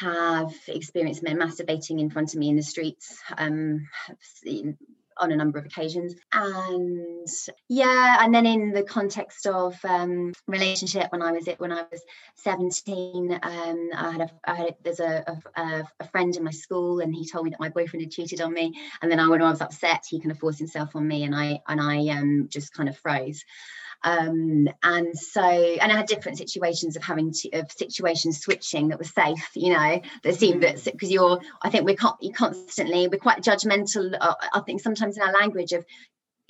have 0.00 0.54
experienced 0.68 1.22
men 1.22 1.38
masturbating 1.38 2.00
in 2.00 2.10
front 2.10 2.32
of 2.32 2.40
me 2.40 2.48
in 2.48 2.56
the 2.56 2.62
streets. 2.62 3.18
On 5.22 5.32
a 5.32 5.36
number 5.36 5.58
of 5.58 5.64
occasions. 5.64 6.14
And 6.32 7.28
yeah 7.68 8.18
and 8.20 8.34
then 8.34 8.46
in 8.46 8.72
the 8.72 8.82
context 8.82 9.46
of 9.46 9.78
um, 9.84 10.32
relationship 10.46 11.10
when 11.12 11.22
i 11.22 11.32
was 11.32 11.46
it 11.46 11.60
when 11.60 11.72
i 11.72 11.84
was 11.90 12.02
17 12.36 13.38
um, 13.42 13.88
i 13.94 14.10
had 14.10 14.20
a 14.20 14.30
i 14.44 14.54
had 14.54 14.68
a, 14.68 14.74
there's 14.82 15.00
a, 15.00 15.24
a, 15.56 15.84
a, 16.00 16.08
friend 16.08 16.36
in 16.36 16.44
my 16.44 16.50
school 16.50 17.00
and 17.00 17.14
he 17.14 17.28
told 17.28 17.44
me 17.44 17.50
that 17.50 17.60
my 17.60 17.68
boyfriend 17.68 18.04
had 18.04 18.10
cheated 18.10 18.40
on 18.40 18.52
me. 18.52 18.72
And 19.00 19.10
then 19.10 19.20
I, 19.20 19.28
when 19.28 19.42
i 19.42 19.50
was 19.50 19.60
upset 19.60 20.04
he 20.08 20.20
kind 20.20 20.32
of 20.32 20.38
forced 20.38 20.58
himself 20.58 20.94
on 20.96 21.06
me 21.06 21.24
and 21.24 21.34
i 21.34 21.60
and 21.68 21.80
i 21.80 22.08
um, 22.08 22.48
just 22.50 22.74
kind 22.74 22.88
of 22.88 22.98
froze 22.98 23.44
um, 24.04 24.68
and 24.82 25.16
so 25.16 25.42
and 25.42 25.92
I 25.92 25.96
had 25.96 26.06
different 26.06 26.38
situations 26.38 26.96
of 26.96 27.02
having 27.02 27.32
to, 27.32 27.50
of 27.60 27.70
situations 27.72 28.40
switching 28.40 28.88
that 28.88 28.98
were 28.98 29.04
safe 29.04 29.48
you 29.54 29.72
know 29.72 30.00
that 30.22 30.34
seemed 30.34 30.62
that 30.62 30.84
because 30.84 31.08
mm. 31.08 31.12
you're 31.12 31.40
I 31.62 31.70
think 31.70 31.84
we're 31.84 31.96
con- 31.96 32.16
you 32.20 32.32
constantly 32.32 33.08
we're 33.08 33.18
quite 33.18 33.42
judgmental 33.42 34.16
uh, 34.20 34.34
I 34.52 34.60
think 34.60 34.80
sometimes 34.80 35.16
in 35.16 35.22
our 35.22 35.32
language 35.32 35.72
of 35.72 35.84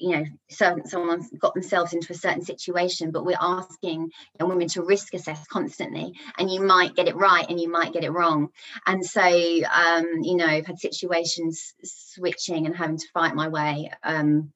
you 0.03 0.17
know 0.17 0.25
certain 0.51 0.87
someone's 0.87 1.31
got 1.39 1.55
themselves 1.55 1.93
into 1.93 2.13
a 2.13 2.17
certain 2.17 2.45
situation 2.45 3.11
but 3.11 3.25
we're 3.25 3.37
asking 3.41 4.11
women 4.41 4.67
to 4.69 4.83
risk 4.83 5.15
assess 5.15 5.47
constantly 5.47 6.13
and 6.39 6.51
you 6.51 6.61
might 6.61 6.97
get 6.97 7.09
it 7.09 7.17
right 7.17 7.49
and 7.49 7.61
you 7.61 7.71
might 7.71 7.93
get 7.93 8.05
it 8.05 8.11
wrong 8.11 8.49
and 8.87 9.05
so 9.05 9.23
um 9.23 10.07
you 10.23 10.37
know 10.37 10.47
i've 10.47 10.67
had 10.67 10.79
situations 10.79 11.75
switching 11.85 12.67
and 12.67 12.77
having 12.77 12.97
to 12.97 13.09
fight 13.15 13.35
my 13.35 13.49
way 13.49 13.91
um, 14.03 14.53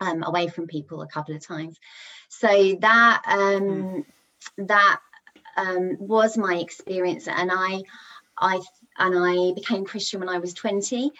um 0.00 0.22
away 0.22 0.46
from 0.48 0.66
people 0.66 1.02
a 1.02 1.08
couple 1.08 1.34
of 1.34 1.44
times 1.44 1.78
so 2.38 2.76
that 2.80 3.22
um, 3.26 3.62
mm. 3.62 4.04
that 4.68 5.00
um, 5.56 5.96
was 5.98 6.36
my 6.36 6.56
experience, 6.56 7.28
and 7.28 7.50
I 7.52 7.82
I 8.38 8.60
and 8.98 9.14
I 9.16 9.52
became 9.54 9.84
Christian 9.84 10.20
when 10.20 10.28
I 10.28 10.38
was 10.38 10.54
20. 10.54 11.10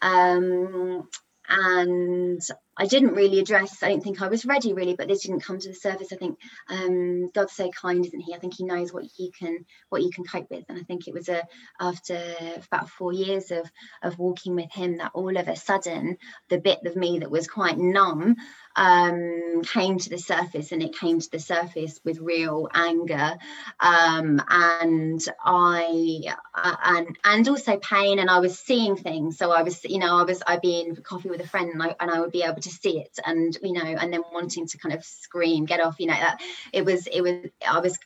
Um, 0.00 1.08
and 1.48 2.40
I 2.82 2.86
didn't 2.86 3.14
really 3.14 3.38
address. 3.38 3.80
I 3.80 3.90
don't 3.90 4.02
think 4.02 4.20
I 4.20 4.26
was 4.26 4.44
ready 4.44 4.72
really, 4.72 4.96
but 4.96 5.06
this 5.06 5.22
didn't 5.22 5.44
come 5.44 5.60
to 5.60 5.68
the 5.68 5.74
surface. 5.74 6.12
I 6.12 6.16
think 6.16 6.36
um, 6.68 7.30
God's 7.30 7.52
so 7.52 7.70
kind, 7.70 8.04
isn't 8.04 8.18
He? 8.18 8.34
I 8.34 8.38
think 8.38 8.54
He 8.54 8.64
knows 8.64 8.92
what 8.92 9.04
you 9.18 9.30
can 9.30 9.64
what 9.88 10.02
you 10.02 10.10
can 10.10 10.24
cope 10.24 10.50
with, 10.50 10.64
and 10.68 10.76
I 10.76 10.82
think 10.82 11.06
it 11.06 11.14
was 11.14 11.28
a 11.28 11.44
after 11.78 12.20
about 12.66 12.90
four 12.90 13.12
years 13.12 13.52
of 13.52 13.70
of 14.02 14.18
walking 14.18 14.56
with 14.56 14.72
Him 14.72 14.96
that 14.96 15.12
all 15.14 15.36
of 15.36 15.46
a 15.46 15.54
sudden 15.54 16.18
the 16.48 16.58
bit 16.58 16.80
of 16.84 16.96
me 16.96 17.20
that 17.20 17.30
was 17.30 17.46
quite 17.46 17.78
numb 17.78 18.34
um, 18.74 19.62
came 19.62 19.98
to 19.98 20.10
the 20.10 20.18
surface, 20.18 20.72
and 20.72 20.82
it 20.82 20.98
came 20.98 21.20
to 21.20 21.30
the 21.30 21.38
surface 21.38 22.00
with 22.04 22.18
real 22.18 22.68
anger, 22.74 23.36
um, 23.78 24.42
and 24.48 25.24
I 25.44 26.20
uh, 26.52 26.76
and 26.82 27.18
and 27.24 27.48
also 27.48 27.76
pain, 27.76 28.18
and 28.18 28.28
I 28.28 28.40
was 28.40 28.58
seeing 28.58 28.96
things. 28.96 29.38
So 29.38 29.52
I 29.52 29.62
was, 29.62 29.84
you 29.84 29.98
know, 29.98 30.18
I 30.18 30.24
was 30.24 30.42
I'd 30.44 30.62
be 30.62 30.80
in 30.80 30.96
for 30.96 31.02
coffee 31.02 31.30
with 31.30 31.40
a 31.40 31.46
friend, 31.46 31.70
and 31.70 31.82
I 31.82 31.94
and 32.00 32.10
I 32.10 32.18
would 32.20 32.32
be 32.32 32.42
able 32.42 32.60
to 32.60 32.71
see 32.72 32.98
it, 32.98 33.18
and 33.24 33.56
you 33.62 33.72
know, 33.72 33.82
and 33.84 34.12
then 34.12 34.22
wanting 34.32 34.66
to 34.68 34.78
kind 34.78 34.94
of 34.94 35.04
scream, 35.04 35.64
get 35.64 35.80
off, 35.80 35.96
you 35.98 36.06
know, 36.06 36.14
that 36.14 36.40
it 36.72 36.84
was 36.84 37.06
it 37.06 37.20
was 37.20 37.50
I 37.66 37.80
was 37.80 37.98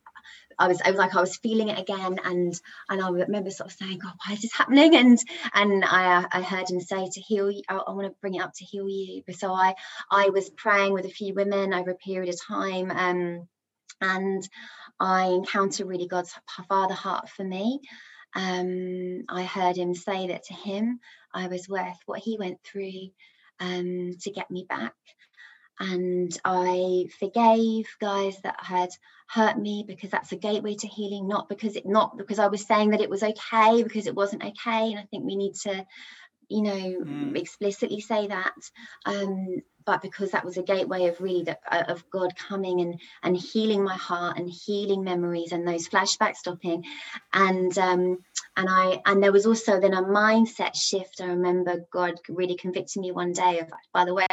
I 0.58 0.68
was 0.68 0.80
I 0.84 0.90
was 0.90 0.98
like 0.98 1.14
I 1.14 1.20
was 1.20 1.36
feeling 1.36 1.68
it 1.68 1.78
again. 1.78 2.18
And 2.24 2.60
and 2.88 3.02
I 3.02 3.08
remember 3.10 3.50
sort 3.50 3.70
of 3.70 3.76
saying 3.76 3.98
God 3.98 4.14
why 4.24 4.34
is 4.34 4.42
this 4.42 4.52
happening? 4.52 4.96
And 4.96 5.18
and 5.54 5.84
I 5.84 6.26
I 6.30 6.42
heard 6.42 6.70
him 6.70 6.80
say 6.80 7.08
to 7.08 7.20
heal 7.20 7.50
you 7.50 7.62
I, 7.68 7.76
I 7.76 7.92
want 7.92 8.06
to 8.06 8.14
bring 8.20 8.34
it 8.34 8.42
up 8.42 8.52
to 8.56 8.64
heal 8.64 8.88
you. 8.88 9.22
So 9.32 9.52
I 9.52 9.74
I 10.10 10.30
was 10.30 10.50
praying 10.50 10.92
with 10.92 11.06
a 11.06 11.10
few 11.10 11.34
women 11.34 11.74
over 11.74 11.90
a 11.90 11.96
period 11.96 12.32
of 12.32 12.40
time 12.40 12.90
um, 12.90 13.48
and 14.00 14.48
I 14.98 15.26
encountered 15.26 15.86
really 15.86 16.08
God's 16.08 16.34
father 16.68 16.94
heart 16.94 17.28
for 17.28 17.44
me. 17.44 17.80
Um, 18.34 19.24
I 19.28 19.44
heard 19.44 19.76
him 19.76 19.94
say 19.94 20.28
that 20.28 20.44
to 20.44 20.54
him. 20.54 21.00
I 21.32 21.48
was 21.48 21.68
worth 21.68 21.98
what 22.06 22.20
he 22.20 22.36
went 22.38 22.58
through 22.64 23.10
um, 23.60 24.12
to 24.20 24.30
get 24.30 24.50
me 24.50 24.66
back 24.68 24.94
and 25.78 26.36
I 26.44 27.06
forgave 27.18 27.86
guys 28.00 28.40
that 28.42 28.56
had 28.62 28.90
hurt 29.28 29.58
me 29.58 29.84
because 29.86 30.10
that's 30.10 30.32
a 30.32 30.36
gateway 30.36 30.74
to 30.76 30.86
healing, 30.86 31.28
not 31.28 31.48
because 31.48 31.76
it 31.76 31.84
not 31.86 32.16
because 32.16 32.38
I 32.38 32.46
was 32.46 32.66
saying 32.66 32.90
that 32.90 33.00
it 33.00 33.10
was 33.10 33.22
okay, 33.22 33.82
because 33.82 34.06
it 34.06 34.14
wasn't 34.14 34.44
okay. 34.44 34.92
And 34.92 34.98
I 34.98 35.06
think 35.10 35.24
we 35.24 35.36
need 35.36 35.54
to, 35.64 35.86
you 36.48 36.62
know, 36.62 37.04
mm. 37.04 37.36
explicitly 37.36 38.00
say 38.00 38.28
that. 38.28 38.54
Um, 39.04 39.62
but 39.86 40.02
because 40.02 40.32
that 40.32 40.44
was 40.44 40.56
a 40.56 40.62
gateway 40.62 41.06
of 41.06 41.20
really 41.20 41.44
the, 41.44 41.58
uh, 41.70 41.84
of 41.88 42.08
God 42.10 42.34
coming 42.36 42.80
and 42.80 43.00
and 43.22 43.36
healing 43.36 43.82
my 43.82 43.94
heart 43.94 44.36
and 44.38 44.50
healing 44.50 45.04
memories 45.04 45.52
and 45.52 45.66
those 45.66 45.88
flashbacks 45.88 46.36
stopping, 46.36 46.84
and 47.32 47.76
um, 47.78 48.18
and 48.56 48.68
I 48.68 49.00
and 49.06 49.22
there 49.22 49.32
was 49.32 49.46
also 49.46 49.80
then 49.80 49.94
a 49.94 50.02
mindset 50.02 50.74
shift. 50.74 51.20
I 51.20 51.26
remember 51.26 51.86
God 51.90 52.14
really 52.28 52.56
convicting 52.56 53.02
me 53.02 53.12
one 53.12 53.32
day 53.32 53.60
of, 53.60 53.70
by 53.92 54.04
the 54.04 54.14
way, 54.14 54.26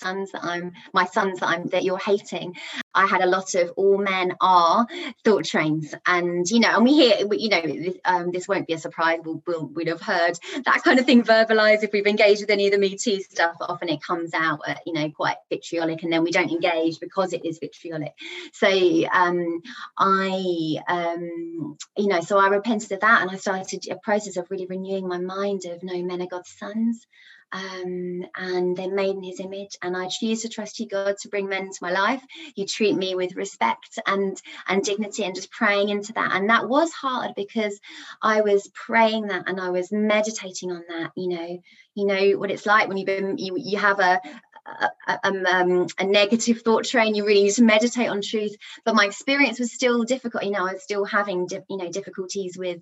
sons 0.00 0.32
that 0.32 0.44
I'm 0.44 0.72
my 0.92 1.04
sons 1.06 1.40
that 1.40 1.48
I'm 1.48 1.66
that 1.68 1.84
you're 1.84 1.98
hating. 1.98 2.54
I 2.94 3.06
had 3.06 3.22
a 3.22 3.26
lot 3.26 3.54
of 3.54 3.70
all 3.76 3.98
men 3.98 4.34
are 4.40 4.86
thought 5.24 5.44
trains, 5.44 5.94
and 6.06 6.48
you 6.48 6.60
know, 6.60 6.74
and 6.74 6.84
we 6.84 6.94
hear, 6.94 7.26
you 7.32 7.48
know, 7.48 7.62
this, 7.62 7.96
um, 8.04 8.30
this 8.32 8.48
won't 8.48 8.66
be 8.66 8.74
a 8.74 8.78
surprise. 8.78 9.20
We'll, 9.24 9.42
we'll 9.46 9.66
we'd 9.66 9.88
have 9.88 10.00
heard 10.00 10.38
that 10.64 10.82
kind 10.84 10.98
of 10.98 11.06
thing 11.06 11.22
verbalized 11.22 11.82
if 11.82 11.92
we've 11.92 12.06
engaged 12.06 12.42
with 12.42 12.50
any 12.50 12.66
of 12.66 12.72
the 12.72 12.78
Me 12.78 12.96
Too 12.96 13.20
stuff. 13.20 13.56
Often 13.60 13.88
it 13.88 14.02
comes 14.02 14.34
out, 14.34 14.60
uh, 14.66 14.74
you 14.86 14.92
know, 14.92 15.10
quite 15.10 15.36
vitriolic, 15.50 16.02
and 16.02 16.12
then 16.12 16.22
we 16.22 16.30
don't 16.30 16.50
engage 16.50 17.00
because 17.00 17.32
it 17.32 17.44
is 17.44 17.58
vitriolic. 17.58 18.14
So 18.52 18.68
um, 19.12 19.62
I, 19.96 20.76
um, 20.88 21.76
you 21.96 22.08
know, 22.08 22.20
so 22.20 22.38
I 22.38 22.48
repented 22.48 22.92
of 22.92 23.00
that, 23.00 23.22
and 23.22 23.30
I 23.30 23.36
started 23.36 23.84
a 23.90 23.96
process 23.96 24.36
of 24.36 24.50
really 24.50 24.66
renewing 24.66 25.08
my 25.08 25.18
mind 25.18 25.64
of 25.66 25.82
no 25.82 26.02
men 26.02 26.22
are 26.22 26.26
God's 26.26 26.50
sons 26.50 27.06
um, 27.52 28.24
and 28.36 28.76
they're 28.76 28.90
made 28.90 29.16
in 29.16 29.22
his 29.22 29.40
image 29.40 29.76
and 29.82 29.96
i 29.96 30.08
choose 30.08 30.42
to 30.42 30.48
trust 30.48 30.80
you 30.80 30.86
god 30.86 31.16
to 31.18 31.28
bring 31.28 31.48
men 31.48 31.62
into 31.66 31.78
my 31.82 31.92
life. 31.92 32.22
You 32.54 32.66
treat 32.66 32.96
me 32.96 33.14
with 33.14 33.36
respect 33.36 33.98
and 34.06 34.40
and 34.66 34.82
dignity 34.82 35.24
and 35.24 35.34
just 35.34 35.50
praying 35.50 35.90
into 35.90 36.12
that. 36.14 36.32
And 36.34 36.50
that 36.50 36.68
was 36.68 36.92
hard 36.92 37.32
because 37.36 37.78
i 38.22 38.40
was 38.40 38.68
praying 38.74 39.28
that 39.28 39.48
and 39.48 39.60
i 39.60 39.70
was 39.70 39.92
meditating 39.92 40.70
on 40.70 40.82
that 40.88 41.12
you 41.16 41.28
know. 41.28 41.58
You 41.94 42.06
know 42.06 42.30
what 42.38 42.50
it's 42.50 42.64
like 42.64 42.88
when 42.88 42.96
you've 42.96 43.06
been 43.06 43.36
you, 43.36 43.54
you 43.58 43.76
have 43.76 44.00
a, 44.00 44.18
a, 44.66 45.18
um, 45.24 45.86
a, 45.98 46.04
negative 46.04 46.62
thought 46.62 46.84
train. 46.84 47.14
You 47.14 47.26
really 47.26 47.44
need 47.44 47.54
to 47.54 47.64
meditate 47.64 48.08
on 48.08 48.22
truth. 48.22 48.54
But 48.84 48.94
my 48.94 49.06
experience 49.06 49.58
was 49.58 49.72
still 49.72 50.04
difficult. 50.04 50.44
You 50.44 50.50
know 50.50 50.66
i 50.66 50.72
was 50.72 50.82
still 50.82 51.04
having 51.04 51.46
di- 51.46 51.60
you 51.68 51.76
know 51.76 51.90
difficulties 51.90 52.56
with 52.56 52.80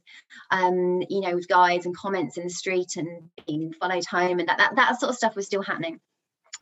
um 0.50 1.02
you 1.08 1.20
know 1.20 1.34
with 1.34 1.48
guys 1.48 1.86
and 1.86 1.96
comments 1.96 2.36
in 2.36 2.44
the 2.44 2.50
street 2.50 2.96
and 2.96 3.30
being 3.46 3.72
followed 3.72 4.04
home 4.04 4.38
and 4.38 4.48
that 4.48 4.58
that, 4.58 4.76
that 4.76 5.00
sort 5.00 5.10
of 5.10 5.16
stuff 5.16 5.36
was 5.36 5.46
still 5.46 5.62
happening. 5.62 6.00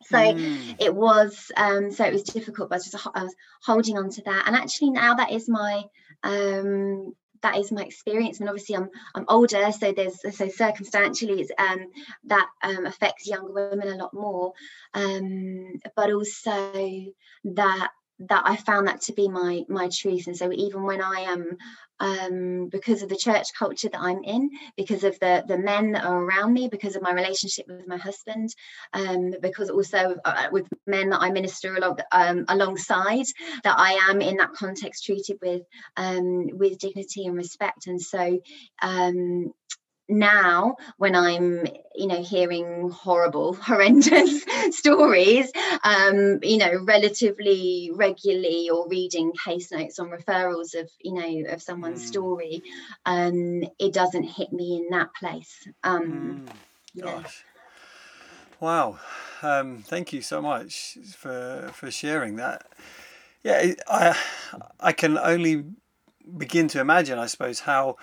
So 0.05 0.17
mm. 0.17 0.77
it 0.79 0.95
was 0.95 1.51
um 1.57 1.91
so 1.91 2.05
it 2.05 2.13
was 2.13 2.23
difficult 2.23 2.69
but 2.69 2.77
I 2.77 2.79
was 2.79 2.91
just 2.91 3.07
I 3.15 3.25
was 3.25 3.35
holding 3.63 3.99
on 3.99 4.11
to 4.11 4.23
that. 4.23 4.45
And 4.47 4.55
actually 4.55 4.91
now 4.91 5.15
that 5.15 5.33
is 5.33 5.49
my 5.49 5.83
um 6.23 7.15
that 7.42 7.57
is 7.57 7.72
my 7.72 7.83
experience. 7.83 8.40
And 8.40 8.48
obviously 8.48 8.77
i'm 8.77 8.88
i'm 9.14 9.24
older 9.29 9.70
so 9.72 9.92
there's 9.92 10.20
so 10.37 10.48
circumstantially 10.48 11.46
um 11.59 11.87
that 12.24 12.48
um 12.62 12.87
affects 12.87 13.27
younger 13.27 13.53
women 13.53 13.88
a 13.88 13.96
lot 13.96 14.14
more. 14.14 14.53
Um 14.94 15.74
but 15.96 16.12
also 16.12 17.05
that 17.44 17.90
that 18.21 18.43
I 18.45 18.57
found 18.57 18.89
that 18.89 19.03
to 19.03 19.13
be 19.13 19.29
my 19.29 19.65
my 19.69 19.89
truth. 19.93 20.27
And 20.27 20.37
so 20.37 20.51
even 20.53 20.83
when 20.83 21.01
I 21.01 21.21
am 21.21 21.57
um, 22.01 22.69
because 22.71 23.03
of 23.03 23.09
the 23.09 23.17
church 23.17 23.49
culture 23.59 23.89
that 23.89 24.01
I'm 24.01 24.23
in, 24.25 24.51
because 24.77 25.05
of 25.05 25.19
the 25.21 25.45
the 25.47 25.59
men 25.59 25.93
that 25.93 26.05
are 26.05 26.23
around 26.23 26.53
me, 26.53 26.69
because 26.69 26.97
of 26.97 27.03
my 27.03 27.13
relationship 27.13 27.67
with 27.69 27.87
my 27.87 27.97
husband, 27.97 28.51
um, 28.93 29.35
because 29.41 29.71
also 29.71 30.17
uh, 30.25 30.49
with 30.51 30.67
men 30.87 31.11
that 31.11 31.23
I 31.23 31.31
minister 31.31 31.77
along 31.77 31.99
um, 32.13 32.45
alongside, 32.49 33.27
that 33.65 33.79
I 33.79 33.93
am 34.11 34.21
in 34.21 34.37
that 34.39 34.53
context 34.53 35.05
treated 35.05 35.39
with 35.41 35.63
um, 35.97 36.49
with 36.53 36.79
dignity 36.79 37.27
and 37.27 37.37
respect. 37.37 37.87
And 37.87 38.01
so 38.01 38.41
um, 38.83 39.53
now 40.09 40.77
when 40.97 41.14
i'm 41.14 41.66
you 41.94 42.07
know 42.07 42.23
hearing 42.23 42.90
horrible 42.90 43.53
horrendous 43.62 44.44
stories 44.71 45.51
um 45.85 46.38
you 46.42 46.57
know 46.57 46.83
relatively 46.85 47.90
regularly 47.94 48.71
or 48.71 48.88
reading 48.88 49.33
case 49.44 49.71
notes 49.71 49.99
on 49.99 50.09
referrals 50.09 50.75
of 50.75 50.90
you 51.01 51.12
know 51.12 51.53
of 51.53 51.61
someone's 51.61 52.03
mm. 52.03 52.07
story 52.07 52.62
um 53.05 53.62
it 53.79 53.92
doesn't 53.92 54.25
hit 54.25 54.53
me 54.53 54.77
in 54.77 54.88
that 54.90 55.12
place 55.14 55.68
um 55.85 56.47
mm. 56.47 56.53
yeah. 56.94 57.05
Gosh. 57.05 57.44
wow 58.61 58.99
um 59.42 59.83
thank 59.87 60.12
you 60.12 60.23
so 60.23 60.40
much 60.40 60.97
for 61.16 61.71
for 61.75 61.90
sharing 61.90 62.37
that 62.37 62.66
yeah 63.42 63.73
i 63.88 64.18
i 64.81 64.92
can 64.92 65.18
only 65.18 65.64
begin 66.37 66.68
to 66.68 66.81
imagine 66.81 67.18
i 67.18 67.27
suppose 67.27 67.61
how 67.61 67.97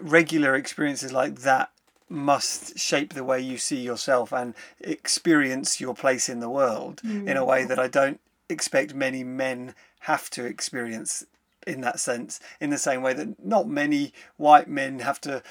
regular 0.00 0.54
experiences 0.54 1.12
like 1.12 1.40
that 1.40 1.70
must 2.08 2.78
shape 2.78 3.14
the 3.14 3.24
way 3.24 3.40
you 3.40 3.58
see 3.58 3.80
yourself 3.80 4.32
and 4.32 4.54
experience 4.80 5.80
your 5.80 5.94
place 5.94 6.28
in 6.28 6.40
the 6.40 6.50
world 6.50 7.00
mm. 7.04 7.26
in 7.26 7.36
a 7.36 7.44
way 7.44 7.64
that 7.64 7.78
I 7.78 7.88
don't 7.88 8.20
expect 8.48 8.94
many 8.94 9.24
men 9.24 9.74
have 10.00 10.30
to 10.30 10.44
experience 10.44 11.24
in 11.66 11.80
that 11.80 11.98
sense 11.98 12.38
in 12.60 12.70
the 12.70 12.78
same 12.78 13.02
way 13.02 13.12
that 13.12 13.44
not 13.44 13.66
many 13.66 14.12
white 14.36 14.68
men 14.68 15.00
have 15.00 15.20
to 15.20 15.42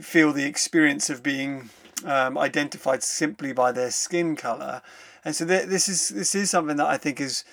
feel 0.00 0.32
the 0.32 0.44
experience 0.44 1.08
of 1.08 1.22
being 1.22 1.70
um, 2.04 2.36
identified 2.36 3.04
simply 3.04 3.52
by 3.52 3.70
their 3.70 3.92
skin 3.92 4.34
color 4.34 4.82
and 5.24 5.36
so 5.36 5.46
th- 5.46 5.66
this 5.66 5.88
is 5.88 6.08
this 6.08 6.34
is 6.34 6.50
something 6.50 6.76
that 6.76 6.88
I 6.88 6.96
think 6.96 7.20
is 7.20 7.44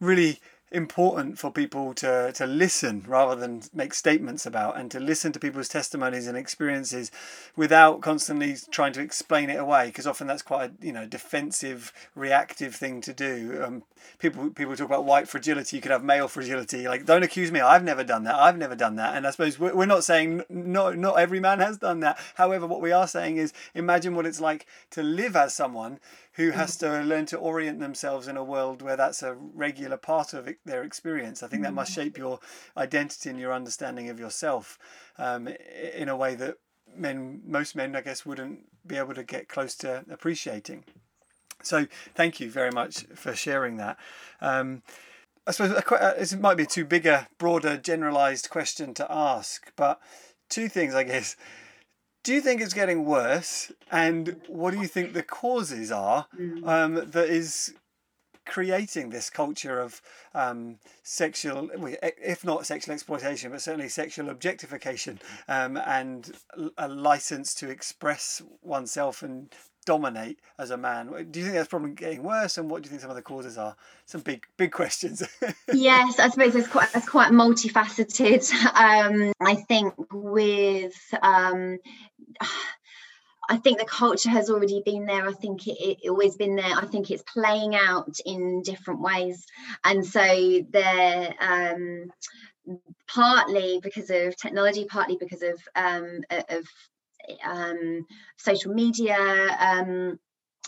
really 0.00 0.38
important 0.70 1.38
for 1.38 1.50
people 1.50 1.94
to 1.94 2.32
to 2.32 2.46
listen 2.46 3.02
rather 3.06 3.34
than 3.34 3.62
make 3.72 3.94
statements 3.94 4.44
about 4.44 4.78
and 4.78 4.90
to 4.90 5.00
listen 5.00 5.32
to 5.32 5.38
people's 5.38 5.68
testimonies 5.68 6.26
and 6.26 6.36
experiences 6.36 7.10
without 7.56 8.00
constantly 8.02 8.56
trying 8.70 8.92
to 8.92 9.00
explain 9.00 9.48
it 9.48 9.58
away 9.58 9.86
because 9.86 10.06
often 10.06 10.26
that's 10.26 10.42
quite 10.42 10.70
a 10.70 10.86
you 10.86 10.92
know 10.92 11.06
defensive 11.06 11.92
reactive 12.14 12.74
thing 12.74 13.00
to 13.00 13.12
do. 13.12 13.62
Um, 13.64 13.82
people 14.18 14.50
people 14.50 14.76
talk 14.76 14.86
about 14.86 15.04
white 15.04 15.28
fragility 15.28 15.76
you 15.76 15.82
could 15.82 15.90
have 15.90 16.04
male 16.04 16.28
fragility 16.28 16.86
like 16.86 17.04
don't 17.04 17.24
accuse 17.24 17.50
me 17.50 17.60
i've 17.60 17.82
never 17.82 18.04
done 18.04 18.22
that 18.24 18.36
i've 18.36 18.56
never 18.56 18.76
done 18.76 18.96
that. 18.96 19.16
And 19.16 19.26
i 19.26 19.30
suppose 19.30 19.58
we're, 19.58 19.74
we're 19.74 19.86
not 19.86 20.04
saying 20.04 20.42
no 20.48 20.92
not 20.92 21.18
every 21.18 21.40
man 21.40 21.60
has 21.60 21.78
done 21.78 22.00
that. 22.00 22.18
However 22.34 22.66
what 22.66 22.80
we 22.80 22.92
are 22.92 23.06
saying 23.06 23.36
is 23.36 23.52
imagine 23.74 24.14
what 24.14 24.26
it's 24.26 24.40
like 24.40 24.66
to 24.90 25.02
live 25.02 25.34
as 25.36 25.54
someone 25.54 25.98
who 26.38 26.52
has 26.52 26.76
to 26.76 27.02
learn 27.02 27.26
to 27.26 27.36
orient 27.36 27.80
themselves 27.80 28.28
in 28.28 28.36
a 28.36 28.44
world 28.44 28.80
where 28.80 28.96
that's 28.96 29.24
a 29.24 29.34
regular 29.34 29.96
part 29.96 30.32
of 30.32 30.48
their 30.64 30.84
experience. 30.84 31.42
I 31.42 31.48
think 31.48 31.64
that 31.64 31.74
must 31.74 31.92
shape 31.92 32.16
your 32.16 32.38
identity 32.76 33.28
and 33.28 33.40
your 33.40 33.52
understanding 33.52 34.08
of 34.08 34.20
yourself 34.20 34.78
um, 35.18 35.48
in 35.96 36.08
a 36.08 36.16
way 36.16 36.36
that 36.36 36.58
men, 36.96 37.42
most 37.44 37.74
men, 37.74 37.96
I 37.96 38.02
guess, 38.02 38.24
wouldn't 38.24 38.60
be 38.86 38.96
able 38.96 39.14
to 39.14 39.24
get 39.24 39.48
close 39.48 39.74
to 39.78 40.04
appreciating. 40.08 40.84
So, 41.64 41.88
thank 42.14 42.38
you 42.38 42.48
very 42.48 42.70
much 42.70 43.02
for 43.16 43.34
sharing 43.34 43.76
that. 43.78 43.96
Um, 44.40 44.82
I 45.44 45.50
suppose 45.50 45.82
this 46.18 46.34
might 46.34 46.56
be 46.56 46.62
a 46.62 46.66
too 46.66 46.84
bigger, 46.84 47.26
broader, 47.38 47.76
generalized 47.76 48.48
question 48.48 48.94
to 48.94 49.10
ask, 49.10 49.72
but 49.74 49.98
two 50.48 50.68
things, 50.68 50.94
I 50.94 51.02
guess 51.02 51.34
do 52.22 52.34
you 52.34 52.40
think 52.40 52.60
it's 52.60 52.74
getting 52.74 53.04
worse? 53.04 53.72
And 53.90 54.40
what 54.48 54.72
do 54.72 54.80
you 54.80 54.86
think 54.86 55.12
the 55.12 55.22
causes 55.22 55.90
are 55.90 56.26
mm. 56.38 56.66
um, 56.66 56.94
that 57.10 57.28
is 57.28 57.74
creating 58.48 59.10
this 59.10 59.28
culture 59.28 59.78
of 59.78 60.00
um, 60.34 60.78
sexual, 61.02 61.68
if 62.00 62.44
not 62.44 62.66
sexual 62.66 62.94
exploitation, 62.94 63.50
but 63.50 63.60
certainly 63.60 63.88
sexual 63.88 64.30
objectification 64.30 65.20
um, 65.48 65.76
and 65.76 66.32
a 66.78 66.88
license 66.88 67.54
to 67.54 67.68
express 67.68 68.42
oneself 68.62 69.22
and 69.22 69.52
dominate 69.88 70.38
as 70.58 70.70
a 70.70 70.76
man. 70.76 71.06
Do 71.30 71.40
you 71.40 71.46
think 71.46 71.56
that's 71.56 71.68
probably 71.68 71.92
getting 71.92 72.22
worse? 72.22 72.58
And 72.58 72.70
what 72.70 72.82
do 72.82 72.86
you 72.86 72.90
think 72.90 73.00
some 73.00 73.08
of 73.08 73.16
the 73.16 73.22
causes 73.22 73.56
are? 73.56 73.74
Some 74.04 74.20
big, 74.20 74.46
big 74.58 74.70
questions. 74.70 75.22
yes, 75.72 76.18
I 76.18 76.28
suppose 76.28 76.54
it's 76.54 76.68
quite, 76.68 76.90
it's 76.94 77.08
quite 77.08 77.32
multifaceted. 77.32 78.52
Um, 78.74 79.32
I 79.40 79.54
think 79.54 79.94
with 80.12 80.94
um, 81.22 81.78
I 83.48 83.56
think 83.56 83.78
the 83.78 83.86
culture 83.86 84.28
has 84.28 84.50
already 84.50 84.82
been 84.84 85.06
there. 85.06 85.26
I 85.26 85.32
think 85.32 85.66
it, 85.66 85.78
it, 85.80 86.10
always 86.10 86.36
been 86.36 86.54
there. 86.54 86.76
I 86.76 86.84
think 86.84 87.10
it's 87.10 87.22
playing 87.22 87.74
out 87.74 88.14
in 88.26 88.60
different 88.60 89.00
ways, 89.00 89.46
and 89.84 90.04
so 90.04 90.20
there. 90.70 91.34
Um, 91.40 92.12
partly 93.06 93.80
because 93.82 94.10
of 94.10 94.36
technology, 94.36 94.84
partly 94.84 95.16
because 95.18 95.40
of 95.40 95.58
um, 95.74 96.20
of 96.50 96.66
um, 97.44 98.06
social 98.36 98.74
media. 98.74 99.16
Um, 99.58 100.18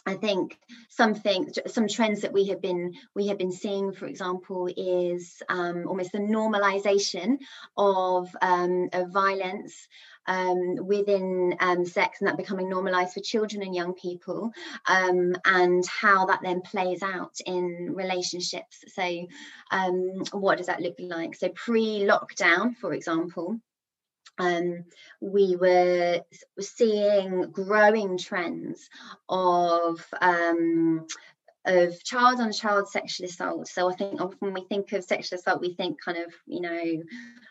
I 0.07 0.15
think 0.15 0.59
something, 0.89 1.53
some 1.67 1.87
trends 1.87 2.23
that 2.23 2.33
we 2.33 2.47
have 2.49 2.63
been 2.63 2.95
we 3.15 3.29
have 3.29 3.37
been 3.37 3.53
seeing, 3.53 3.93
for 3.93 4.07
example, 4.07 4.69
is 4.75 5.43
um, 5.49 5.87
almost 5.87 6.13
the 6.13 6.19
normalization 6.19 7.39
of, 7.77 8.35
um, 8.41 8.89
of 8.95 9.13
violence 9.13 9.89
um, 10.27 10.77
within 10.87 11.55
um, 11.61 11.85
sex 11.85 12.21
and 12.21 12.29
that 12.29 12.37
becoming 12.37 12.69
normalized 12.69 13.13
for 13.13 13.21
children 13.21 13.63
and 13.63 13.75
young 13.75 13.95
people 13.95 14.53
um, 14.87 15.35
and 15.45 15.85
how 15.87 16.27
that 16.27 16.41
then 16.43 16.63
plays 16.63 17.03
out 17.03 17.37
in 17.45 17.93
relationships. 17.95 18.85
So, 18.89 19.27
um, 19.71 20.23
what 20.33 20.59
does 20.59 20.69
that 20.69 20.81
look 20.81 20.97
like? 20.99 21.35
So, 21.35 21.51
pre 21.51 22.01
lockdown, 22.01 22.77
for 22.77 22.95
example, 22.95 23.61
um, 24.39 24.85
we 25.21 25.57
were 25.57 26.23
seeing 26.59 27.51
growing 27.51 28.19
trends 28.19 28.89
of 29.29 30.05
um, 30.21 31.07
of 31.67 32.03
child 32.05 32.41
on 32.41 32.53
child 32.53 32.89
sexual 32.89 33.27
assault. 33.27 33.69
So 33.69 33.91
I 33.91 33.95
think 33.95 34.21
often 34.21 34.55
we 34.55 34.65
think 34.69 34.93
of 34.93 35.05
sexual 35.05 35.39
assault, 35.39 35.61
we 35.61 35.75
think 35.75 36.01
kind 36.03 36.19
of, 36.19 36.33
you 36.47 36.61
know, 36.61 37.03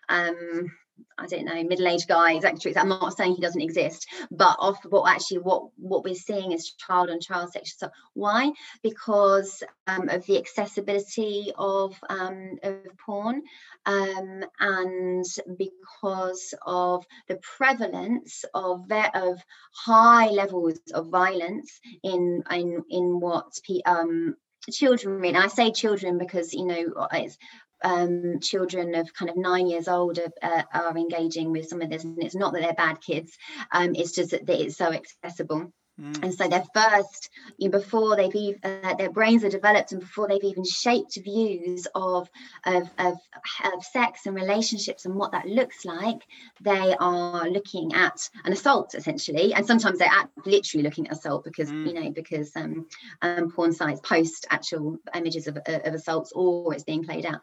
um, 0.09 0.71
I 1.17 1.27
don't 1.27 1.45
know, 1.45 1.63
middle-aged 1.63 2.07
guy, 2.07 2.33
exactly. 2.33 2.75
I'm 2.77 2.89
not 2.89 3.15
saying 3.15 3.35
he 3.35 3.41
doesn't 3.41 3.61
exist, 3.61 4.07
but 4.31 4.57
of 4.59 4.77
what 4.89 5.11
actually 5.11 5.39
what 5.39 5.63
what 5.77 6.03
we're 6.03 6.15
seeing 6.15 6.51
is 6.51 6.73
child 6.73 7.09
on 7.09 7.19
child 7.19 7.51
sexual 7.51 7.75
assault. 7.77 7.93
Why? 8.13 8.51
Because 8.83 9.63
um, 9.87 10.09
of 10.09 10.25
the 10.25 10.37
accessibility 10.37 11.51
of 11.57 11.95
um, 12.09 12.57
of 12.63 12.75
porn, 13.05 13.41
um, 13.85 14.43
and 14.59 15.25
because 15.57 16.53
of 16.65 17.05
the 17.27 17.39
prevalence 17.57 18.45
of 18.53 18.85
of 19.13 19.41
high 19.73 20.27
levels 20.27 20.79
of 20.93 21.07
violence 21.09 21.79
in 22.03 22.43
in 22.51 22.83
in 22.89 23.19
what 23.19 23.51
um, 23.85 24.35
children. 24.71 25.23
And 25.25 25.37
I 25.37 25.47
say 25.47 25.71
children 25.71 26.17
because 26.17 26.53
you 26.53 26.65
know 26.65 27.07
it's 27.13 27.37
um, 27.83 28.39
children 28.41 28.95
of 28.95 29.13
kind 29.13 29.29
of 29.29 29.37
nine 29.37 29.67
years 29.67 29.87
old 29.87 30.19
are, 30.19 30.31
uh, 30.41 30.63
are, 30.73 30.97
engaging 30.97 31.51
with 31.51 31.67
some 31.67 31.81
of 31.81 31.89
this, 31.89 32.03
and 32.03 32.21
it's 32.21 32.35
not 32.35 32.53
that 32.53 32.61
they're 32.61 32.73
bad 32.73 33.01
kids, 33.01 33.37
um, 33.71 33.95
it's 33.95 34.11
just 34.11 34.31
that 34.31 34.49
it's 34.49 34.77
so 34.77 34.91
accessible. 34.91 35.71
Mm. 35.99 36.23
And 36.23 36.33
so 36.33 36.47
they're 36.47 36.63
first, 36.73 37.29
you 37.57 37.69
know, 37.69 37.77
before 37.77 38.15
they've 38.15 38.33
even, 38.33 38.59
uh, 38.63 38.93
their 38.95 39.11
brains 39.11 39.43
are 39.43 39.49
developed 39.49 39.91
and 39.91 39.99
before 39.99 40.27
they've 40.27 40.43
even 40.43 40.63
shaped 40.63 41.17
views 41.23 41.87
of, 41.93 42.29
of, 42.65 42.89
of, 42.97 43.15
of, 43.73 43.83
sex 43.83 44.25
and 44.25 44.35
relationships 44.35 45.05
and 45.05 45.15
what 45.15 45.31
that 45.31 45.45
looks 45.45 45.83
like, 45.85 46.21
they 46.61 46.95
are 46.99 47.49
looking 47.49 47.93
at 47.93 48.29
an 48.45 48.53
assault 48.53 48.95
essentially. 48.95 49.53
And 49.53 49.65
sometimes 49.65 49.99
they're 49.99 50.07
at, 50.07 50.29
literally 50.45 50.83
looking 50.83 51.07
at 51.07 51.13
assault 51.13 51.43
because, 51.43 51.69
mm. 51.69 51.87
you 51.87 51.93
know, 51.93 52.11
because 52.11 52.55
um, 52.55 52.87
um, 53.21 53.51
porn 53.51 53.73
sites 53.73 54.01
post 54.01 54.47
actual 54.49 54.97
images 55.13 55.47
of, 55.47 55.57
of 55.65 55.93
assaults 55.93 56.31
or 56.33 56.73
it's 56.73 56.83
being 56.83 57.03
played 57.03 57.25
out. 57.25 57.41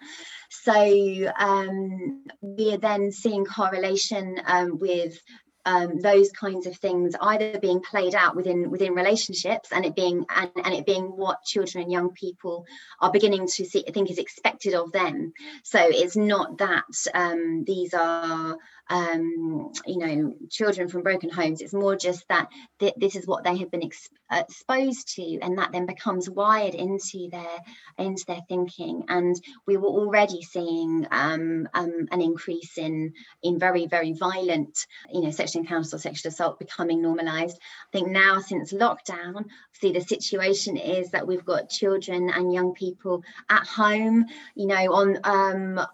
So 0.50 1.32
um, 1.38 2.24
we 2.40 2.72
are 2.72 2.78
then 2.78 3.12
seeing 3.12 3.44
correlation 3.44 4.40
um, 4.46 4.78
with 4.78 5.20
um, 5.66 6.00
those 6.00 6.30
kinds 6.30 6.66
of 6.66 6.76
things 6.76 7.14
either 7.20 7.58
being 7.58 7.80
played 7.80 8.14
out 8.14 8.36
within 8.36 8.70
within 8.70 8.94
relationships 8.94 9.70
and 9.72 9.84
it 9.84 9.96
being 9.96 10.24
and, 10.34 10.50
and 10.64 10.74
it 10.74 10.86
being 10.86 11.04
what 11.04 11.42
children 11.42 11.82
and 11.82 11.92
young 11.92 12.12
people 12.12 12.64
are 13.00 13.10
beginning 13.10 13.48
to 13.48 13.64
see, 13.64 13.82
think 13.82 14.10
is 14.10 14.18
expected 14.18 14.74
of 14.74 14.92
them. 14.92 15.32
So 15.64 15.80
it's 15.82 16.16
not 16.16 16.58
that 16.58 16.84
um, 17.12 17.64
these 17.64 17.92
are 17.94 18.56
um, 18.88 19.72
you 19.86 19.98
know 19.98 20.34
children 20.50 20.88
from 20.88 21.02
broken 21.02 21.30
homes 21.30 21.60
it's 21.60 21.74
more 21.74 21.96
just 21.96 22.26
that 22.28 22.48
th- 22.78 22.94
this 22.96 23.16
is 23.16 23.26
what 23.26 23.44
they 23.44 23.56
have 23.56 23.70
been 23.70 23.84
ex- 23.84 24.10
exposed 24.30 25.14
to 25.14 25.38
and 25.40 25.58
that 25.58 25.72
then 25.72 25.86
becomes 25.86 26.28
wired 26.28 26.74
into 26.74 27.28
their 27.30 27.58
into 27.98 28.24
their 28.26 28.40
thinking. 28.48 29.04
And 29.08 29.40
we 29.66 29.76
were 29.76 29.88
already 29.88 30.42
seeing 30.42 31.06
um, 31.10 31.68
um, 31.74 32.08
an 32.10 32.20
increase 32.20 32.78
in 32.78 33.12
in 33.42 33.58
very 33.58 33.86
very 33.86 34.12
violent 34.12 34.86
you 35.12 35.22
know 35.22 35.30
sexual 35.30 35.62
encounters 35.62 35.94
or 35.94 35.98
sexual 35.98 36.30
assault 36.30 36.58
becoming 36.58 37.02
normalized. 37.02 37.58
I 37.92 37.98
think 37.98 38.08
now 38.08 38.40
since 38.40 38.72
lockdown 38.72 39.46
see 39.72 39.92
the 39.92 40.00
situation 40.00 40.76
is 40.76 41.10
that 41.10 41.26
we've 41.26 41.44
got 41.44 41.68
children 41.68 42.30
and 42.30 42.52
young 42.52 42.74
people 42.74 43.22
at 43.48 43.66
home 43.66 44.26
you 44.54 44.66
know 44.66 44.92
on 44.92 45.18
um 45.24 45.86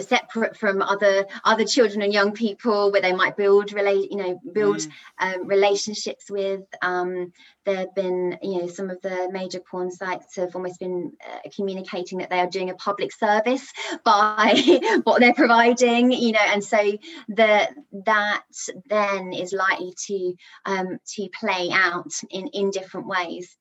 separate 0.00 0.56
from 0.56 0.82
other 0.82 1.26
other 1.44 1.64
children 1.76 2.00
and 2.00 2.12
young 2.12 2.32
people 2.32 2.90
where 2.90 3.02
they 3.02 3.12
might 3.12 3.36
build 3.36 3.70
relate 3.74 4.10
you 4.10 4.16
know 4.16 4.40
build 4.52 4.78
mm. 4.78 4.90
um, 5.18 5.46
relationships 5.46 6.30
with 6.30 6.62
um, 6.80 7.30
there 7.66 7.76
have 7.76 7.94
been 7.94 8.38
you 8.42 8.62
know 8.62 8.66
some 8.66 8.88
of 8.88 8.98
the 9.02 9.28
major 9.30 9.60
porn 9.60 9.90
sites 9.90 10.36
have 10.36 10.56
almost 10.56 10.80
been 10.80 11.12
uh, 11.28 11.48
communicating 11.54 12.18
that 12.18 12.30
they 12.30 12.40
are 12.40 12.48
doing 12.48 12.70
a 12.70 12.74
public 12.76 13.12
service 13.12 13.70
by 14.04 14.54
what 15.04 15.20
they're 15.20 15.34
providing 15.34 16.10
you 16.12 16.32
know 16.32 16.46
and 16.54 16.64
so 16.64 16.78
the 17.28 17.68
that 18.06 18.42
then 18.86 19.34
is 19.34 19.52
likely 19.52 19.92
to 20.06 20.34
um, 20.64 20.98
to 21.06 21.28
play 21.38 21.68
out 21.72 22.12
in 22.30 22.46
in 22.48 22.70
different 22.70 23.06
ways 23.06 23.54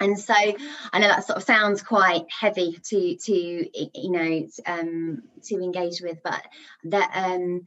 and 0.00 0.18
so 0.18 0.34
I 0.34 0.98
know 0.98 1.08
that 1.08 1.26
sort 1.26 1.36
of 1.36 1.44
sounds 1.44 1.82
quite 1.82 2.24
heavy 2.28 2.78
to 2.88 3.16
to 3.16 3.32
you 3.32 4.10
know 4.10 4.48
um, 4.66 5.22
to 5.44 5.56
engage 5.56 6.00
with, 6.00 6.18
but 6.24 6.42
that 6.84 7.10
um, 7.14 7.66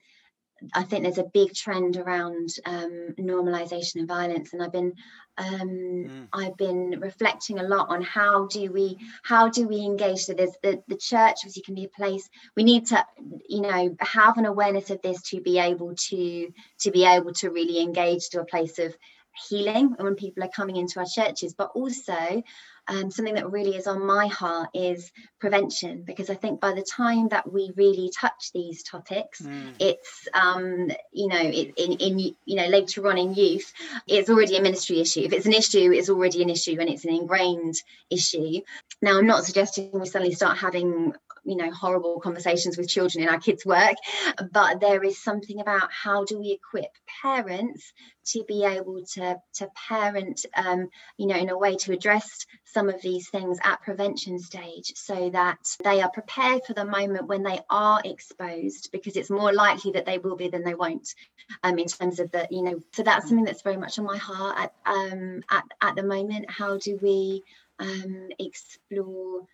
I 0.73 0.83
think 0.83 1.03
there's 1.03 1.17
a 1.17 1.23
big 1.23 1.53
trend 1.53 1.97
around 1.97 2.49
um, 2.65 3.13
normalization 3.19 4.01
of 4.01 4.07
violence, 4.07 4.53
and 4.53 4.63
I've 4.63 4.71
been 4.71 4.93
um, 5.37 5.67
mm. 5.67 6.27
I've 6.33 6.57
been 6.57 6.99
reflecting 6.99 7.59
a 7.59 7.63
lot 7.63 7.89
on 7.89 8.01
how 8.01 8.47
do 8.47 8.71
we 8.71 8.97
how 9.23 9.49
do 9.49 9.67
we 9.67 9.81
engage. 9.81 10.19
So 10.19 10.33
there's 10.33 10.55
the 10.63 10.81
the 10.87 10.97
church 10.97 11.37
obviously 11.39 11.63
can 11.63 11.75
be 11.75 11.85
a 11.85 11.89
place 11.89 12.27
we 12.55 12.63
need 12.63 12.87
to 12.87 13.05
you 13.47 13.61
know 13.61 13.95
have 13.99 14.37
an 14.37 14.45
awareness 14.45 14.89
of 14.89 15.01
this 15.01 15.21
to 15.29 15.41
be 15.41 15.59
able 15.59 15.95
to 16.09 16.49
to 16.81 16.91
be 16.91 17.05
able 17.05 17.33
to 17.33 17.49
really 17.49 17.79
engage 17.79 18.29
to 18.29 18.41
a 18.41 18.45
place 18.45 18.79
of 18.79 18.95
healing 19.49 19.95
when 19.97 20.15
people 20.15 20.43
are 20.43 20.49
coming 20.55 20.75
into 20.75 20.99
our 20.99 21.05
churches, 21.05 21.53
but 21.53 21.71
also 21.75 22.43
um, 22.87 23.11
something 23.11 23.35
that 23.35 23.49
really 23.49 23.75
is 23.75 23.87
on 23.87 24.05
my 24.05 24.27
heart 24.27 24.69
is 24.73 25.11
prevention 25.39 26.03
because 26.03 26.29
I 26.29 26.35
think 26.35 26.59
by 26.59 26.73
the 26.73 26.81
time 26.83 27.29
that 27.29 27.51
we 27.51 27.71
really 27.75 28.11
touch 28.19 28.51
these 28.53 28.83
topics, 28.83 29.41
mm. 29.41 29.73
it's 29.79 30.27
um, 30.33 30.91
you 31.11 31.27
know 31.27 31.39
it, 31.39 31.73
in 31.77 31.93
in 31.93 32.19
you 32.19 32.55
know 32.55 32.67
later 32.67 33.07
on 33.07 33.17
in 33.17 33.33
youth, 33.33 33.71
it's 34.07 34.29
already 34.29 34.57
a 34.57 34.61
ministry 34.61 34.99
issue. 34.99 35.21
If 35.21 35.33
it's 35.33 35.45
an 35.45 35.53
issue, 35.53 35.91
it's 35.93 36.09
already 36.09 36.41
an 36.41 36.49
issue 36.49 36.77
and 36.79 36.89
it's 36.89 37.05
an 37.05 37.13
ingrained 37.13 37.75
issue. 38.09 38.61
Now, 39.01 39.17
I'm 39.17 39.27
not 39.27 39.45
suggesting 39.45 39.89
we 39.93 40.05
suddenly 40.05 40.35
start 40.35 40.57
having 40.57 41.13
you 41.43 41.55
know 41.55 41.71
horrible 41.71 42.19
conversations 42.19 42.77
with 42.77 42.87
children 42.87 43.23
in 43.23 43.29
our 43.29 43.39
kids 43.39 43.65
work 43.65 43.95
but 44.51 44.79
there 44.79 45.03
is 45.03 45.21
something 45.21 45.59
about 45.59 45.89
how 45.91 46.23
do 46.25 46.39
we 46.39 46.51
equip 46.51 46.91
parents 47.21 47.91
to 48.25 48.43
be 48.47 48.63
able 48.63 49.03
to 49.13 49.37
to 49.53 49.67
parent 49.87 50.45
um, 50.55 50.87
you 51.17 51.27
know 51.27 51.35
in 51.35 51.49
a 51.49 51.57
way 51.57 51.75
to 51.75 51.91
address 51.91 52.45
some 52.65 52.89
of 52.89 53.01
these 53.01 53.29
things 53.29 53.59
at 53.63 53.81
prevention 53.81 54.39
stage 54.39 54.93
so 54.95 55.29
that 55.29 55.57
they 55.83 56.01
are 56.01 56.09
prepared 56.09 56.61
for 56.65 56.73
the 56.73 56.85
moment 56.85 57.27
when 57.27 57.43
they 57.43 57.59
are 57.69 58.01
exposed 58.05 58.89
because 58.91 59.15
it's 59.15 59.29
more 59.29 59.53
likely 59.53 59.91
that 59.91 60.05
they 60.05 60.17
will 60.17 60.35
be 60.35 60.49
than 60.49 60.63
they 60.63 60.75
won't 60.75 61.13
um, 61.63 61.77
in 61.77 61.87
terms 61.87 62.19
of 62.19 62.31
the 62.31 62.47
you 62.49 62.63
know 62.63 62.79
so 62.93 63.03
that's 63.03 63.27
something 63.27 63.45
that's 63.45 63.61
very 63.61 63.77
much 63.77 63.99
on 63.99 64.05
my 64.05 64.17
heart 64.17 64.57
at 64.59 64.73
um, 64.85 65.43
at, 65.49 65.63
at 65.81 65.95
the 65.95 66.03
moment. 66.03 66.49
How 66.49 66.77
do 66.77 66.97
we 67.01 67.43
um, 67.79 68.29
explore 68.39 69.47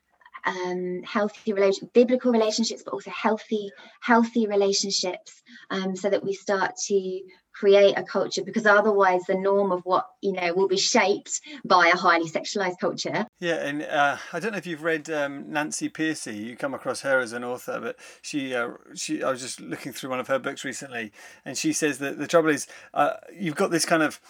um, 0.45 1.01
healthy 1.03 1.53
biblical 1.93 2.31
relationships, 2.31 2.83
but 2.83 2.93
also 2.93 3.11
healthy, 3.11 3.71
healthy 4.01 4.47
relationships, 4.47 5.41
um, 5.69 5.95
so 5.95 6.09
that 6.09 6.23
we 6.23 6.33
start 6.33 6.75
to 6.87 7.21
create 7.59 7.97
a 7.97 8.03
culture 8.03 8.41
because 8.41 8.65
otherwise 8.65 9.21
the 9.27 9.35
norm 9.35 9.71
of 9.71 9.81
what 9.83 10.05
you 10.21 10.31
know 10.31 10.53
will 10.53 10.69
be 10.69 10.77
shaped 10.77 11.41
by 11.65 11.91
a 11.93 11.97
highly 11.97 12.29
sexualized 12.29 12.79
culture. 12.79 13.25
Yeah 13.39 13.55
and 13.55 13.81
uh, 13.83 14.17
i 14.31 14.39
don't 14.39 14.53
know 14.53 14.57
if 14.57 14.65
you've 14.65 14.83
read 14.83 15.09
um, 15.09 15.51
nancy 15.51 15.89
pearcey 15.89 16.37
you 16.37 16.55
come 16.55 16.73
across 16.73 17.01
her 17.01 17.19
as 17.19 17.33
an 17.33 17.43
author 17.43 17.79
but 17.81 17.97
she 18.21 18.55
uh, 18.55 18.69
she 18.95 19.21
i 19.23 19.29
was 19.29 19.41
just 19.41 19.59
looking 19.59 19.91
through 19.91 20.09
one 20.09 20.21
of 20.21 20.27
her 20.27 20.39
books 20.39 20.63
recently 20.63 21.11
and 21.43 21.57
she 21.57 21.73
says 21.73 21.97
that 21.97 22.17
the 22.17 22.27
trouble 22.27 22.49
is 22.49 22.65
uh, 22.93 23.15
you've 23.37 23.55
got 23.55 23.71
this 23.71 23.85
kind 23.85 24.03
of 24.03 24.21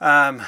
um, 0.00 0.42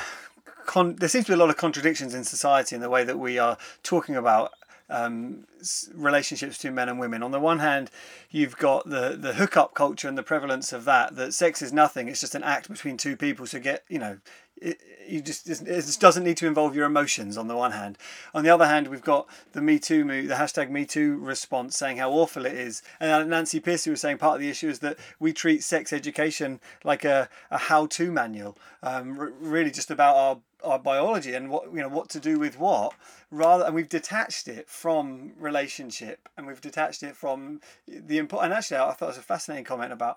Con- 0.67 0.97
there 0.97 1.09
seems 1.09 1.27
to 1.27 1.33
be 1.33 1.35
a 1.35 1.39
lot 1.39 1.51
of 1.51 1.57
contradictions 1.57 2.15
in 2.15 2.25
society 2.25 2.75
in 2.75 2.81
the 2.81 2.89
way 2.89 3.05
that 3.05 3.19
we 3.19 3.39
are 3.39 3.59
talking 3.83 4.17
about 4.17 4.53
um, 4.91 5.47
relationships 5.95 6.59
between 6.59 6.75
men 6.75 6.89
and 6.89 6.99
women. 6.99 7.23
On 7.23 7.31
the 7.31 7.41
one 7.41 7.59
hand, 7.59 7.91
you've 8.31 8.57
got 8.57 8.89
the 8.89 9.17
the 9.19 9.35
hookup 9.35 9.75
culture 9.75 10.09
and 10.09 10.19
the 10.19 10.23
prevalence 10.23 10.73
of 10.73 10.85
that. 10.85 11.17
That 11.17 11.35
sex 11.35 11.63
is 11.63 11.73
nothing; 11.73 12.09
it's 12.09 12.21
just 12.21 12.35
an 12.35 12.43
act 12.43 12.69
between 12.69 12.97
two 12.97 13.17
people. 13.17 13.47
So 13.47 13.59
get 13.61 13.85
you 13.89 13.99
know, 13.99 14.19
it, 14.61 14.81
you 15.07 15.21
just 15.21 15.49
it 15.49 15.65
just 15.65 16.01
doesn't 16.01 16.25
need 16.25 16.37
to 16.39 16.47
involve 16.47 16.75
your 16.77 16.87
emotions. 16.87 17.37
On 17.37 17.49
the 17.49 17.57
one 17.57 17.73
hand, 17.73 17.99
on 18.35 18.45
the 18.45 18.51
other 18.51 18.67
hand, 18.67 18.89
we've 18.89 19.03
got 19.03 19.27
the 19.53 19.63
Me 19.63 19.79
Too 19.79 20.05
move, 20.05 20.29
the 20.29 20.35
hashtag 20.35 20.71
Me 20.71 20.85
Too 20.85 21.19
response 21.19 21.77
saying 21.77 21.97
how 21.97 22.11
awful 22.11 22.47
it 22.47 22.55
is. 22.55 22.83
And 23.01 23.31
Nancy 23.31 23.61
Pearcey 23.61 23.91
was 23.91 24.01
saying 24.01 24.19
part 24.19 24.37
of 24.37 24.41
the 24.41 24.51
issue 24.51 24.69
is 24.69 24.81
that 24.81 24.99
we 25.19 25.33
treat 25.33 25.63
sex 25.63 25.93
education 25.93 26.61
like 26.85 27.05
a, 27.05 27.29
a 27.51 27.59
how 27.59 27.87
to 27.87 28.13
manual, 28.13 28.57
um, 28.83 29.17
really 29.41 29.71
just 29.71 29.91
about 29.91 30.17
our 30.17 30.39
our 30.65 30.79
biology 30.79 31.35
and 31.35 31.51
what 31.51 31.73
you 31.73 31.81
know 31.81 31.89
what 31.89 32.09
to 32.09 32.19
do 32.19 32.39
with 32.39 32.59
what 32.59 32.95
rather 33.31 33.65
and 33.65 33.75
we've 33.75 33.89
detached 33.89 34.49
it 34.49 34.69
from 34.69 35.33
relationship 35.39 36.29
and 36.37 36.47
we've 36.47 36.61
detached 36.61 37.03
it 37.03 37.17
from 37.17 37.61
the 37.87 38.19
important 38.19 38.53
and 38.53 38.59
actually 38.59 38.77
i 38.77 38.93
thought 38.93 39.07
it 39.07 39.09
was 39.09 39.19
a 39.19 39.23
fascinating 39.23 39.65
comment 39.65 39.93
about 39.93 40.17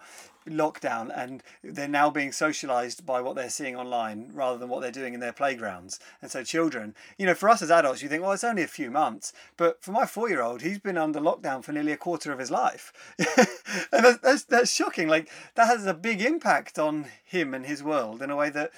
lockdown 0.49 1.11
and 1.15 1.43
they're 1.63 1.87
now 1.87 2.09
being 2.09 2.31
socialized 2.31 3.05
by 3.05 3.21
what 3.21 3.35
they're 3.35 3.49
seeing 3.49 3.75
online 3.75 4.29
rather 4.33 4.57
than 4.57 4.69
what 4.69 4.81
they're 4.81 4.91
doing 4.91 5.13
in 5.13 5.19
their 5.19 5.33
playgrounds. 5.33 5.99
And 6.21 6.31
so 6.31 6.43
children 6.43 6.95
you 7.17 7.25
know 7.25 7.33
for 7.33 7.49
us 7.49 7.61
as 7.61 7.71
adults 7.71 8.01
you 8.01 8.09
think 8.09 8.23
well 8.23 8.31
it's 8.31 8.43
only 8.43 8.63
a 8.63 8.67
few 8.67 8.89
months 8.91 9.33
but 9.57 9.81
for 9.81 9.91
my 9.91 10.05
four 10.05 10.29
year 10.29 10.41
old 10.41 10.61
he's 10.61 10.79
been 10.79 10.97
under 10.97 11.19
lockdown 11.19 11.63
for 11.63 11.71
nearly 11.71 11.91
a 11.91 11.97
quarter 11.97 12.31
of 12.31 12.39
his 12.39 12.51
life. 12.51 12.93
And 13.91 14.03
that's, 14.03 14.17
that's, 14.19 14.43
that's 14.45 14.71
shocking 14.71 15.07
like 15.07 15.29
that 15.55 15.67
has 15.67 15.85
a 15.85 15.93
big 15.93 16.21
impact 16.21 16.79
on 16.79 17.05
him 17.23 17.53
and 17.53 17.65
his 17.65 17.83
world 17.83 18.21
in 18.21 18.29
a 18.29 18.35
way 18.35 18.49
that 18.49 18.71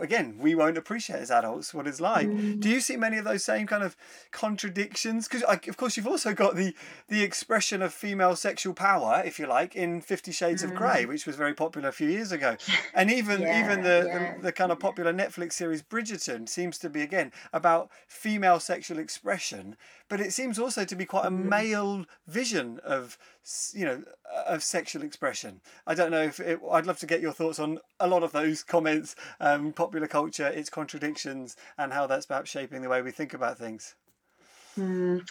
again 0.00 0.36
we 0.38 0.54
won't 0.54 0.76
appreciate 0.76 1.20
as 1.20 1.30
adults 1.30 1.72
what 1.72 1.86
it's 1.86 2.00
like. 2.00 2.28
Mm. 2.28 2.60
do 2.60 2.68
you 2.68 2.80
see 2.80 2.96
many 2.96 3.18
of 3.18 3.24
those 3.24 3.44
same 3.44 3.66
kind 3.72 3.82
of 3.82 3.96
contradictions 4.32 5.26
because 5.26 5.42
of 5.42 5.76
course 5.78 5.96
you've 5.96 6.06
also 6.06 6.34
got 6.34 6.56
the 6.56 6.74
the 7.08 7.22
expression 7.22 7.80
of 7.80 7.90
female 7.90 8.36
sexual 8.36 8.74
power 8.74 9.22
if 9.24 9.38
you 9.38 9.46
like 9.46 9.74
in 9.74 10.02
50 10.02 10.30
shades 10.30 10.62
mm. 10.62 10.66
of 10.66 10.74
grey 10.74 11.06
which 11.06 11.26
was 11.26 11.36
very 11.36 11.54
popular 11.54 11.88
a 11.88 11.92
few 11.92 12.06
years 12.06 12.32
ago 12.32 12.58
and 12.92 13.10
even 13.10 13.40
yeah, 13.40 13.64
even 13.64 13.82
the, 13.82 14.04
yeah. 14.06 14.34
the, 14.36 14.42
the 14.42 14.52
kind 14.52 14.70
of 14.70 14.78
popular 14.78 15.10
netflix 15.10 15.54
series 15.54 15.82
bridgerton 15.82 16.46
seems 16.46 16.76
to 16.76 16.90
be 16.90 17.00
again 17.00 17.32
about 17.50 17.90
female 18.06 18.60
sexual 18.60 18.98
expression 18.98 19.74
but 20.10 20.20
it 20.20 20.34
seems 20.34 20.58
also 20.58 20.84
to 20.84 20.94
be 20.94 21.06
quite 21.06 21.24
a 21.24 21.30
mm. 21.30 21.44
male 21.44 22.04
vision 22.26 22.78
of 22.84 23.16
you 23.74 23.84
know 23.84 24.02
of 24.46 24.62
sexual 24.62 25.02
expression. 25.02 25.60
I 25.86 25.94
don't 25.94 26.10
know 26.10 26.22
if 26.22 26.38
it, 26.40 26.60
i'd 26.70 26.86
love 26.86 26.98
to 26.98 27.06
get 27.06 27.20
your 27.20 27.32
thoughts 27.32 27.58
on 27.58 27.78
a 27.98 28.06
lot 28.06 28.22
of 28.22 28.32
those 28.32 28.62
comments 28.74 29.16
um, 29.40 29.72
popular 29.72 30.06
culture 30.06 30.46
its 30.46 30.70
contradictions 30.70 31.56
and 31.78 31.92
how 31.92 32.06
that's 32.06 32.26
perhaps 32.26 32.50
shaping 32.50 32.82
the 32.82 32.88
way 32.88 33.02
we 33.02 33.10
think 33.10 33.34
about 33.34 33.58
things. 33.58 33.94
Mm. 34.78 35.26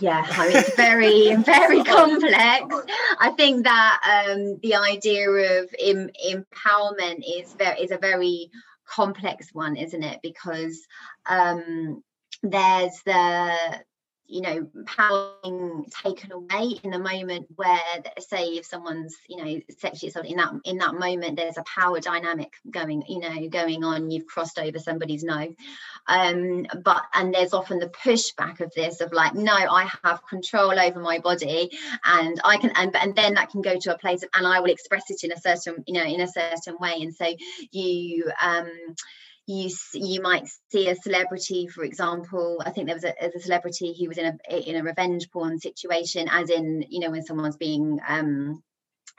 yeah 0.00 0.24
I 0.26 0.48
mean, 0.48 0.56
it's 0.56 0.76
very 0.76 1.34
very 1.42 1.82
complex. 1.84 2.74
I 3.20 3.30
think 3.36 3.64
that 3.64 4.26
um, 4.30 4.58
the 4.62 4.76
idea 4.76 5.28
of 5.30 5.74
em- 5.80 6.10
empowerment 6.26 7.22
is 7.26 7.52
very 7.54 7.80
is 7.80 7.90
a 7.90 7.98
very 7.98 8.50
complex 8.86 9.52
one 9.52 9.76
isn't 9.76 10.02
it? 10.02 10.20
Because 10.22 10.86
um, 11.26 12.02
there's 12.42 13.02
the 13.04 13.82
you 14.28 14.42
know 14.42 14.68
power 14.84 15.32
taken 16.02 16.32
away 16.32 16.78
in 16.82 16.90
the 16.90 16.98
moment 16.98 17.46
where 17.56 17.80
say 18.18 18.44
if 18.44 18.66
someone's 18.66 19.16
you 19.26 19.42
know 19.42 19.60
sexually 19.78 20.10
assaulted 20.10 20.30
in 20.30 20.36
that 20.36 20.52
in 20.64 20.78
that 20.78 20.94
moment 20.94 21.36
there's 21.36 21.56
a 21.56 21.64
power 21.64 21.98
dynamic 21.98 22.52
going 22.70 23.02
you 23.08 23.18
know 23.20 23.48
going 23.48 23.82
on 23.82 24.10
you've 24.10 24.26
crossed 24.26 24.58
over 24.58 24.78
somebody's 24.78 25.24
no. 25.24 25.54
Um 26.06 26.66
but 26.84 27.02
and 27.14 27.34
there's 27.34 27.54
often 27.54 27.78
the 27.78 27.88
pushback 27.88 28.60
of 28.60 28.72
this 28.74 29.00
of 29.00 29.12
like 29.12 29.34
no 29.34 29.52
i 29.52 29.88
have 30.04 30.26
control 30.26 30.78
over 30.78 31.00
my 31.00 31.18
body 31.18 31.70
and 32.04 32.40
i 32.44 32.58
can 32.58 32.70
and, 32.76 32.94
and 32.96 33.16
then 33.16 33.34
that 33.34 33.50
can 33.50 33.62
go 33.62 33.78
to 33.78 33.94
a 33.94 33.98
place 33.98 34.22
of 34.22 34.28
and 34.34 34.46
i 34.46 34.60
will 34.60 34.70
express 34.70 35.10
it 35.10 35.24
in 35.24 35.32
a 35.32 35.40
certain 35.40 35.82
you 35.86 35.94
know 35.94 36.04
in 36.04 36.20
a 36.20 36.28
certain 36.28 36.76
way. 36.78 36.96
And 37.00 37.14
so 37.14 37.26
you 37.70 38.30
um 38.42 38.70
you 39.48 39.70
you 39.94 40.20
might 40.20 40.46
see 40.70 40.88
a 40.88 40.94
celebrity, 40.94 41.66
for 41.66 41.82
example. 41.82 42.62
I 42.64 42.70
think 42.70 42.86
there 42.86 42.96
was 42.96 43.04
a, 43.04 43.14
a 43.20 43.40
celebrity 43.40 43.96
who 43.98 44.08
was 44.08 44.18
in 44.18 44.38
a 44.50 44.68
in 44.68 44.76
a 44.76 44.82
revenge 44.82 45.30
porn 45.30 45.58
situation, 45.58 46.28
as 46.30 46.50
in 46.50 46.84
you 46.88 47.00
know 47.00 47.10
when 47.10 47.24
someone's 47.24 47.56
being 47.56 47.98
um, 48.06 48.62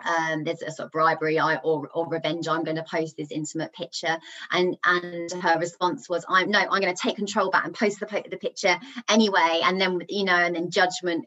um, 0.05 0.43
there's 0.43 0.61
a 0.61 0.71
sort 0.71 0.87
of 0.87 0.91
bribery 0.91 1.39
or, 1.39 1.89
or 1.93 2.07
revenge 2.07 2.47
i'm 2.47 2.63
going 2.63 2.77
to 2.77 2.85
post 2.89 3.17
this 3.17 3.31
intimate 3.31 3.73
picture 3.73 4.17
and 4.51 4.77
and 4.85 5.31
her 5.31 5.59
response 5.59 6.09
was 6.09 6.25
i'm 6.29 6.49
no 6.49 6.59
i'm 6.59 6.81
going 6.81 6.93
to 6.93 7.01
take 7.01 7.15
control 7.15 7.49
back 7.49 7.65
and 7.65 7.73
post 7.73 7.99
the, 7.99 8.23
the 8.29 8.37
picture 8.37 8.77
anyway 9.09 9.61
and 9.63 9.79
then 9.79 9.99
you 10.09 10.23
know 10.23 10.35
and 10.35 10.55
then 10.55 10.71
judgment 10.71 11.25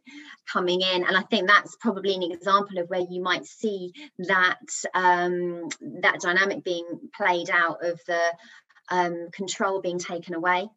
coming 0.51 0.81
in 0.81 1.05
and 1.05 1.17
i 1.17 1.23
think 1.23 1.47
that's 1.47 1.77
probably 1.77 2.15
an 2.15 2.23
example 2.23 2.79
of 2.79 2.89
where 2.89 3.05
you 3.09 3.23
might 3.23 3.45
see 3.45 3.93
that 4.19 4.59
um, 4.95 5.69
that 6.01 6.21
dynamic 6.21 6.65
being 6.65 6.87
played 7.17 7.51
out 7.51 7.85
of 7.85 8.01
the 8.07 8.21
um, 8.91 9.29
control 9.33 9.81
being 9.81 9.99
taken 9.99 10.35
away. 10.35 10.69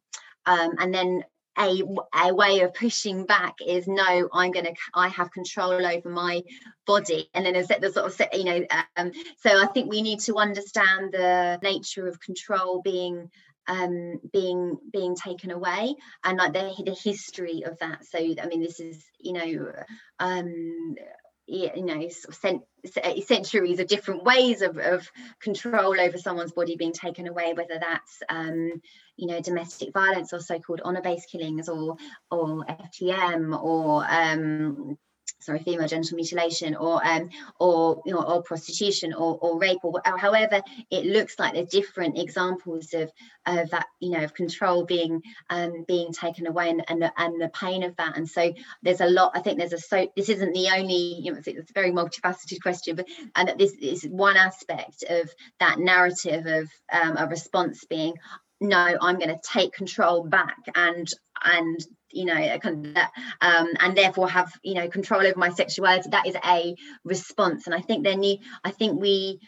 Um, 0.46 0.76
and 0.80 0.94
then 0.94 1.24
a, 1.58 1.82
a 2.14 2.34
way 2.34 2.62
of 2.62 2.74
pushing 2.74 3.26
back 3.26 3.56
is 3.66 3.88
no 3.88 4.30
i'm 4.34 4.52
going 4.52 4.66
to 4.66 4.74
i 4.94 5.08
have 5.08 5.32
control 5.32 5.86
over 5.86 6.10
my 6.10 6.44
body 6.86 7.30
and 7.34 7.46
then 7.46 7.54
there's 7.54 7.68
the 7.68 7.92
sort 7.92 8.08
of 8.08 8.28
you 8.34 8.44
know 8.44 8.66
um, 8.98 9.12
so 9.38 9.62
i 9.62 9.66
think 9.68 9.90
we 9.90 10.02
need 10.02 10.20
to 10.20 10.36
understand 10.36 11.14
the 11.14 11.58
nature 11.64 12.08
of 12.08 12.20
control 12.20 12.82
being 12.82 13.30
um, 13.68 14.20
being 14.32 14.78
being 14.94 15.16
taken 15.16 15.50
away 15.50 15.96
and 16.24 16.38
like 16.38 16.54
the, 16.54 16.84
the 16.86 16.96
history 17.04 17.64
of 17.66 17.80
that 17.80 18.06
so 18.06 18.20
i 18.20 18.46
mean 18.48 18.62
this 18.62 18.80
is 18.80 19.04
you 19.20 19.34
know 19.34 19.72
um 20.20 20.96
you 21.48 21.84
know 21.84 22.10
of 22.28 22.64
centuries 23.24 23.80
of 23.80 23.88
different 23.88 24.24
ways 24.24 24.62
of, 24.62 24.78
of 24.78 25.10
control 25.40 26.00
over 26.00 26.18
someone's 26.18 26.52
body 26.52 26.76
being 26.76 26.94
taken 26.94 27.28
away 27.28 27.54
whether 27.54 27.80
that's 27.80 28.24
um, 28.30 28.82
you 29.16 29.28
know 29.28 29.40
domestic 29.42 29.94
violence 29.94 30.34
or 30.34 30.40
so-called 30.40 30.82
honor-based 30.84 31.30
killings 31.30 31.70
or 31.70 31.98
or 32.32 32.66
FGM 32.66 33.62
or 33.62 34.06
um, 34.10 34.98
sorry, 35.46 35.60
female 35.60 35.88
genital 35.88 36.16
mutilation 36.16 36.76
or 36.76 37.06
um, 37.06 37.30
or 37.60 38.02
you 38.06 38.14
know, 38.14 38.22
or 38.22 38.44
prostitution 38.44 39.14
or, 39.14 39.38
or 39.42 39.60
rape 39.60 39.80
or, 39.84 40.02
or 40.06 40.18
however 40.18 40.62
it 40.92 41.06
looks 41.06 41.40
like 41.40 41.54
there's 41.54 41.70
different 41.70 42.18
examples 42.18 42.94
of 42.94 43.12
of 43.46 43.70
that 43.70 43.86
you 44.00 44.12
know 44.12 44.24
of 44.24 44.34
control 44.34 44.86
being 44.86 45.22
um, 45.50 45.86
being 45.88 46.12
taken 46.12 46.48
away 46.48 46.70
and, 46.70 46.84
and 46.88 47.02
the, 47.02 47.12
and 47.18 47.42
the 47.42 47.50
pain 47.50 47.84
of 47.84 47.96
that. 47.98 48.18
And 48.18 48.30
so 48.30 48.54
there's 48.82 49.02
a 49.02 49.08
lot 49.08 49.32
I 49.36 49.42
think 49.42 49.60
there's 49.60 49.74
a 49.74 49.78
so 49.78 50.08
this 50.16 50.30
isn't 50.30 50.54
the 50.54 50.70
only 50.76 51.20
you 51.22 51.32
know 51.32 51.38
it's, 51.38 51.48
it's 51.48 51.70
a 51.70 51.74
very 51.74 51.92
multifaceted 51.92 52.62
question 52.62 52.96
but 52.96 53.08
and 53.36 53.48
that 53.48 53.58
this 53.58 53.74
is 53.74 54.04
one 54.06 54.38
aspect 54.38 55.04
of 55.10 55.30
that 55.60 55.80
narrative 55.80 56.46
of 56.46 56.70
um, 56.92 57.18
a 57.18 57.28
response 57.28 57.86
being 57.86 58.16
no 58.62 58.98
i'm 59.02 59.18
going 59.18 59.30
to 59.30 59.40
take 59.44 59.74
control 59.74 60.24
back 60.24 60.58
and 60.76 61.10
and 61.44 61.80
you 62.16 62.26
know 62.26 62.58
kind 62.60 62.98
of 62.98 63.04
um, 63.42 63.68
and 63.80 63.98
therefore 63.98 64.30
have 64.30 64.52
you 64.64 64.74
know 64.74 64.88
control 64.88 65.22
over 65.22 65.38
my 65.38 65.50
sexuality 65.50 66.10
that 66.10 66.28
is 66.28 66.36
a 66.46 66.76
response. 67.04 67.68
And 67.68 67.76
i 67.76 67.82
think 67.82 68.04
then 68.04 68.24
you 68.24 68.38
i 68.64 68.72
think 68.72 69.00
we 69.00 69.40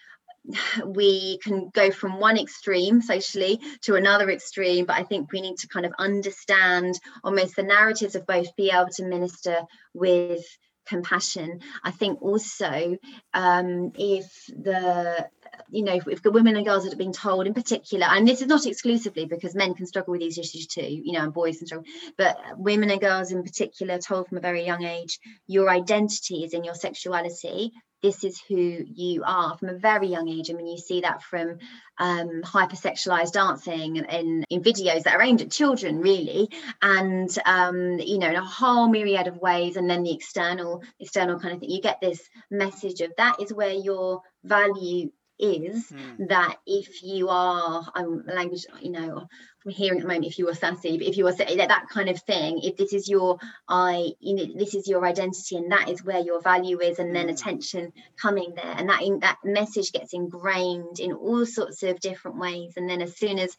we 0.86 1.40
can 1.40 1.70
go 1.74 1.92
from 1.92 2.20
one 2.20 2.38
extreme 2.38 3.02
socially 3.02 3.60
to 3.82 3.96
another 3.96 4.30
extreme 4.30 4.86
but 4.86 4.96
i 4.96 5.04
think 5.04 5.32
we 5.32 5.42
need 5.42 5.58
to 5.58 5.68
kind 5.68 5.86
of 5.86 5.92
understand 6.00 6.98
almost 7.24 7.56
the 7.58 7.64
narratives 7.64 8.16
of 8.16 8.26
both 8.26 8.56
be 8.56 8.72
able 8.72 8.88
to 8.88 9.04
minister 9.04 9.62
with 9.94 10.46
compassion. 10.88 11.60
I 11.84 11.92
think 11.92 12.22
also 12.22 12.98
um, 13.34 13.92
if 13.96 14.32
the 14.48 15.30
you 15.70 15.84
know 15.84 16.00
if 16.08 16.24
women 16.24 16.56
and 16.56 16.66
girls 16.66 16.84
that 16.84 16.90
have 16.90 16.98
been 16.98 17.14
told 17.14 17.48
in 17.48 17.54
particular 17.54 18.08
and 18.10 18.28
this 18.28 18.42
is 18.42 18.48
not 18.48 18.66
exclusively 18.66 19.26
because 19.26 19.56
men 19.56 19.74
can 19.74 19.86
struggle 19.86 20.12
with 20.12 20.22
these 20.22 20.38
issues 20.38 20.68
too 20.68 20.82
you 20.82 21.14
know 21.14 21.24
and 21.24 21.34
boys 21.34 21.58
can 21.58 21.68
struggle 21.68 21.86
but 22.18 22.38
women 22.58 22.90
and 22.90 23.02
girls 23.02 23.32
in 23.32 23.44
particular 23.44 23.98
told 23.98 24.28
from 24.28 24.38
a 24.38 24.42
very 24.42 24.66
young 24.66 24.84
age 24.84 25.20
your 25.48 25.70
identity 25.70 26.44
is 26.44 26.54
in 26.54 26.64
your 26.64 26.76
sexuality 26.76 27.72
this 28.04 28.24
is 28.24 28.40
who 28.48 28.84
you 28.86 29.24
are 29.26 29.58
from 29.58 29.70
a 29.70 29.78
very 29.78 30.08
young 30.08 30.30
age. 30.30 30.50
I 30.50 30.54
mean, 30.54 30.68
you 30.68 30.78
see 30.78 31.02
that 31.02 31.24
from 31.24 31.58
um, 31.98 32.42
hypersexualized 32.44 33.32
dancing 33.32 33.98
in, 33.98 34.44
in 34.50 34.62
videos 34.62 35.04
that 35.04 35.16
are 35.16 35.22
aimed 35.22 35.42
at 35.42 35.52
children, 35.52 36.00
really, 36.00 36.50
and 36.82 37.36
um, 37.46 37.98
you 38.00 38.20
know, 38.20 38.30
in 38.30 38.36
a 38.36 38.46
whole 38.46 38.88
myriad 38.88 39.28
of 39.28 39.38
ways. 39.38 39.78
And 39.78 39.90
then 39.90 40.04
the 40.04 40.14
external, 40.14 40.84
external 41.00 41.40
kind 41.40 41.56
of 41.56 41.60
thing. 41.60 41.72
You 41.72 41.82
get 41.82 42.00
this 42.00 42.22
message 42.52 43.02
of 43.02 43.14
that 43.18 43.42
is 43.42 43.52
where 43.52 43.74
your 43.74 44.22
value 44.44 45.12
is 45.40 45.92
mm. 45.92 46.28
that 46.30 46.58
if 46.66 47.04
you 47.04 47.30
are 47.30 47.86
um, 47.96 48.24
language 48.28 48.66
you 48.82 48.92
know 48.92 49.28
I'm 49.66 49.72
hearing 49.72 50.00
at 50.00 50.04
the 50.04 50.08
moment 50.08 50.26
if 50.26 50.40
you 50.40 50.48
are 50.50 50.56
sassy 50.56 50.98
but 50.98 51.08
if 51.08 51.18
you 51.18 51.28
are 51.28 51.34
that 51.34 51.86
kind 51.90 52.10
of 52.10 52.22
thing 52.22 52.60
if 52.64 52.78
this 52.78 52.94
is 52.94 53.08
your 53.08 53.38
i 53.68 54.12
you 54.20 54.36
know 54.36 54.46
this 54.56 54.74
is 54.74 54.88
your 54.88 55.06
identity 55.06 55.58
and 55.58 55.72
that 55.72 55.90
is 55.90 56.04
where 56.04 56.20
your 56.20 56.42
value 56.42 56.80
is 56.82 57.00
and 57.00 57.16
then 57.16 57.26
hmm. 57.26 57.34
attention 57.34 57.94
coming 58.20 58.54
there 58.56 58.74
and 58.78 58.90
that 58.90 59.02
in, 59.02 59.20
that 59.20 59.38
message 59.44 59.92
gets 59.92 60.14
ingrained 60.14 61.00
in 61.00 61.14
all 61.14 61.46
sorts 61.46 61.84
of 61.84 62.00
different 62.00 62.38
ways 62.38 62.74
and 62.78 62.90
then 62.90 63.02
as 63.02 63.18
soon 63.18 63.38
as 63.40 63.56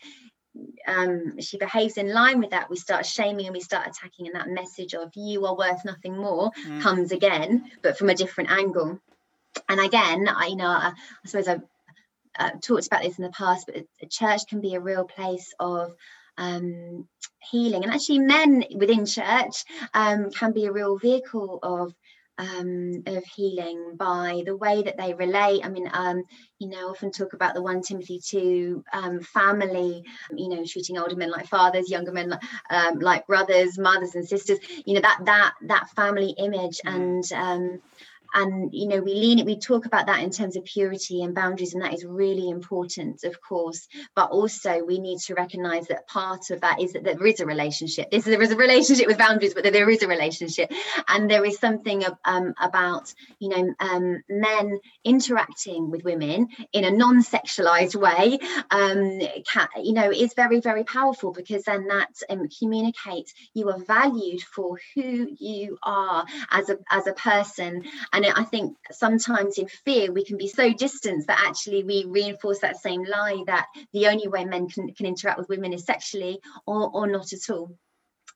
um, 0.87 1.41
she 1.41 1.57
behaves 1.57 1.99
in 1.99 2.13
line 2.13 2.41
with 2.41 2.51
that, 2.51 2.69
we 2.69 2.77
start 2.77 3.07
shaming 3.07 3.47
and 3.47 3.55
we 3.55 3.61
start 3.61 3.87
attacking, 3.87 4.27
and 4.27 4.35
that 4.35 4.49
message 4.49 4.93
of 4.95 5.13
you 5.15 5.47
are 5.47 5.57
worth 5.57 5.85
nothing 5.85 6.17
more 6.17 6.51
mm. 6.67 6.81
comes 6.81 7.13
again, 7.13 7.71
but 7.83 7.97
from 7.97 8.09
a 8.09 8.15
different 8.15 8.51
angle 8.51 9.01
and 9.69 9.81
again 9.81 10.29
i 10.29 10.47
you 10.47 10.57
know 10.57 10.69
i, 10.69 10.93
I 11.25 11.27
suppose 11.27 11.49
i've 11.49 11.63
uh, 12.39 12.51
talked 12.63 12.87
about 12.87 13.03
this 13.03 13.19
in 13.19 13.25
the 13.25 13.31
past 13.31 13.67
but 13.67 13.85
a 14.01 14.07
church 14.07 14.43
can 14.49 14.61
be 14.61 14.75
a 14.75 14.81
real 14.81 15.05
place 15.05 15.53
of 15.59 15.93
um, 16.37 17.09
healing 17.51 17.83
and 17.83 17.93
actually 17.93 18.21
men 18.21 18.65
within 18.77 19.07
church 19.07 19.65
um, 19.93 20.31
can 20.31 20.53
be 20.53 20.67
a 20.67 20.73
real 20.73 20.97
vehicle 20.99 21.59
of 21.63 21.93
um, 22.39 23.03
of 23.07 23.25
healing 23.25 23.97
by 23.97 24.43
the 24.47 24.57
way 24.57 24.83
that 24.83 24.97
they 24.97 25.13
relate. 25.13 25.65
I 25.65 25.69
mean, 25.69 25.91
um, 25.93 26.23
you 26.59 26.69
know, 26.69 26.89
often 26.89 27.11
talk 27.11 27.33
about 27.33 27.55
the 27.55 27.63
1 27.63 27.83
Timothy 27.83 28.21
2 28.25 28.85
um, 28.93 29.21
family, 29.21 30.05
you 30.35 30.49
know, 30.49 30.65
treating 30.65 30.99
older 30.99 31.17
men 31.17 31.31
like 31.31 31.49
fathers, 31.49 31.91
younger 31.91 32.13
men 32.13 32.31
like, 32.31 32.43
um, 32.71 33.01
like 33.01 33.27
brothers, 33.27 33.79
mothers 33.79 34.15
and 34.15 34.27
sisters, 34.27 34.59
you 34.87 34.95
know, 34.95 35.01
that 35.01 35.21
that 35.25 35.55
that 35.63 35.91
family 35.91 36.35
image. 36.39 36.81
Mm. 36.87 36.95
And 36.95 37.33
um, 37.33 37.83
and 38.35 38.73
you 38.73 38.89
know 38.89 39.01
we 39.01 39.15
lean 39.15 39.39
it 39.39 39.47
we 39.47 39.59
talk 39.59 39.87
about 39.87 40.07
that 40.07 40.23
in 40.23 40.31
terms 40.31 40.57
of 40.57 40.65
purity 40.65 41.23
and 41.23 41.35
boundaries 41.35 41.75
and 41.75 41.83
that 41.83 41.95
is 41.95 42.05
really 42.05 42.49
important 42.49 43.25
of 43.25 43.41
course. 43.41 43.89
But 44.15 44.31
also 44.31 44.85
we 44.85 44.99
need 44.99 45.19
to 45.21 45.35
recognize 45.35 45.89
that 45.89 46.07
part 46.07 46.51
of 46.51 46.61
that 46.61 46.81
is 46.81 46.93
that 46.93 47.05
there 47.05 47.27
is 47.27 47.41
a 47.41 47.47
relationship. 47.47 48.11
This 48.11 48.25
there 48.25 48.43
is 48.43 48.53
a 48.53 48.57
relationship 48.57 49.07
with 49.07 49.19
boundaries 49.19 49.55
but 49.55 49.65
there 49.65 49.91
is 49.91 50.03
a 50.03 50.09
relationship. 50.09 50.73
And 51.09 51.31
there 51.31 51.45
is 51.45 51.59
something 51.59 52.05
um, 52.25 52.55
about 52.61 53.13
you 53.39 53.49
know 53.49 53.75
um, 53.81 54.23
men 54.29 54.79
interacting 55.05 55.91
with 55.91 56.05
women 56.05 56.49
in 56.73 56.85
a 56.85 56.91
non-sexualized 56.91 57.97
way 57.97 58.39
um, 58.71 59.21
can, 59.51 59.69
you 59.83 59.93
know 59.93 60.11
is 60.11 60.35
very 60.35 60.61
very 60.61 60.85
powerful 60.85 61.33
because 61.33 61.65
then 61.65 61.89
that 61.89 62.11
um, 62.31 62.49
communicates 62.59 63.33
you 63.55 63.69
are 63.71 63.79
valued 63.79 64.43
for 64.43 64.79
who 64.95 65.29
you 65.39 65.79
are 65.83 66.27
as 66.51 66.69
a 66.71 66.79
as 66.91 67.07
a 67.07 67.13
person 67.13 67.85
and 68.13 68.18
I 68.25 68.45
think 68.45 68.77
sometimes 68.91 69.59
in 69.59 69.69
fear, 69.69 70.13
we 70.13 70.25
can 70.25 70.39
be 70.39 70.49
so 70.49 70.73
distant 70.73 71.27
that 71.27 71.43
actually 71.47 71.85
we 71.85 72.05
reinforce 72.07 72.61
that 72.61 72.81
same 72.81 73.05
lie 73.05 73.43
that 73.47 73.67
the 73.93 74.07
only 74.09 74.29
way 74.29 74.45
men 74.45 74.69
can, 74.69 74.93
can 74.95 75.07
interact 75.07 75.39
with 75.39 75.49
women 75.49 75.73
is 75.73 75.85
sexually 75.85 76.41
or, 76.67 76.91
or 76.91 77.07
not 77.07 77.33
at 77.33 77.51
all. 77.51 77.77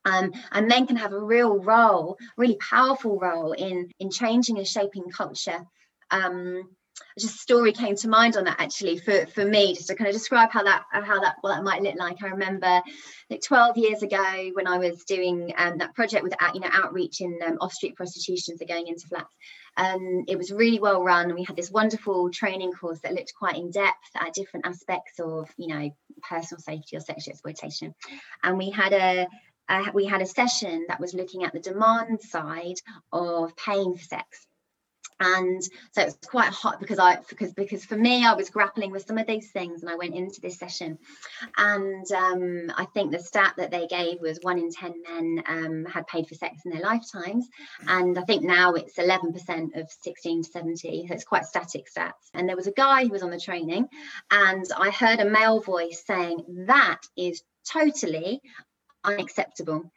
Um, 0.04 0.32
and 0.50 0.66
men 0.66 0.86
can 0.86 0.96
have 0.96 1.12
a 1.12 1.20
real 1.20 1.58
role, 1.58 2.18
really 2.36 2.56
powerful 2.56 3.18
role 3.18 3.52
in 3.52 3.90
in 4.00 4.10
changing 4.10 4.58
and 4.58 4.66
shaping 4.66 5.10
culture. 5.10 5.64
Um, 6.10 6.74
just 7.18 7.34
a 7.34 7.38
story 7.38 7.72
came 7.72 7.96
to 7.96 8.08
mind 8.08 8.36
on 8.36 8.44
that 8.44 8.60
actually 8.60 8.98
for, 8.98 9.26
for 9.26 9.44
me 9.44 9.74
just 9.74 9.88
to 9.88 9.94
kind 9.94 10.08
of 10.08 10.14
describe 10.14 10.50
how 10.50 10.62
that 10.62 10.84
how 10.90 11.20
that 11.20 11.36
what 11.40 11.54
that 11.54 11.64
might 11.64 11.82
look 11.82 11.96
like. 11.96 12.22
I 12.22 12.28
remember 12.28 12.82
like 13.30 13.42
12 13.42 13.78
years 13.78 14.02
ago 14.02 14.50
when 14.54 14.66
i 14.66 14.78
was 14.78 15.04
doing 15.04 15.52
um, 15.56 15.78
that 15.78 15.94
project 15.94 16.22
with 16.22 16.34
you 16.54 16.60
know 16.60 16.68
outreach 16.72 17.20
in 17.20 17.38
um, 17.46 17.58
off 17.60 17.72
street 17.72 17.96
prostitution 17.96 18.58
so 18.58 18.66
going 18.66 18.88
into 18.88 19.06
flats 19.06 19.34
um, 19.76 20.24
it 20.28 20.36
was 20.36 20.52
really 20.52 20.78
well 20.78 21.02
run. 21.02 21.26
And 21.26 21.34
we 21.34 21.44
had 21.44 21.56
this 21.56 21.70
wonderful 21.70 22.30
training 22.30 22.72
course 22.72 23.00
that 23.00 23.14
looked 23.14 23.34
quite 23.34 23.56
in 23.56 23.70
depth 23.70 23.96
at 24.14 24.34
different 24.34 24.66
aspects 24.66 25.18
of 25.18 25.48
you 25.56 25.68
know 25.68 25.90
personal 26.28 26.60
safety 26.60 26.96
or 26.96 27.00
sexual 27.00 27.32
exploitation. 27.32 27.94
And 28.42 28.58
we 28.58 28.70
had 28.70 28.92
a 28.92 29.28
uh, 29.68 29.90
we 29.94 30.04
had 30.04 30.20
a 30.20 30.26
session 30.26 30.86
that 30.88 31.00
was 31.00 31.14
looking 31.14 31.44
at 31.44 31.52
the 31.52 31.60
demand 31.60 32.20
side 32.20 32.76
of 33.12 33.56
paying 33.56 33.94
for 33.94 34.04
sex 34.04 34.46
and 35.22 35.62
so 35.92 36.02
it's 36.02 36.16
quite 36.26 36.52
hot 36.52 36.80
because 36.80 36.98
i 36.98 37.16
because 37.28 37.52
because 37.52 37.84
for 37.84 37.96
me 37.96 38.26
i 38.26 38.34
was 38.34 38.50
grappling 38.50 38.90
with 38.90 39.06
some 39.06 39.18
of 39.18 39.26
these 39.26 39.50
things 39.50 39.82
and 39.82 39.90
i 39.90 39.94
went 39.94 40.14
into 40.14 40.40
this 40.40 40.58
session. 40.58 40.98
And 41.56 42.10
um, 42.12 42.72
i 42.76 42.84
think 42.86 43.12
the 43.12 43.18
stat 43.18 43.54
that 43.56 43.70
they 43.70 43.86
gave 43.86 44.20
was 44.20 44.38
one 44.42 44.58
in 44.58 44.70
10 44.70 45.02
men 45.02 45.42
um, 45.46 45.84
had 45.84 46.06
paid 46.06 46.26
for 46.26 46.34
sex 46.34 46.62
in 46.64 46.72
their 46.72 46.82
lifetimes. 46.82 47.48
And 47.86 48.18
i 48.18 48.22
think 48.22 48.42
now 48.42 48.74
it's 48.74 48.96
11% 48.96 49.80
of 49.80 49.90
16 49.90 50.42
to 50.42 50.50
70 50.50 51.06
so 51.06 51.14
it's 51.14 51.24
quite 51.24 51.46
static 51.46 51.86
stats. 51.90 52.30
And 52.34 52.48
there 52.48 52.56
was 52.56 52.66
a 52.66 52.72
guy 52.72 53.04
who 53.04 53.10
was 53.10 53.22
on 53.22 53.30
the 53.30 53.40
training 53.40 53.88
and 54.30 54.64
i 54.76 54.90
heard 54.90 55.20
a 55.20 55.30
male 55.30 55.60
voice 55.60 56.02
saying 56.04 56.44
that 56.66 57.00
is 57.16 57.42
totally 57.70 58.40
unacceptable. 59.04 59.90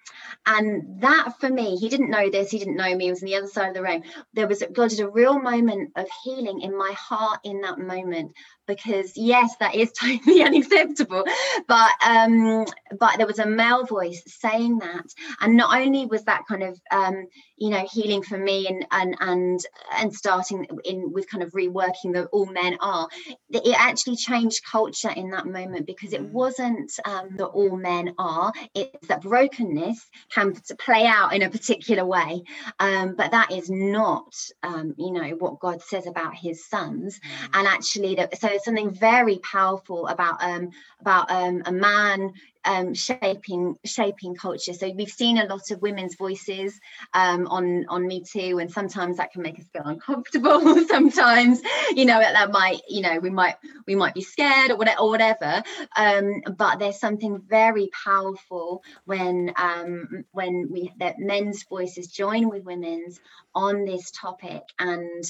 And 0.45 1.01
that 1.01 1.39
for 1.39 1.49
me, 1.49 1.77
he 1.77 1.89
didn't 1.89 2.09
know 2.09 2.29
this, 2.29 2.51
he 2.51 2.59
didn't 2.59 2.77
know 2.77 2.95
me, 2.95 3.05
he 3.05 3.09
was 3.11 3.23
on 3.23 3.27
the 3.27 3.35
other 3.35 3.47
side 3.47 3.69
of 3.69 3.73
the 3.73 3.83
room. 3.83 4.03
There 4.33 4.47
was 4.47 4.63
God 4.73 4.89
did 4.89 4.99
a 4.99 5.09
real 5.09 5.39
moment 5.39 5.91
of 5.95 6.07
healing 6.23 6.61
in 6.61 6.77
my 6.77 6.91
heart 6.97 7.39
in 7.43 7.61
that 7.61 7.79
moment 7.79 8.33
because 8.67 9.13
yes 9.15 9.55
that 9.59 9.75
is 9.75 9.91
totally 9.99 10.43
unacceptable 10.43 11.23
but 11.67 11.91
um 12.05 12.65
but 12.99 13.17
there 13.17 13.27
was 13.27 13.39
a 13.39 13.45
male 13.45 13.85
voice 13.85 14.21
saying 14.27 14.79
that 14.79 15.05
and 15.41 15.55
not 15.55 15.75
only 15.79 16.05
was 16.05 16.23
that 16.23 16.43
kind 16.47 16.63
of 16.63 16.79
um 16.91 17.27
you 17.57 17.69
know 17.69 17.85
healing 17.91 18.21
for 18.21 18.37
me 18.37 18.67
and 18.67 18.85
and 18.91 19.15
and 19.19 19.59
and 19.97 20.13
starting 20.13 20.67
in 20.83 21.11
with 21.11 21.29
kind 21.29 21.43
of 21.43 21.51
reworking 21.51 22.13
that 22.13 22.27
all 22.31 22.45
men 22.45 22.77
are 22.81 23.07
it 23.49 23.75
actually 23.77 24.15
changed 24.15 24.61
culture 24.69 25.11
in 25.11 25.31
that 25.31 25.45
moment 25.45 25.85
because 25.85 26.13
it 26.13 26.21
mm. 26.21 26.31
wasn't 26.31 26.91
um 27.05 27.35
that 27.37 27.45
all 27.45 27.77
men 27.77 28.13
are 28.17 28.51
it's 28.73 29.07
that 29.07 29.21
brokenness 29.21 30.05
can 30.33 30.53
play 30.79 31.05
out 31.05 31.33
in 31.33 31.41
a 31.41 31.49
particular 31.49 32.05
way 32.05 32.43
um 32.79 33.15
but 33.15 33.31
that 33.31 33.51
is 33.51 33.69
not 33.69 34.33
um 34.63 34.93
you 34.97 35.11
know 35.11 35.29
what 35.39 35.59
god 35.59 35.81
says 35.81 36.07
about 36.07 36.35
his 36.35 36.67
sons 36.67 37.19
mm. 37.19 37.49
and 37.53 37.67
actually 37.67 38.15
that 38.15 38.37
so 38.37 38.54
there's 38.55 38.63
something 38.63 38.91
very 38.91 39.39
powerful 39.39 40.07
about 40.07 40.41
um, 40.41 40.69
about 41.01 41.29
um, 41.29 41.61
a 41.65 41.71
man 41.73 42.31
um, 42.65 42.93
shaping 42.93 43.77
shaping 43.85 44.35
culture. 44.35 44.73
So 44.73 44.91
we've 44.91 45.09
seen 45.09 45.37
a 45.37 45.45
lot 45.45 45.71
of 45.71 45.81
women's 45.81 46.15
voices 46.15 46.79
um, 47.13 47.47
on 47.47 47.85
on 47.89 48.07
Me 48.07 48.23
Too, 48.23 48.59
and 48.59 48.71
sometimes 48.71 49.17
that 49.17 49.31
can 49.31 49.41
make 49.41 49.59
us 49.59 49.65
feel 49.71 49.83
uncomfortable. 49.85 50.85
sometimes, 50.87 51.61
you 51.95 52.05
know, 52.05 52.19
that 52.19 52.51
might 52.51 52.81
you 52.89 53.01
know 53.01 53.19
we 53.19 53.29
might 53.29 53.55
we 53.87 53.95
might 53.95 54.13
be 54.13 54.21
scared 54.21 54.71
or 54.71 54.77
whatever. 54.77 54.99
Or 54.99 55.09
whatever. 55.09 55.63
Um, 55.95 56.41
but 56.57 56.79
there's 56.79 56.99
something 56.99 57.41
very 57.47 57.89
powerful 58.05 58.83
when 59.05 59.53
um, 59.57 60.25
when 60.31 60.69
we 60.71 60.91
that 60.99 61.19
men's 61.19 61.63
voices 61.63 62.07
join 62.07 62.49
with 62.49 62.63
women's 62.63 63.19
on 63.53 63.85
this 63.85 64.11
topic 64.11 64.63
and 64.79 65.23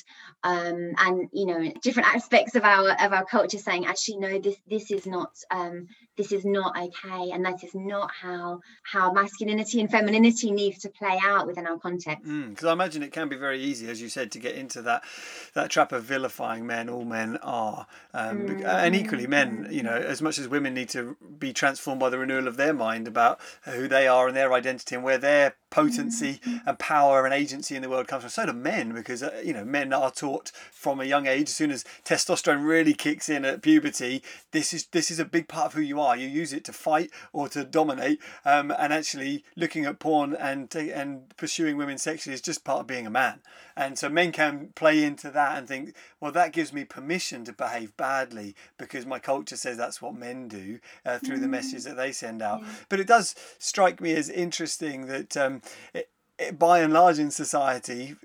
um, 0.43 0.93
and 0.97 1.29
you 1.31 1.45
know 1.45 1.71
different 1.81 2.13
aspects 2.15 2.55
of 2.55 2.63
our 2.63 2.91
of 2.91 3.13
our 3.13 3.25
culture 3.25 3.57
saying 3.57 3.85
actually 3.85 4.17
no 4.17 4.39
this 4.39 4.57
this 4.67 4.91
is 4.91 5.05
not 5.05 5.31
um, 5.51 5.87
this 6.17 6.31
is 6.31 6.45
not 6.45 6.77
okay 6.77 7.31
and 7.31 7.45
that 7.45 7.63
is 7.63 7.73
not 7.73 8.11
how 8.11 8.61
how 8.83 9.11
masculinity 9.11 9.79
and 9.81 9.89
femininity 9.89 10.51
needs 10.51 10.79
to 10.79 10.89
play 10.89 11.19
out 11.23 11.47
within 11.47 11.67
our 11.67 11.77
context 11.77 12.23
because 12.23 12.65
mm, 12.65 12.69
i 12.69 12.73
imagine 12.73 13.03
it 13.03 13.11
can 13.11 13.29
be 13.29 13.35
very 13.35 13.59
easy 13.59 13.89
as 13.89 14.01
you 14.01 14.09
said 14.09 14.31
to 14.31 14.39
get 14.39 14.55
into 14.55 14.81
that 14.81 15.03
that 15.53 15.69
trap 15.69 15.91
of 15.91 16.03
vilifying 16.03 16.65
men 16.65 16.89
all 16.89 17.05
men 17.05 17.37
are 17.37 17.87
um, 18.13 18.47
mm. 18.47 18.65
and 18.65 18.95
equally 18.95 19.27
men 19.27 19.67
you 19.69 19.83
know 19.83 19.95
as 19.95 20.21
much 20.21 20.39
as 20.39 20.47
women 20.47 20.73
need 20.73 20.89
to 20.89 21.15
be 21.37 21.53
transformed 21.53 21.99
by 21.99 22.09
the 22.09 22.17
renewal 22.17 22.47
of 22.47 22.57
their 22.57 22.73
mind 22.73 23.07
about 23.07 23.39
who 23.63 23.87
they 23.87 24.07
are 24.07 24.27
and 24.27 24.35
their 24.35 24.53
identity 24.53 24.95
and 24.95 25.03
where 25.03 25.17
their 25.17 25.55
potency 25.75 26.39
and 26.65 26.79
power 26.79 27.25
and 27.25 27.33
agency 27.33 27.75
in 27.75 27.81
the 27.81 27.89
world 27.89 28.07
comes 28.07 28.23
from 28.23 28.29
so 28.29 28.45
do 28.45 28.53
men 28.53 28.93
because 28.93 29.21
uh, 29.21 29.41
you 29.43 29.53
know 29.53 29.65
men 29.65 29.93
are 29.93 30.11
taught 30.11 30.51
from 30.71 30.99
a 30.99 31.05
young 31.05 31.27
age 31.27 31.49
as 31.49 31.55
soon 31.55 31.71
as 31.71 31.83
testosterone 32.03 32.65
really 32.65 32.93
kicks 32.93 33.29
in 33.29 33.45
at 33.45 33.61
puberty 33.61 34.23
this 34.51 34.73
is 34.73 34.87
this 34.87 35.11
is 35.11 35.19
a 35.19 35.25
big 35.25 35.47
part 35.47 35.67
of 35.67 35.73
who 35.73 35.81
you 35.81 35.99
are 35.99 36.05
are. 36.05 36.15
You 36.15 36.27
use 36.27 36.53
it 36.53 36.63
to 36.65 36.73
fight 36.73 37.11
or 37.33 37.49
to 37.49 37.63
dominate, 37.63 38.19
um, 38.45 38.71
and 38.77 38.93
actually 38.93 39.43
looking 39.55 39.85
at 39.85 39.99
porn 39.99 40.33
and 40.33 40.73
and 40.75 41.35
pursuing 41.37 41.77
women 41.77 41.97
sexually 41.97 42.33
is 42.33 42.41
just 42.41 42.63
part 42.63 42.81
of 42.81 42.87
being 42.87 43.07
a 43.07 43.09
man. 43.09 43.41
And 43.77 43.97
so 43.97 44.09
men 44.09 44.31
can 44.31 44.69
play 44.75 45.03
into 45.03 45.29
that 45.31 45.57
and 45.57 45.67
think, 45.67 45.95
well, 46.19 46.31
that 46.31 46.53
gives 46.53 46.71
me 46.71 46.85
permission 46.85 47.43
to 47.45 47.53
behave 47.53 47.95
badly 47.97 48.55
because 48.77 49.05
my 49.05 49.19
culture 49.19 49.57
says 49.57 49.77
that's 49.77 50.01
what 50.01 50.15
men 50.15 50.47
do 50.47 50.79
uh, 51.05 51.19
through 51.19 51.37
mm. 51.37 51.41
the 51.41 51.47
messages 51.47 51.83
that 51.83 51.97
they 51.97 52.11
send 52.11 52.41
out. 52.41 52.61
Yeah. 52.61 52.67
But 52.89 52.99
it 52.99 53.07
does 53.07 53.35
strike 53.59 53.99
me 53.99 54.13
as 54.13 54.29
interesting 54.29 55.07
that 55.07 55.35
um, 55.35 55.61
it, 55.93 56.09
it, 56.39 56.57
by 56.57 56.79
and 56.79 56.93
large 56.93 57.19
in 57.19 57.31
society, 57.31 58.15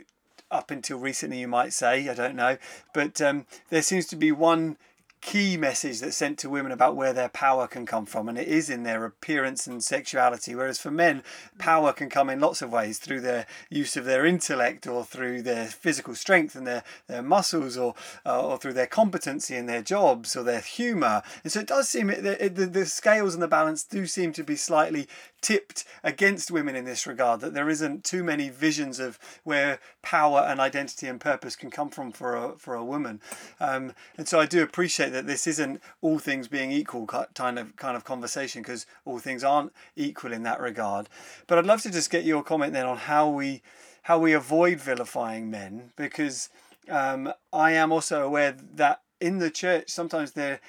up 0.51 0.71
until 0.71 0.99
recently, 0.99 1.41
you 1.41 1.49
might 1.49 1.73
say, 1.73 2.09
I 2.09 2.15
don't 2.15 2.35
know, 2.35 2.59
but 2.93 3.21
um, 3.21 3.47
there 3.69 3.83
seems 3.83 4.07
to 4.07 4.17
be 4.17 4.33
one 4.33 4.77
key 5.21 5.57
message 5.57 6.01
that's 6.01 6.17
sent 6.17 6.39
to 6.39 6.51
women 6.51 6.73
about 6.73 6.97
where 6.97 7.13
their 7.13 7.29
power 7.29 7.67
can 7.67 7.87
come 7.87 8.07
from, 8.07 8.29
and 8.29 8.39
it 8.39 8.49
is 8.49 8.71
in 8.71 8.83
their 8.83 9.05
appearance 9.05 9.67
and 9.67 9.85
sexuality. 9.85 10.55
Whereas 10.55 10.79
for 10.79 10.91
men, 10.91 11.23
power 11.59 11.93
can 11.93 12.09
come 12.09 12.31
in 12.31 12.41
lots 12.41 12.63
of 12.63 12.73
ways 12.73 12.99
through 12.99 13.21
their 13.21 13.47
use 13.69 13.97
of 13.97 14.05
their 14.05 14.25
intellect, 14.25 14.87
or 14.87 15.05
through 15.05 15.43
their 15.43 15.67
physical 15.67 16.15
strength 16.15 16.55
and 16.55 16.67
their, 16.67 16.83
their 17.07 17.23
muscles, 17.23 17.77
or 17.77 17.95
uh, 18.25 18.41
or 18.47 18.59
through 18.59 18.73
their 18.73 18.87
competency 18.87 19.57
in 19.57 19.67
their 19.67 19.83
jobs, 19.83 20.37
or 20.37 20.43
their 20.43 20.61
humour. 20.61 21.23
And 21.45 21.53
so 21.53 21.61
it 21.61 21.67
does 21.67 21.89
seem 21.89 22.09
the, 22.09 22.51
the, 22.53 22.67
the 22.67 22.87
scales 22.87 23.35
and 23.35 23.43
the 23.43 23.49
balance 23.49 23.85
do 23.85 24.07
seem 24.07 24.33
to 24.33 24.43
be 24.43 24.57
slightly 24.57 25.07
tipped 25.41 25.85
against 26.03 26.51
women 26.51 26.77
in 26.77 26.85
this 26.85 27.07
regard. 27.07 27.41
That 27.41 27.55
there 27.55 27.69
isn't 27.69 28.05
too 28.05 28.23
many 28.23 28.49
visions 28.49 28.99
of 29.01 29.19
where 29.45 29.79
power 30.03 30.41
and 30.41 30.61
identity 30.61 31.07
and 31.07 31.21
purpose 31.21 31.57
can 31.57 31.71
come 31.71 31.91
from 31.91 32.13
for 32.13 32.37
a 32.37 32.57
for 32.59 32.75
a 32.75 32.85
woman. 32.85 33.21
Um, 33.59 33.93
and 34.17 34.29
so 34.29 34.41
I 34.41 34.47
do 34.47 34.63
appreciate 34.63 35.11
that 35.11 35.27
this 35.27 35.47
isn't 35.47 35.81
all 36.01 36.19
things 36.19 36.49
being 36.49 36.73
equal 36.73 37.07
kind 37.07 37.59
of 37.59 37.77
kind 37.77 37.97
of 37.97 38.05
conversation 38.05 38.63
because 38.63 38.87
all 39.05 39.19
things 39.19 39.45
aren't 39.45 39.73
equal 39.97 40.33
in 40.33 40.43
that 40.45 40.61
regard. 40.61 41.09
But 41.47 41.59
I'd 41.59 41.67
love 41.67 41.83
to 41.83 41.91
just 41.91 42.11
get 42.11 42.25
your 42.25 42.43
comment 42.43 42.73
then 42.73 42.87
on 42.87 42.97
how 42.97 43.29
we 43.29 43.63
how 44.03 44.19
we 44.19 44.33
avoid 44.33 44.81
vilifying 44.81 45.51
men 45.51 45.91
because 45.97 46.49
um, 46.89 47.33
I 47.53 47.73
am 47.73 47.93
also 47.93 48.25
aware 48.25 48.57
that 48.75 49.03
in 49.21 49.39
the 49.39 49.51
church 49.51 49.91
sometimes 49.91 50.33
there 50.33 50.61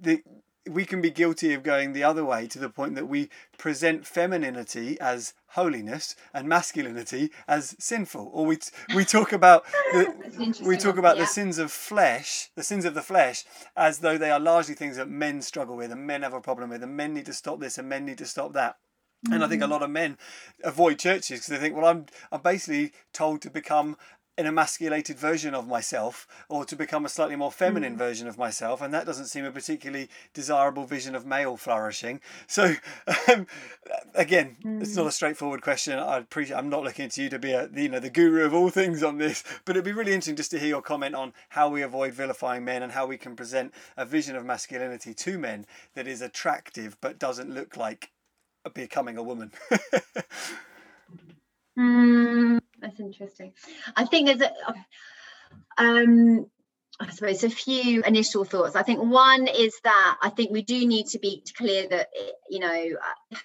the 0.00 0.22
we 0.70 0.84
can 0.84 1.00
be 1.00 1.10
guilty 1.10 1.52
of 1.54 1.62
going 1.62 1.92
the 1.92 2.04
other 2.04 2.24
way 2.24 2.46
to 2.46 2.58
the 2.58 2.68
point 2.68 2.94
that 2.94 3.08
we 3.08 3.28
present 3.58 4.06
femininity 4.06 4.98
as 5.00 5.34
holiness 5.48 6.14
and 6.32 6.48
masculinity 6.48 7.30
as 7.48 7.76
sinful 7.78 8.30
or 8.32 8.46
we 8.46 8.58
we 8.94 9.04
talk 9.04 9.32
about 9.32 9.64
the, 9.92 10.62
we 10.64 10.76
talk 10.76 10.96
about 10.96 11.16
yeah. 11.16 11.22
the 11.22 11.26
sins 11.26 11.58
of 11.58 11.70
flesh 11.70 12.50
the 12.54 12.62
sins 12.62 12.84
of 12.84 12.94
the 12.94 13.02
flesh 13.02 13.44
as 13.76 13.98
though 13.98 14.16
they 14.16 14.30
are 14.30 14.40
largely 14.40 14.74
things 14.74 14.96
that 14.96 15.08
men 15.08 15.42
struggle 15.42 15.76
with 15.76 15.90
and 15.90 16.06
men 16.06 16.22
have 16.22 16.34
a 16.34 16.40
problem 16.40 16.70
with 16.70 16.82
and 16.82 16.96
men 16.96 17.12
need 17.12 17.26
to 17.26 17.32
stop 17.32 17.60
this 17.60 17.76
and 17.76 17.88
men 17.88 18.04
need 18.04 18.18
to 18.18 18.26
stop 18.26 18.52
that 18.52 18.76
and 19.30 19.44
I 19.44 19.48
think 19.48 19.62
a 19.62 19.64
mm-hmm. 19.64 19.72
lot 19.72 19.82
of 19.82 19.90
men 19.90 20.18
avoid 20.64 20.98
churches 20.98 21.38
because 21.38 21.46
they 21.46 21.58
think, 21.58 21.76
well, 21.76 21.86
I'm 21.86 22.06
I'm 22.32 22.40
basically 22.40 22.92
told 23.12 23.40
to 23.42 23.50
become 23.50 23.96
an 24.38 24.46
emasculated 24.46 25.18
version 25.18 25.54
of 25.54 25.68
myself 25.68 26.26
or 26.48 26.64
to 26.64 26.74
become 26.74 27.04
a 27.04 27.08
slightly 27.08 27.36
more 27.36 27.52
feminine 27.52 27.94
Mm. 27.94 27.98
version 27.98 28.26
of 28.26 28.38
myself 28.38 28.80
and 28.80 28.92
that 28.94 29.04
doesn't 29.04 29.26
seem 29.26 29.44
a 29.44 29.50
particularly 29.52 30.08
desirable 30.32 30.84
vision 30.86 31.14
of 31.14 31.26
male 31.26 31.56
flourishing. 31.56 32.20
So 32.46 32.74
um, 33.28 33.46
again 34.14 34.56
it's 34.80 34.96
not 34.96 35.06
a 35.06 35.12
straightforward 35.12 35.60
question. 35.62 35.98
I 35.98 36.16
appreciate 36.18 36.56
i'm 36.56 36.68
not 36.70 36.82
looking 36.84 37.08
to 37.10 37.22
you 37.22 37.28
to 37.28 37.38
be 37.38 37.52
a 37.52 37.68
you 37.74 37.88
know 37.88 38.00
the 38.00 38.10
guru 38.10 38.44
of 38.44 38.54
all 38.54 38.70
things 38.70 39.02
on 39.02 39.18
this 39.18 39.44
but 39.64 39.76
it'd 39.76 39.84
be 39.84 39.92
really 39.92 40.12
interesting 40.12 40.36
just 40.36 40.50
to 40.52 40.58
hear 40.58 40.68
your 40.68 40.82
comment 40.82 41.14
on 41.14 41.32
how 41.50 41.68
we 41.68 41.82
avoid 41.82 42.14
vilifying 42.14 42.64
men 42.64 42.82
and 42.82 42.92
how 42.92 43.04
we 43.06 43.18
can 43.18 43.36
present 43.36 43.72
a 43.96 44.04
vision 44.06 44.34
of 44.36 44.44
masculinity 44.44 45.12
to 45.14 45.38
men 45.38 45.66
that 45.94 46.06
is 46.06 46.22
attractive 46.22 46.96
but 47.00 47.18
doesn't 47.18 47.50
look 47.52 47.76
like 47.76 48.10
becoming 48.74 49.16
a 49.18 49.22
woman. 49.22 49.52
Mm, 51.78 52.60
interesting. 53.02 53.52
I 53.96 54.04
think 54.04 54.26
there's 54.26 54.40
a, 54.40 54.52
um, 55.78 56.46
I 57.00 57.10
suppose 57.10 57.42
a 57.42 57.50
few 57.50 58.02
initial 58.02 58.44
thoughts. 58.44 58.76
I 58.76 58.82
think 58.82 59.00
one 59.00 59.48
is 59.48 59.78
that 59.84 60.18
I 60.22 60.30
think 60.30 60.50
we 60.50 60.62
do 60.62 60.86
need 60.86 61.06
to 61.08 61.18
be 61.18 61.42
clear 61.56 61.88
that 61.88 62.08
you 62.48 62.60
know 62.60 62.68
uh, 63.32 63.36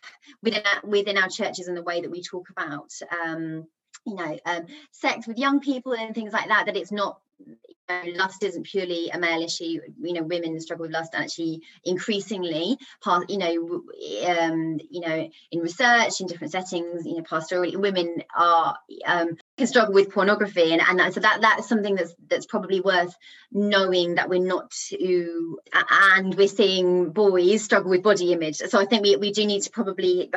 within 0.44 0.64
our, 0.66 0.90
within 0.90 1.18
our 1.18 1.30
churches 1.30 1.68
and 1.68 1.78
the 1.78 1.84
way 1.84 2.02
that 2.02 2.12
we 2.12 2.22
talk 2.22 2.50
about 2.50 2.92
um, 3.24 3.68
you 4.06 4.16
know 4.16 4.38
um, 4.46 4.66
sex 4.92 5.28
with 5.28 5.38
young 5.38 5.60
people 5.60 5.94
and 5.94 6.14
things 6.14 6.34
like 6.34 6.50
that, 6.50 6.68
that 6.68 6.78
it's 6.78 6.92
not 6.92 7.20
you 7.40 7.56
know, 7.90 8.12
lust 8.16 8.44
isn't 8.44 8.66
purely 8.66 9.10
a 9.10 9.20
male 9.20 9.42
issue. 9.42 9.80
You 10.02 10.14
know, 10.14 10.24
women 10.24 10.60
struggle 10.60 10.84
with 10.84 10.94
lust 10.94 11.16
actually 11.16 11.62
increasingly. 11.84 12.78
Part, 13.02 13.30
you 13.30 13.38
know, 13.38 13.84
um, 14.28 14.80
you 14.90 15.02
know, 15.02 15.30
in 15.52 15.60
research 15.60 16.20
in 16.20 16.28
different 16.28 16.52
settings, 16.52 17.06
you 17.06 17.16
know, 17.16 17.24
pastorally, 17.24 17.76
women 17.76 18.24
are 18.36 18.78
um, 19.06 19.38
can 19.58 19.68
struggle 19.68 19.94
with 19.94 20.12
pornography, 20.12 20.74
and 20.74 20.82
and 20.82 21.14
so 21.14 21.20
that 21.20 21.42
that's 21.42 21.68
something 21.68 21.96
that's 21.96 22.14
that's 22.30 22.46
probably 22.46 22.82
worth 22.82 23.16
knowing 23.52 24.16
that 24.16 24.30
we're 24.30 24.40
not 24.40 24.70
to, 24.90 25.60
and 25.92 26.36
we're 26.36 26.48
seeing 26.48 27.12
boys 27.12 27.64
struggle 27.64 27.90
with 27.90 28.04
body 28.04 28.34
image. 28.34 28.58
So 28.58 28.80
I 28.80 28.86
think 28.86 29.04
we 29.04 29.16
we 29.16 29.32
do 29.32 29.46
need 29.46 29.64
to 29.64 29.72
probably 29.72 30.32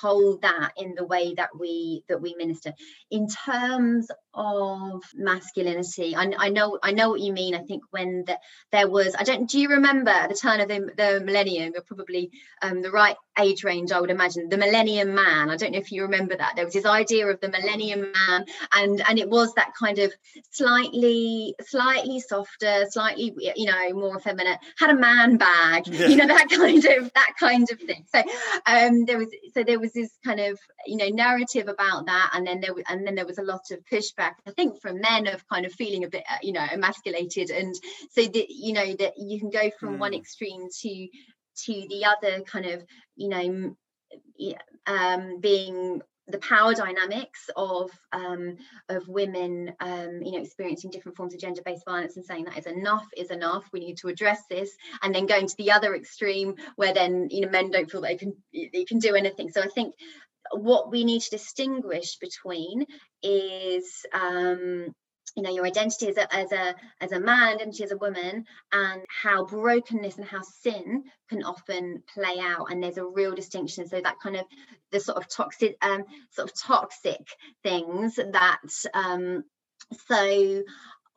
hold 0.00 0.42
that 0.42 0.72
in 0.76 0.94
the 0.94 1.04
way 1.04 1.34
that 1.34 1.50
we 1.58 2.04
that 2.08 2.20
we 2.20 2.34
minister. 2.34 2.72
In 3.10 3.28
terms 3.28 4.08
of 4.34 5.02
masculinity 5.14 6.16
I, 6.16 6.32
I 6.38 6.48
know 6.48 6.78
i 6.82 6.92
know 6.92 7.10
what 7.10 7.20
you 7.20 7.34
mean. 7.34 7.54
I 7.54 7.64
think 7.64 7.82
when 7.90 8.24
the, 8.26 8.38
there 8.70 8.88
was 8.88 9.14
i 9.18 9.24
don't 9.24 9.48
do 9.48 9.60
you 9.60 9.68
remember 9.68 10.10
at 10.10 10.30
the 10.30 10.34
turn 10.34 10.60
of 10.60 10.68
the, 10.68 10.90
the 10.96 11.20
millennium 11.22 11.72
you're 11.74 11.82
probably 11.82 12.30
um, 12.62 12.80
the 12.80 12.90
right 12.90 13.16
age 13.38 13.62
range 13.62 13.92
i 13.92 14.00
would 14.00 14.10
imagine 14.10 14.48
the 14.48 14.56
millennium 14.56 15.14
man. 15.14 15.50
I 15.50 15.56
don't 15.56 15.72
know 15.72 15.78
if 15.78 15.92
you 15.92 16.02
remember 16.02 16.36
that. 16.36 16.54
There 16.56 16.64
was 16.64 16.74
this 16.74 16.86
idea 16.86 17.26
of 17.26 17.40
the 17.40 17.50
millennium 17.50 18.12
man 18.12 18.46
and 18.72 19.02
and 19.08 19.18
it 19.18 19.28
was 19.28 19.52
that 19.54 19.72
kind 19.78 19.98
of 19.98 20.12
slightly 20.50 21.54
slightly 21.60 22.20
softer 22.20 22.84
slightly 22.90 23.34
you 23.56 23.66
know 23.66 23.92
more 23.92 24.16
effeminate 24.16 24.58
had 24.78 24.90
a 24.90 24.94
man 24.94 25.36
bag 25.36 25.86
Yeah. 25.86 26.06
you 26.08 26.16
know 26.16 26.26
that 26.26 26.48
kind 26.50 26.84
of 26.84 27.12
that 27.14 27.32
kind 27.38 27.68
of 27.70 27.78
thing 27.80 28.04
so 28.14 28.22
um 28.66 29.04
there 29.04 29.18
was 29.18 29.28
so 29.54 29.62
there 29.64 29.80
was 29.80 29.92
this 29.92 30.10
kind 30.24 30.40
of 30.40 30.58
you 30.86 30.96
know 30.96 31.08
narrative 31.08 31.68
about 31.68 32.06
that 32.06 32.30
and 32.34 32.46
then 32.46 32.60
there 32.60 32.74
was 32.74 32.84
and 32.88 33.06
then 33.06 33.14
there 33.14 33.26
was 33.26 33.38
a 33.38 33.42
lot 33.42 33.62
of 33.70 33.78
pushback 33.90 34.34
i 34.46 34.50
think 34.52 34.80
from 34.80 35.00
men 35.00 35.26
of 35.26 35.46
kind 35.48 35.66
of 35.66 35.72
feeling 35.72 36.04
a 36.04 36.08
bit 36.08 36.22
uh, 36.30 36.36
you 36.42 36.52
know 36.52 36.64
emasculated 36.72 37.50
and 37.50 37.74
so 38.10 38.22
that 38.22 38.46
you 38.50 38.72
know 38.72 38.94
that 38.94 39.14
you 39.18 39.38
can 39.40 39.50
go 39.50 39.70
from 39.78 39.98
one 39.98 40.12
Mm. 40.12 40.18
extreme 40.18 40.68
to 40.82 41.08
to 41.64 41.72
the 41.88 42.04
other 42.04 42.40
kind 42.42 42.66
of 42.66 42.84
you 43.16 43.28
know 43.28 43.76
um 44.86 45.40
being 45.40 46.02
the 46.28 46.38
power 46.38 46.72
dynamics 46.74 47.50
of 47.56 47.90
um, 48.12 48.56
of 48.88 49.08
women, 49.08 49.72
um, 49.80 50.22
you 50.22 50.32
know, 50.32 50.42
experiencing 50.42 50.90
different 50.90 51.16
forms 51.16 51.34
of 51.34 51.40
gender-based 51.40 51.84
violence, 51.84 52.16
and 52.16 52.24
saying 52.24 52.44
that 52.44 52.58
is 52.58 52.66
enough 52.66 53.06
is 53.16 53.30
enough. 53.30 53.64
We 53.72 53.80
need 53.80 53.98
to 53.98 54.08
address 54.08 54.40
this, 54.48 54.70
and 55.02 55.14
then 55.14 55.26
going 55.26 55.48
to 55.48 55.56
the 55.56 55.72
other 55.72 55.94
extreme, 55.94 56.54
where 56.76 56.94
then 56.94 57.28
you 57.30 57.42
know 57.42 57.50
men 57.50 57.70
don't 57.70 57.90
feel 57.90 58.00
they 58.00 58.16
can 58.16 58.36
they 58.52 58.84
can 58.84 58.98
do 58.98 59.14
anything. 59.14 59.50
So 59.50 59.60
I 59.60 59.68
think 59.68 59.94
what 60.52 60.90
we 60.90 61.04
need 61.04 61.22
to 61.22 61.30
distinguish 61.30 62.18
between 62.18 62.86
is 63.22 64.04
um, 64.12 64.94
you 65.36 65.42
know 65.42 65.50
your 65.50 65.66
identity 65.66 66.08
as 66.08 66.16
a 66.16 66.34
as 66.34 66.52
a 66.52 66.74
as 67.00 67.12
a 67.12 67.20
man 67.20 67.54
identity 67.54 67.84
as 67.84 67.92
a 67.92 67.96
woman 67.96 68.44
and 68.72 69.02
how 69.08 69.44
brokenness 69.44 70.18
and 70.18 70.26
how 70.26 70.42
sin 70.42 71.04
can 71.28 71.42
often 71.42 72.02
play 72.12 72.38
out 72.40 72.66
and 72.70 72.82
there's 72.82 72.98
a 72.98 73.04
real 73.04 73.34
distinction. 73.34 73.86
So 73.88 74.00
that 74.00 74.20
kind 74.22 74.36
of 74.36 74.44
the 74.90 75.00
sort 75.00 75.18
of 75.18 75.28
toxic 75.28 75.76
um 75.82 76.04
sort 76.30 76.50
of 76.50 76.60
toxic 76.60 77.26
things 77.62 78.16
that 78.16 78.60
um 78.94 79.44
so 80.08 80.62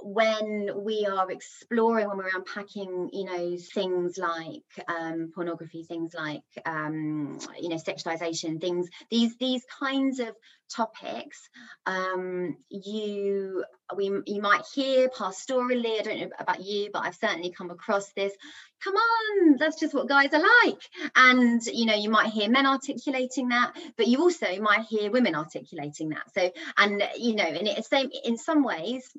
when 0.01 0.69
we 0.83 1.07
are 1.09 1.31
exploring 1.31 2.07
when 2.07 2.17
we're 2.17 2.35
unpacking 2.35 3.09
you 3.13 3.25
know 3.25 3.57
things 3.73 4.17
like 4.17 4.63
um, 4.87 5.31
pornography 5.33 5.83
things 5.83 6.13
like 6.13 6.43
um, 6.65 7.39
you 7.59 7.69
know 7.69 7.77
sexualization 7.77 8.59
things 8.59 8.89
these 9.09 9.35
these 9.37 9.63
kinds 9.79 10.19
of 10.19 10.35
topics 10.69 11.49
um, 11.85 12.57
you 12.69 13.63
we 13.95 14.05
you 14.25 14.41
might 14.41 14.63
hear 14.73 15.09
pastorally 15.09 15.99
i 15.99 16.03
don't 16.03 16.19
know 16.19 16.29
about 16.39 16.63
you 16.63 16.89
but 16.91 17.03
i've 17.03 17.15
certainly 17.15 17.51
come 17.51 17.69
across 17.69 18.11
this 18.13 18.33
come 18.83 18.95
on 18.95 19.57
that's 19.57 19.79
just 19.79 19.93
what 19.93 20.07
guys 20.07 20.33
are 20.33 20.43
like. 20.63 20.81
And 21.15 21.61
you 21.65 21.85
know 21.85 21.95
you 21.95 22.09
might 22.09 22.27
hear 22.27 22.49
men 22.49 22.65
articulating 22.65 23.49
that 23.49 23.73
but 23.97 24.07
you 24.07 24.19
also 24.19 24.59
might 24.59 24.85
hear 24.85 25.11
women 25.11 25.35
articulating 25.35 26.09
that. 26.09 26.33
So 26.33 26.51
and 26.77 27.03
you 27.17 27.35
know 27.35 27.47
in 27.47 27.67
it 27.67 27.85
same 27.85 28.09
in 28.23 28.37
some 28.37 28.63
ways 28.63 29.09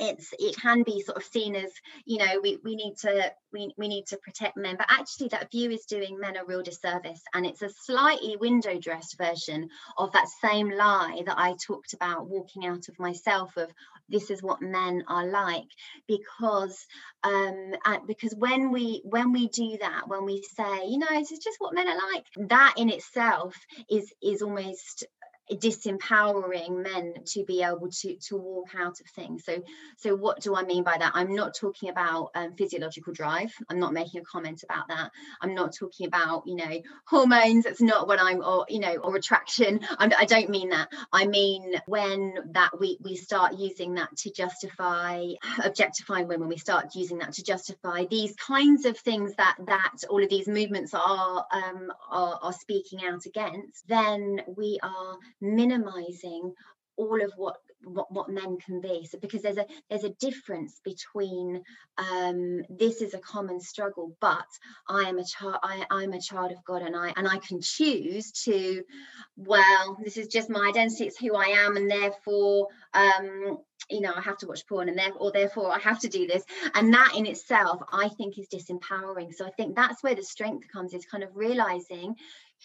it's 0.00 0.34
it 0.38 0.56
can 0.56 0.82
be 0.82 1.02
sort 1.02 1.16
of 1.16 1.24
seen 1.24 1.54
as 1.54 1.70
you 2.04 2.18
know 2.18 2.40
we, 2.42 2.58
we 2.64 2.74
need 2.74 2.96
to 2.96 3.32
we, 3.52 3.72
we 3.78 3.88
need 3.88 4.06
to 4.06 4.16
protect 4.18 4.56
men 4.56 4.76
but 4.76 4.86
actually 4.90 5.28
that 5.28 5.50
view 5.50 5.70
is 5.70 5.84
doing 5.86 6.18
men 6.18 6.36
a 6.36 6.44
real 6.44 6.62
disservice 6.62 7.22
and 7.32 7.46
it's 7.46 7.62
a 7.62 7.68
slightly 7.68 8.36
window 8.36 8.78
dressed 8.78 9.16
version 9.18 9.68
of 9.98 10.12
that 10.12 10.26
same 10.42 10.70
lie 10.70 11.22
that 11.26 11.38
i 11.38 11.54
talked 11.64 11.94
about 11.94 12.28
walking 12.28 12.66
out 12.66 12.88
of 12.88 12.98
myself 12.98 13.56
of 13.56 13.70
this 14.08 14.30
is 14.30 14.42
what 14.42 14.60
men 14.60 15.04
are 15.08 15.26
like 15.26 15.68
because 16.08 16.86
um 17.22 17.72
because 18.06 18.34
when 18.34 18.72
we 18.72 19.00
when 19.04 19.32
we 19.32 19.48
do 19.48 19.78
that 19.80 20.08
when 20.08 20.24
we 20.24 20.42
say 20.42 20.86
you 20.88 20.98
know 20.98 21.06
this 21.10 21.32
is 21.32 21.38
just 21.38 21.60
what 21.60 21.74
men 21.74 21.88
are 21.88 21.98
like 22.12 22.24
that 22.48 22.74
in 22.76 22.90
itself 22.90 23.56
is 23.90 24.12
is 24.22 24.42
almost 24.42 25.06
disempowering 25.50 26.82
men 26.82 27.14
to 27.26 27.44
be 27.44 27.62
able 27.62 27.88
to 27.90 28.16
to 28.16 28.36
walk 28.36 28.68
out 28.78 29.00
of 29.00 29.06
things. 29.14 29.44
So 29.44 29.62
so 29.98 30.16
what 30.16 30.40
do 30.40 30.54
i 30.56 30.64
mean 30.64 30.84
by 30.84 30.96
that? 30.98 31.12
I'm 31.14 31.34
not 31.34 31.54
talking 31.54 31.90
about 31.90 32.30
um, 32.34 32.54
physiological 32.54 33.12
drive. 33.12 33.52
I'm 33.68 33.78
not 33.78 33.92
making 33.92 34.22
a 34.22 34.24
comment 34.24 34.62
about 34.62 34.88
that. 34.88 35.10
I'm 35.40 35.54
not 35.54 35.74
talking 35.74 36.06
about 36.06 36.44
you 36.46 36.56
know 36.56 36.80
hormones. 37.06 37.64
That's 37.64 37.82
not 37.82 38.08
what 38.08 38.20
i'm 38.20 38.42
or 38.42 38.64
you 38.68 38.80
know 38.80 38.96
or 38.96 39.16
attraction 39.16 39.80
I'm, 39.98 40.12
i 40.18 40.24
don't 40.24 40.48
mean 40.48 40.70
that. 40.70 40.88
I 41.12 41.26
mean 41.26 41.74
when 41.86 42.34
that 42.52 42.78
we 42.80 42.98
we 43.02 43.16
start 43.16 43.54
using 43.58 43.94
that 43.94 44.16
to 44.18 44.30
justify 44.32 45.26
objectifying 45.62 46.26
women 46.28 46.48
we 46.48 46.56
start 46.56 46.94
using 46.94 47.18
that 47.18 47.34
to 47.34 47.44
justify 47.44 48.06
these 48.10 48.34
kinds 48.36 48.86
of 48.86 48.96
things 48.98 49.34
that 49.36 49.56
that 49.66 50.04
all 50.08 50.22
of 50.22 50.30
these 50.30 50.48
movements 50.48 50.94
are 50.94 51.46
um 51.52 51.92
are, 52.10 52.38
are 52.42 52.52
speaking 52.52 53.04
out 53.04 53.26
against 53.26 53.86
then 53.88 54.40
we 54.56 54.78
are 54.82 55.18
minimizing 55.40 56.52
all 56.96 57.22
of 57.22 57.32
what 57.36 57.56
what, 57.86 58.10
what 58.10 58.30
men 58.30 58.56
can 58.58 58.80
be. 58.80 59.06
So 59.06 59.18
because 59.18 59.42
there's 59.42 59.58
a 59.58 59.66
there's 59.90 60.04
a 60.04 60.10
difference 60.10 60.80
between 60.84 61.62
um 61.98 62.62
this 62.68 63.02
is 63.02 63.14
a 63.14 63.18
common 63.18 63.60
struggle 63.60 64.16
but 64.20 64.46
i 64.88 65.02
am 65.02 65.18
a 65.18 65.24
child 65.24 65.58
I, 65.62 65.86
i'm 65.90 66.12
a 66.12 66.20
child 66.20 66.50
of 66.50 66.64
god 66.64 66.82
and 66.82 66.96
i 66.96 67.12
and 67.16 67.28
i 67.28 67.38
can 67.38 67.60
choose 67.60 68.32
to 68.44 68.82
well 69.36 69.98
this 70.02 70.16
is 70.16 70.28
just 70.28 70.50
my 70.50 70.68
identity 70.68 71.04
it's 71.04 71.18
who 71.18 71.34
i 71.36 71.44
am 71.44 71.76
and 71.76 71.90
therefore 71.90 72.68
um 72.94 73.58
you 73.90 74.00
know 74.00 74.12
i 74.14 74.20
have 74.20 74.38
to 74.38 74.46
watch 74.46 74.66
porn 74.66 74.88
and 74.88 74.98
therefore 74.98 75.20
or 75.20 75.32
therefore 75.32 75.72
i 75.72 75.78
have 75.78 76.00
to 76.00 76.08
do 76.08 76.26
this. 76.26 76.42
And 76.74 76.92
that 76.94 77.12
in 77.16 77.26
itself 77.26 77.82
i 77.92 78.08
think 78.08 78.38
is 78.38 78.48
disempowering. 78.48 79.32
So 79.34 79.46
i 79.46 79.50
think 79.50 79.76
that's 79.76 80.02
where 80.02 80.14
the 80.14 80.22
strength 80.22 80.66
comes 80.72 80.94
is 80.94 81.06
kind 81.06 81.22
of 81.22 81.30
realizing 81.36 82.16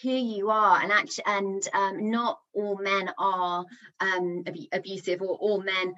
who 0.01 0.09
you 0.11 0.49
are 0.49 0.81
and 0.81 0.91
actually 0.91 1.23
and 1.25 1.67
um, 1.73 2.09
not 2.09 2.37
all 2.53 2.77
men 2.77 3.09
are 3.17 3.65
um, 3.99 4.43
ab- 4.47 4.67
abusive 4.73 5.21
or 5.21 5.35
all 5.37 5.61
men 5.61 5.93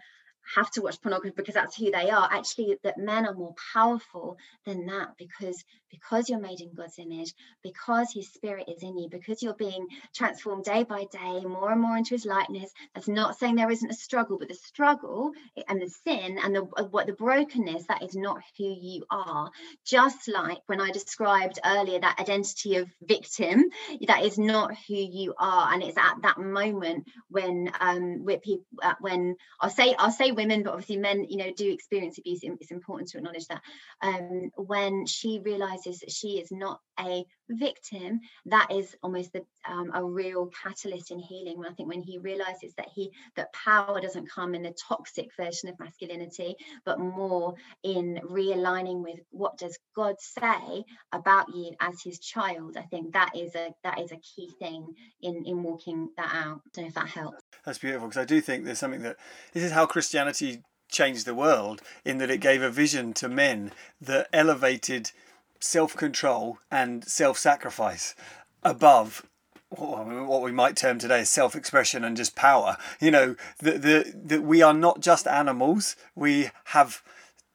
have 0.55 0.71
to 0.71 0.81
watch 0.81 1.01
pornography 1.01 1.33
because 1.35 1.55
that's 1.55 1.75
who 1.75 1.91
they 1.91 2.09
are. 2.09 2.29
Actually 2.31 2.77
that 2.83 2.97
men 2.97 3.25
are 3.25 3.33
more 3.33 3.55
powerful 3.73 4.37
than 4.65 4.85
that 4.87 5.09
because 5.17 5.63
because 5.89 6.29
you're 6.29 6.39
made 6.39 6.61
in 6.61 6.73
god's 6.73 6.99
image 6.99 7.33
because 7.63 8.11
his 8.13 8.31
spirit 8.31 8.69
is 8.69 8.81
in 8.83 8.97
you 8.97 9.09
because 9.09 9.41
you're 9.43 9.53
being 9.53 9.87
transformed 10.15 10.63
day 10.63 10.83
by 10.83 11.05
day 11.11 11.41
more 11.45 11.71
and 11.71 11.81
more 11.81 11.97
into 11.97 12.15
his 12.15 12.25
likeness. 12.25 12.71
That's 12.93 13.07
not 13.07 13.37
saying 13.37 13.55
there 13.55 13.71
isn't 13.71 13.91
a 13.91 13.95
struggle 13.95 14.37
but 14.39 14.47
the 14.47 14.55
struggle 14.55 15.31
and 15.67 15.81
the 15.81 15.89
sin 15.89 16.39
and 16.43 16.55
the 16.55 16.67
uh, 16.77 16.83
what 16.85 17.07
the 17.07 17.13
brokenness 17.13 17.87
that 17.87 18.03
is 18.03 18.15
not 18.15 18.41
who 18.57 18.65
you 18.65 19.05
are. 19.09 19.49
Just 19.85 20.27
like 20.27 20.59
when 20.67 20.81
i 20.81 20.91
described 20.91 21.59
earlier 21.65 21.99
that 21.99 22.19
identity 22.19 22.77
of 22.77 22.89
victim 23.01 23.65
that 24.07 24.23
is 24.23 24.37
not 24.37 24.71
who 24.87 24.95
you 24.95 25.33
are. 25.37 25.73
And 25.73 25.83
it's 25.83 25.97
at 25.97 26.21
that 26.23 26.37
moment 26.39 27.05
when 27.29 27.71
um 27.79 28.23
with 28.23 28.41
people 28.41 28.65
uh, 28.83 28.93
when 28.99 29.35
i'll 29.59 29.69
say 29.69 29.95
i'll 29.97 30.11
say 30.11 30.30
women 30.34 30.63
but 30.63 30.71
obviously 30.71 30.97
men 30.97 31.25
you 31.29 31.38
know 31.38 31.51
do 31.55 31.71
experience 31.71 32.17
abuse 32.17 32.41
it's 32.43 32.71
important 32.71 33.09
to 33.09 33.17
acknowledge 33.17 33.47
that 33.47 33.61
um, 34.01 34.51
when 34.55 35.05
she 35.05 35.41
realizes 35.43 35.99
that 35.99 36.11
she 36.11 36.39
is 36.39 36.51
not 36.51 36.79
a 36.99 37.25
victim 37.49 38.19
that 38.45 38.71
is 38.71 38.95
almost 39.03 39.34
the, 39.34 39.43
um, 39.67 39.91
a 39.93 40.03
real 40.03 40.49
catalyst 40.63 41.11
in 41.11 41.19
healing. 41.19 41.57
When 41.57 41.67
i 41.67 41.73
think 41.73 41.89
when 41.89 42.01
he 42.01 42.17
realizes 42.17 42.73
that 42.75 42.89
he 42.93 43.11
that 43.36 43.53
power 43.53 43.99
doesn't 43.99 44.29
come 44.29 44.55
in 44.55 44.63
the 44.63 44.75
toxic 44.88 45.29
version 45.38 45.69
of 45.69 45.79
masculinity 45.79 46.55
but 46.86 46.99
more 46.99 47.55
in 47.84 48.19
realigning 48.23 49.03
with 49.03 49.19
what 49.32 49.57
does 49.57 49.77
god 49.95 50.15
say 50.19 50.84
about 51.11 51.53
you 51.53 51.71
as 51.79 52.01
his 52.01 52.19
child 52.19 52.77
i 52.77 52.84
think 52.84 53.13
that 53.13 53.32
is 53.36 53.55
a 53.55 53.73
that 53.84 53.99
is 53.99 54.11
a 54.11 54.17
key 54.17 54.49
thing 54.59 54.93
in 55.21 55.45
in 55.45 55.63
walking 55.63 56.09
that 56.17 56.34
out. 56.34 56.61
I 56.65 56.69
don't 56.73 56.84
know 56.84 56.88
if 56.88 56.93
that 56.95 57.07
helps 57.07 57.40
that's 57.66 57.80
beautiful 57.80 58.07
because 58.07 58.22
i 58.22 58.26
do 58.26 58.41
think 58.41 58.66
there's 58.66 58.80
something 58.80 59.01
that 59.01 59.18
this 59.53 59.64
is 59.64 59.72
how 59.72 59.86
christianity 59.86 60.64
changed 60.89 61.26
the 61.26 61.36
world 61.36 61.82
in 62.05 62.18
that 62.20 62.30
it 62.30 62.39
mm. 62.39 62.43
gave 62.43 62.62
a 62.62 62.70
vision 62.70 63.14
to 63.14 63.28
men 63.28 63.72
that 63.99 64.28
elevated 64.34 65.12
self 65.59 65.95
control 65.95 66.59
and 66.70 67.03
self 67.05 67.38
sacrifice 67.38 68.14
above 68.64 69.26
what 69.70 70.41
we 70.41 70.51
might 70.51 70.76
term 70.76 70.99
today 70.99 71.22
as 71.22 71.30
self 71.30 71.55
expression 71.55 72.03
and 72.03 72.18
just 72.18 72.36
power. 72.36 72.76
You 72.99 73.12
know, 73.12 73.36
that 73.59 73.82
the, 73.82 74.14
the, 74.14 74.41
we 74.41 74.62
are 74.62 74.74
not 74.74 74.99
just 74.99 75.28
animals, 75.28 75.95
we 76.14 76.49
have 76.66 77.01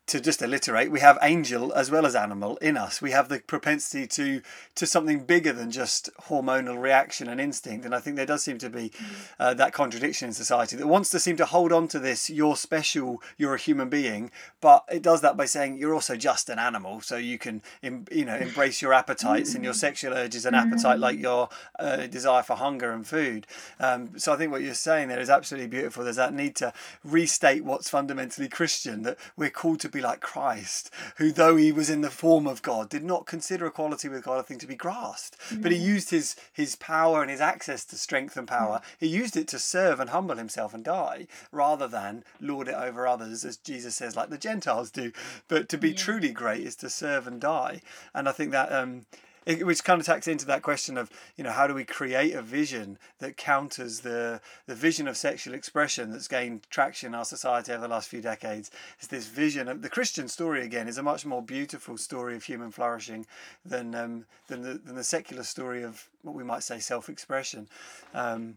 to 0.07 0.21
just 0.21 0.41
alliterate, 0.41 0.91
we 0.91 1.01
have 1.01 1.19
angel 1.21 1.73
as 1.73 1.91
well 1.91 2.07
as 2.07 2.15
animal 2.15 2.57
in 2.59 2.77
us. 2.77 3.03
We 3.03 3.11
have 3.11 3.29
the 3.29 3.41
propensity 3.41 4.07
to 4.09 4.41
to 4.77 4.87
something 4.87 5.25
bigger 5.25 5.53
than 5.53 5.71
just 5.71 6.11
hormonal 6.29 6.81
reaction 6.81 7.29
and 7.29 7.41
instinct. 7.41 7.85
And 7.85 7.95
I 7.95 7.99
think 7.99 8.17
there 8.17 8.27
does 8.27 8.45
seem 8.45 8.59
to 8.59 8.71
be 8.71 8.93
uh, 9.41 9.55
that 9.55 9.73
contradiction 9.73 10.29
in 10.29 10.35
society 10.35 10.77
that 10.77 10.87
wants 10.87 11.11
to 11.11 11.19
seem 11.19 11.37
to 11.39 11.45
hold 11.45 11.73
on 11.73 11.89
to 11.89 11.99
this: 11.99 12.31
you're 12.31 12.57
special, 12.57 13.21
you're 13.37 13.55
a 13.55 13.59
human 13.59 13.89
being, 13.89 14.31
but 14.61 14.85
it 14.91 15.03
does 15.03 15.23
that 15.23 15.37
by 15.37 15.45
saying 15.45 15.79
you're 15.79 15.95
also 15.95 16.15
just 16.15 16.49
an 16.49 16.61
animal, 16.61 17.01
so 17.01 17.17
you 17.17 17.39
can 17.39 17.63
you 17.83 18.25
know 18.25 18.37
embrace 18.37 18.81
your 18.81 18.93
appetites 18.93 19.55
and 19.57 19.65
your 19.65 19.75
sexual 19.75 20.13
urges 20.13 20.47
and 20.47 20.55
appetite 20.55 21.01
like 21.01 21.19
your 21.19 21.49
uh, 21.81 22.07
desire 22.07 22.45
for 22.45 22.55
hunger 22.55 22.93
and 22.93 23.09
food. 23.09 23.47
Um, 23.81 24.17
so 24.19 24.33
I 24.33 24.37
think 24.37 24.53
what 24.53 24.63
you're 24.63 24.75
saying 24.75 25.09
there 25.09 25.21
is 25.21 25.31
absolutely 25.31 25.69
beautiful. 25.69 26.05
There's 26.05 26.17
that 26.17 26.33
need 26.33 26.55
to 26.57 26.73
restate 27.03 27.65
what's 27.65 27.91
fundamentally 27.91 28.49
Christian 28.49 29.03
that 29.03 29.19
we're 29.37 29.51
called 29.51 29.81
to 29.81 29.96
be 29.97 30.03
like 30.03 30.21
Christ, 30.21 30.91
who, 31.17 31.33
though 31.33 31.57
he 31.57 31.73
was 31.73 31.91
in 31.91 32.03
the 32.03 32.11
form 32.11 32.47
of 32.47 32.63
God, 32.63 32.89
did 32.89 33.05
not 33.05 33.27
consider 33.27 33.67
equality 33.67 34.09
with 34.09 34.25
God 34.25 34.39
a 34.39 34.43
thing 34.43 34.59
to 34.59 34.67
be 34.67 34.75
grasped. 34.77 35.39
Mm-hmm. 35.49 35.63
But 35.63 35.73
he 35.73 35.79
used 35.79 36.11
his, 36.11 36.37
his 36.53 36.77
power 36.77 37.23
and 37.23 37.31
his 37.31 37.41
access 37.41 37.85
to 37.87 37.97
strength 37.97 38.37
and 38.37 38.47
power, 38.47 38.77
mm-hmm. 38.77 38.97
he 39.01 39.07
used 39.09 39.37
it 39.37 39.49
to 39.49 39.59
serve 39.59 39.99
and 39.99 40.11
humble 40.11 40.37
himself 40.37 40.75
and 40.75 40.85
die, 40.85 41.27
rather 41.51 41.89
than 41.89 42.25
lord 42.41 42.69
it 42.69 42.75
over 42.75 43.07
others, 43.07 43.45
as 43.45 43.57
Jesus 43.57 43.97
says, 43.97 44.17
like 44.17 44.31
the 44.31 44.39
Gentiles 44.39 44.91
do. 44.91 45.13
But 45.49 45.69
to 45.71 45.79
be 45.79 45.91
yeah. 45.91 45.97
truly 45.97 46.31
great 46.31 46.67
is 46.67 46.77
to 46.77 46.91
serve 46.91 47.27
and 47.27 47.41
die. 47.41 47.81
And 48.15 48.29
I 48.29 48.33
think 48.33 48.53
that 48.53 48.73
um, 48.73 49.07
it, 49.47 49.65
which 49.65 49.85
kind 49.85 50.01
of 50.01 50.07
tacks 50.07 50.29
into 50.29 50.45
that 50.47 50.63
question 50.63 50.99
of 50.99 51.11
you 51.37 51.45
know 51.45 51.51
how 51.51 51.67
do 51.67 51.75
we 51.75 51.85
create 51.85 52.35
a 52.35 52.43
vision 52.43 52.99
that 53.21 53.37
counters 53.37 54.01
the 54.01 54.41
the 54.67 54.75
vision 54.75 55.09
of 55.09 55.17
sexual 55.17 55.55
expression 55.55 56.11
that's 56.11 56.29
gained 56.29 56.69
traction 56.69 57.09
in 57.09 57.15
our 57.15 57.25
society 57.25 57.73
over 57.73 57.83
the 57.83 57.89
last 57.89 58.09
few 58.09 58.21
decades 58.21 58.71
is 59.01 59.09
this 59.09 59.27
vision 59.27 59.69
of 59.69 59.83
the 59.83 59.89
Christian 59.89 60.29
story 60.29 60.65
again 60.65 60.89
is 60.89 60.99
a 60.99 61.03
much 61.03 61.25
more 61.25 61.43
beautiful 61.43 61.97
story 61.97 62.35
of 62.35 62.43
human 62.43 62.71
flourishing 62.71 63.25
than 63.65 63.95
um, 63.95 64.27
than 64.49 64.63
the 64.63 64.75
than 64.75 64.97
the 64.97 65.05
secular 65.05 65.45
story 65.45 65.83
of 65.83 66.09
what 66.23 66.35
we 66.35 66.45
might 66.45 66.63
say 66.63 66.79
self-expression. 66.79 67.69
Um, 68.15 68.57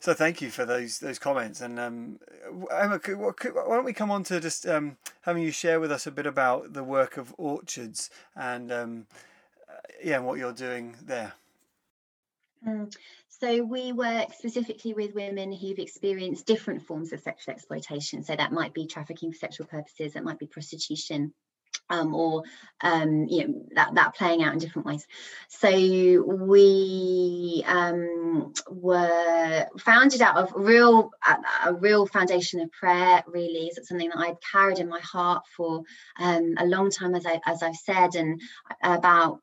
so 0.00 0.14
thank 0.14 0.40
you 0.40 0.50
for 0.50 0.64
those 0.64 1.00
those 1.00 1.18
comments. 1.18 1.60
And 1.60 1.78
um, 1.80 2.20
Emma, 2.70 3.00
why 3.04 3.32
don't 3.76 3.84
we 3.84 3.92
come 3.92 4.12
on 4.12 4.22
to 4.24 4.40
just 4.40 4.64
um, 4.66 4.96
having 5.22 5.42
you 5.42 5.50
share 5.50 5.80
with 5.80 5.90
us 5.90 6.06
a 6.06 6.12
bit 6.12 6.26
about 6.26 6.72
the 6.72 6.84
work 6.84 7.16
of 7.16 7.34
Orchards 7.36 8.10
and 8.36 8.70
um, 8.70 9.06
yeah, 10.02 10.18
what 10.18 10.38
you're 10.38 10.52
doing 10.52 10.96
there. 11.04 11.32
Mm. 12.66 12.94
So 13.40 13.62
we 13.62 13.92
work 13.92 14.32
specifically 14.34 14.94
with 14.94 15.14
women 15.14 15.52
who've 15.52 15.78
experienced 15.78 16.46
different 16.46 16.86
forms 16.86 17.12
of 17.12 17.20
sexual 17.20 17.54
exploitation. 17.54 18.24
So 18.24 18.34
that 18.34 18.52
might 18.52 18.74
be 18.74 18.86
trafficking 18.86 19.32
for 19.32 19.38
sexual 19.38 19.66
purposes, 19.66 20.14
that 20.14 20.24
might 20.24 20.40
be 20.40 20.46
prostitution, 20.46 21.32
um, 21.90 22.14
or 22.14 22.42
um, 22.80 23.26
you 23.28 23.46
know 23.46 23.66
that 23.74 23.94
that 23.94 24.14
playing 24.14 24.42
out 24.42 24.52
in 24.52 24.58
different 24.58 24.86
ways. 24.86 25.06
So 25.48 25.70
we 25.70 27.64
um, 27.66 28.52
were 28.68 29.66
founded 29.78 30.20
out 30.20 30.36
of 30.36 30.52
real 30.54 31.10
a, 31.64 31.72
real 31.72 32.06
foundation 32.06 32.60
of 32.60 32.72
prayer. 32.72 33.22
Really, 33.26 33.68
is 33.68 33.88
something 33.88 34.08
that 34.08 34.18
I'd 34.18 34.36
carried 34.52 34.78
in 34.78 34.88
my 34.88 35.00
heart 35.00 35.44
for 35.56 35.84
um, 36.18 36.54
a 36.58 36.66
long 36.66 36.90
time, 36.90 37.14
as 37.14 37.24
I 37.24 37.40
as 37.46 37.62
I've 37.62 37.76
said, 37.76 38.16
and 38.16 38.40
about 38.82 39.40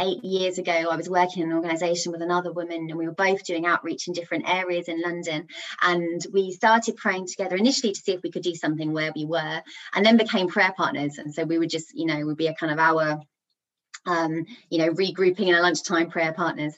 eight 0.00 0.24
years 0.24 0.58
ago, 0.58 0.72
I 0.72 0.96
was 0.96 1.08
working 1.08 1.42
in 1.42 1.50
an 1.50 1.56
organisation 1.56 2.12
with 2.12 2.22
another 2.22 2.52
woman, 2.52 2.88
and 2.88 2.94
we 2.94 3.06
were 3.06 3.12
both 3.12 3.44
doing 3.44 3.66
outreach 3.66 4.08
in 4.08 4.14
different 4.14 4.48
areas 4.48 4.88
in 4.88 5.00
London. 5.00 5.46
And 5.82 6.24
we 6.32 6.52
started 6.52 6.96
praying 6.96 7.26
together 7.26 7.56
initially 7.56 7.92
to 7.92 8.00
see 8.00 8.12
if 8.12 8.22
we 8.22 8.30
could 8.30 8.42
do 8.42 8.54
something 8.54 8.92
where 8.92 9.12
we 9.14 9.24
were, 9.24 9.62
and 9.94 10.04
then 10.04 10.16
became 10.16 10.48
prayer 10.48 10.72
partners. 10.76 11.18
And 11.18 11.34
so 11.34 11.44
we 11.44 11.58
would 11.58 11.70
just, 11.70 11.94
you 11.94 12.06
know, 12.06 12.26
would 12.26 12.36
be 12.36 12.48
a 12.48 12.54
kind 12.54 12.72
of 12.72 12.78
our 12.78 13.20
um, 14.06 14.46
you 14.70 14.78
know, 14.78 14.90
regrouping 14.90 15.48
in 15.48 15.54
a 15.54 15.60
lunchtime 15.60 16.10
prayer 16.10 16.32
partners. 16.32 16.74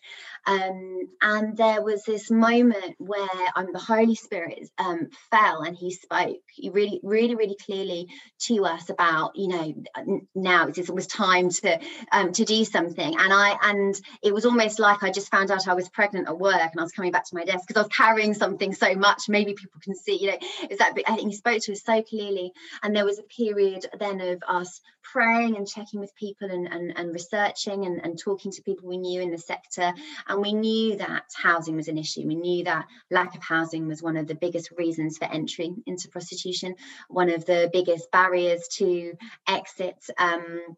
Um, 0.46 1.08
and 1.20 1.56
there 1.56 1.82
was 1.82 2.02
this 2.04 2.30
moment 2.30 2.96
where 2.98 3.28
um, 3.54 3.68
the 3.72 3.78
Holy 3.78 4.14
Spirit 4.14 4.68
um, 4.78 5.08
fell 5.30 5.62
and 5.62 5.76
he 5.76 5.92
spoke 5.92 6.40
really, 6.72 7.00
really, 7.02 7.34
really 7.34 7.56
clearly 7.64 8.08
to 8.46 8.64
us 8.64 8.90
about, 8.90 9.32
you 9.36 9.48
know, 9.48 10.24
now 10.34 10.68
it 10.68 10.90
was 10.90 11.06
time 11.06 11.50
to 11.50 11.78
um, 12.10 12.32
to 12.32 12.44
do 12.44 12.64
something. 12.64 13.14
And 13.18 13.32
I 13.32 13.56
and 13.62 13.94
it 14.22 14.34
was 14.34 14.44
almost 14.44 14.78
like 14.78 15.02
I 15.02 15.10
just 15.10 15.30
found 15.30 15.50
out 15.50 15.68
I 15.68 15.74
was 15.74 15.88
pregnant 15.88 16.28
at 16.28 16.38
work 16.38 16.70
and 16.72 16.80
I 16.80 16.82
was 16.82 16.92
coming 16.92 17.12
back 17.12 17.24
to 17.28 17.34
my 17.36 17.44
desk 17.44 17.66
because 17.66 17.80
I 17.80 17.84
was 17.84 17.96
carrying 17.96 18.34
something 18.34 18.74
so 18.74 18.94
much. 18.94 19.28
Maybe 19.28 19.54
people 19.54 19.80
can 19.82 19.94
see, 19.94 20.18
you 20.20 20.32
know, 20.32 20.38
is 20.70 20.78
that 20.78 20.94
I 21.06 21.16
think 21.16 21.28
he 21.28 21.36
spoke 21.36 21.62
to 21.62 21.72
us 21.72 21.82
so 21.84 22.02
clearly. 22.02 22.52
And 22.82 22.94
there 22.94 23.04
was 23.04 23.18
a 23.18 23.22
period 23.22 23.86
then 23.98 24.20
of 24.20 24.42
us 24.48 24.80
praying 25.02 25.56
and 25.56 25.66
checking 25.66 26.00
with 26.00 26.14
people 26.14 26.50
and, 26.50 26.66
and, 26.66 26.96
and 26.96 27.12
researching 27.12 27.84
and, 27.86 28.00
and 28.04 28.18
talking 28.18 28.52
to 28.52 28.62
people 28.62 28.88
we 28.88 28.96
knew 28.96 29.20
in 29.20 29.30
the 29.30 29.38
sector 29.38 29.92
and 30.28 30.40
we 30.40 30.52
knew 30.52 30.96
that 30.96 31.24
housing 31.34 31.76
was 31.76 31.88
an 31.88 31.98
issue. 31.98 32.26
We 32.26 32.36
knew 32.36 32.64
that 32.64 32.86
lack 33.10 33.34
of 33.34 33.42
housing 33.42 33.88
was 33.88 34.02
one 34.02 34.16
of 34.16 34.26
the 34.26 34.34
biggest 34.34 34.70
reasons 34.72 35.18
for 35.18 35.24
entry 35.26 35.74
into 35.86 36.08
prostitution, 36.08 36.74
one 37.08 37.30
of 37.30 37.44
the 37.44 37.70
biggest 37.72 38.10
barriers 38.10 38.68
to 38.76 39.14
exit. 39.48 39.96
Um, 40.18 40.76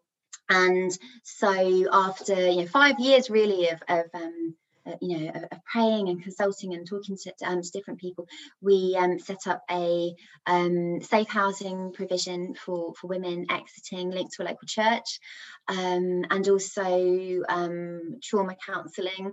and 0.49 0.97
so 1.23 1.87
after 1.91 2.49
you 2.49 2.61
know 2.61 2.67
five 2.67 2.99
years 2.99 3.29
really 3.29 3.69
of, 3.69 3.81
of 3.89 4.05
um, 4.13 4.55
uh, 4.85 4.95
you 5.01 5.19
know, 5.19 5.29
of, 5.29 5.43
of, 5.43 5.65
praying 5.65 6.09
and 6.09 6.21
consulting 6.21 6.73
and 6.73 6.87
talking 6.87 7.17
to, 7.17 7.33
um, 7.45 7.61
to 7.61 7.71
different 7.71 7.99
people, 7.99 8.27
we 8.61 8.95
um, 8.99 9.19
set 9.19 9.47
up 9.47 9.63
a 9.69 10.13
um, 10.45 11.01
safe 11.01 11.29
housing 11.29 11.91
provision 11.93 12.55
for, 12.55 12.93
for 12.93 13.07
women 13.07 13.45
exiting 13.49 14.11
linked 14.11 14.33
to 14.33 14.43
a 14.43 14.45
local 14.45 14.67
church 14.67 15.19
um, 15.67 16.25
and 16.29 16.47
also 16.47 17.41
um, 17.49 18.19
trauma 18.21 18.55
counselling 18.65 19.31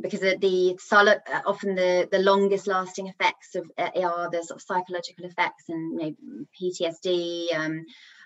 because 0.00 0.20
the 0.20 0.76
solid, 0.78 1.20
uh, 1.32 1.40
often 1.46 1.74
the, 1.74 2.08
the 2.10 2.18
longest 2.18 2.66
lasting 2.66 3.08
effects 3.08 3.54
of 3.54 3.70
uh, 3.78 3.90
are 4.02 4.30
the 4.30 4.42
sort 4.42 4.60
of 4.60 4.62
psychological 4.62 5.24
effects 5.24 5.64
and 5.68 6.00
you 6.00 6.16
know, 6.20 6.44
PTSD, 6.60 7.54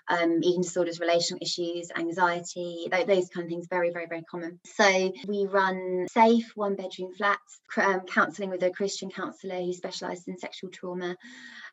um, 0.09 0.39
eating 0.43 0.61
disorders, 0.61 0.99
relational 0.99 1.39
issues, 1.41 1.89
anxiety, 1.95 2.87
those 2.91 3.29
kind 3.29 3.45
of 3.45 3.49
things, 3.49 3.67
very, 3.69 3.91
very, 3.91 4.07
very 4.07 4.23
common. 4.23 4.59
So 4.65 5.13
we 5.27 5.45
run 5.45 6.07
safe 6.11 6.51
one 6.55 6.75
bedroom 6.75 7.13
flats, 7.13 7.59
um, 7.77 8.01
counselling 8.01 8.49
with 8.49 8.63
a 8.63 8.71
Christian 8.71 9.09
counsellor 9.09 9.61
who 9.61 9.73
specialises 9.73 10.27
in 10.27 10.37
sexual 10.37 10.69
trauma. 10.69 11.15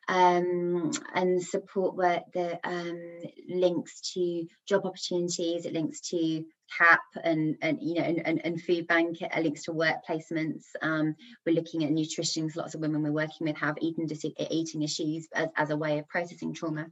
Um, 0.07 0.89
and 1.13 1.43
support 1.43 1.95
work 1.95 2.23
that 2.33 2.61
um, 2.63 2.99
links 3.47 4.01
to 4.13 4.47
job 4.67 4.87
opportunities, 4.87 5.65
it 5.65 5.73
links 5.73 6.01
to 6.09 6.45
CAP 6.77 7.01
and, 7.23 7.57
and 7.61 7.77
you 7.81 7.95
know 7.95 8.01
and, 8.01 8.25
and, 8.25 8.45
and 8.45 8.61
food 8.61 8.87
bank 8.87 9.17
links 9.39 9.63
to 9.63 9.71
work 9.71 9.97
placements. 10.09 10.63
Um, 10.81 11.15
we're 11.45 11.55
looking 11.55 11.83
at 11.83 11.91
nutrition. 11.91 12.49
Lots 12.55 12.75
of 12.75 12.81
women 12.81 13.03
we're 13.03 13.11
working 13.11 13.47
with 13.47 13.57
have 13.57 13.77
eating 13.81 14.09
eating 14.49 14.81
issues 14.81 15.27
as, 15.33 15.49
as 15.55 15.69
a 15.69 15.77
way 15.77 15.99
of 15.99 16.07
processing 16.07 16.53
trauma. 16.53 16.87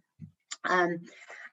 Um, 0.67 0.99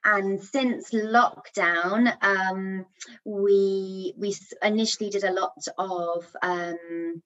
and 0.04 0.42
since 0.42 0.90
lockdown, 0.90 2.14
um, 2.22 2.86
we 3.24 4.12
we 4.18 4.34
initially 4.62 5.10
did 5.10 5.24
a 5.24 5.32
lot 5.32 5.66
of 5.78 6.26
um, 6.42 7.22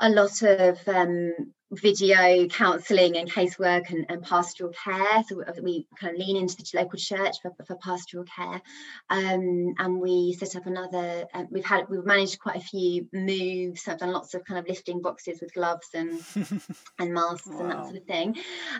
a 0.00 0.08
lot 0.08 0.42
of 0.42 0.78
um, 0.88 1.52
video 1.72 2.48
counselling 2.48 3.16
and 3.16 3.30
casework 3.30 3.90
and, 3.90 4.06
and, 4.08 4.22
pastoral 4.24 4.72
care. 4.72 5.22
So 5.28 5.44
we 5.62 5.86
kind 6.00 6.14
of 6.14 6.20
lean 6.20 6.36
into 6.36 6.56
the 6.56 6.68
local 6.74 6.98
church 6.98 7.36
for, 7.40 7.52
for 7.64 7.76
pastoral 7.76 8.24
care, 8.24 8.60
um, 9.08 9.74
and 9.78 10.00
we 10.00 10.32
set 10.32 10.56
up 10.56 10.66
another. 10.66 11.26
Uh, 11.32 11.44
we've 11.50 11.64
had 11.64 11.88
we've 11.88 12.04
managed 12.04 12.40
quite 12.40 12.56
a 12.56 12.60
few 12.60 13.06
moves. 13.12 13.86
I've 13.86 13.98
done 13.98 14.12
lots 14.12 14.34
of 14.34 14.44
kind 14.44 14.58
of 14.58 14.66
lifting 14.68 15.00
boxes 15.00 15.40
with 15.40 15.54
gloves 15.54 15.88
and 15.94 16.20
and 16.98 17.14
masks 17.14 17.46
wow. 17.46 17.60
and 17.60 17.70
that 17.70 17.84
sort 17.84 17.96
of 17.96 18.04
thing. 18.04 18.36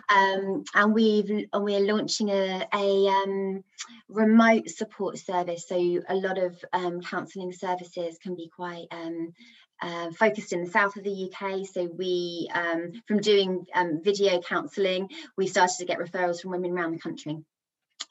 Um, 0.09 0.63
and 0.75 0.93
we've 0.93 1.29
and 1.29 1.63
we're 1.63 1.93
launching 1.93 2.29
a 2.29 2.67
a 2.73 3.07
um, 3.07 3.63
remote 4.09 4.69
support 4.69 5.17
service. 5.17 5.67
So 5.67 5.75
a 6.09 6.15
lot 6.15 6.37
of 6.37 6.63
um, 6.73 7.01
counselling 7.01 7.53
services 7.53 8.17
can 8.21 8.35
be 8.35 8.49
quite 8.53 8.87
um, 8.91 9.33
uh, 9.81 10.11
focused 10.11 10.53
in 10.53 10.63
the 10.63 10.69
south 10.69 10.95
of 10.95 11.03
the 11.03 11.31
UK. 11.31 11.65
So 11.65 11.85
we, 11.85 12.49
um, 12.53 12.91
from 13.07 13.19
doing 13.19 13.65
um, 13.73 14.01
video 14.03 14.41
counselling, 14.41 15.09
we 15.37 15.47
started 15.47 15.77
to 15.79 15.85
get 15.85 15.99
referrals 15.99 16.41
from 16.41 16.51
women 16.51 16.71
around 16.71 16.91
the 16.91 16.99
country. 16.99 17.37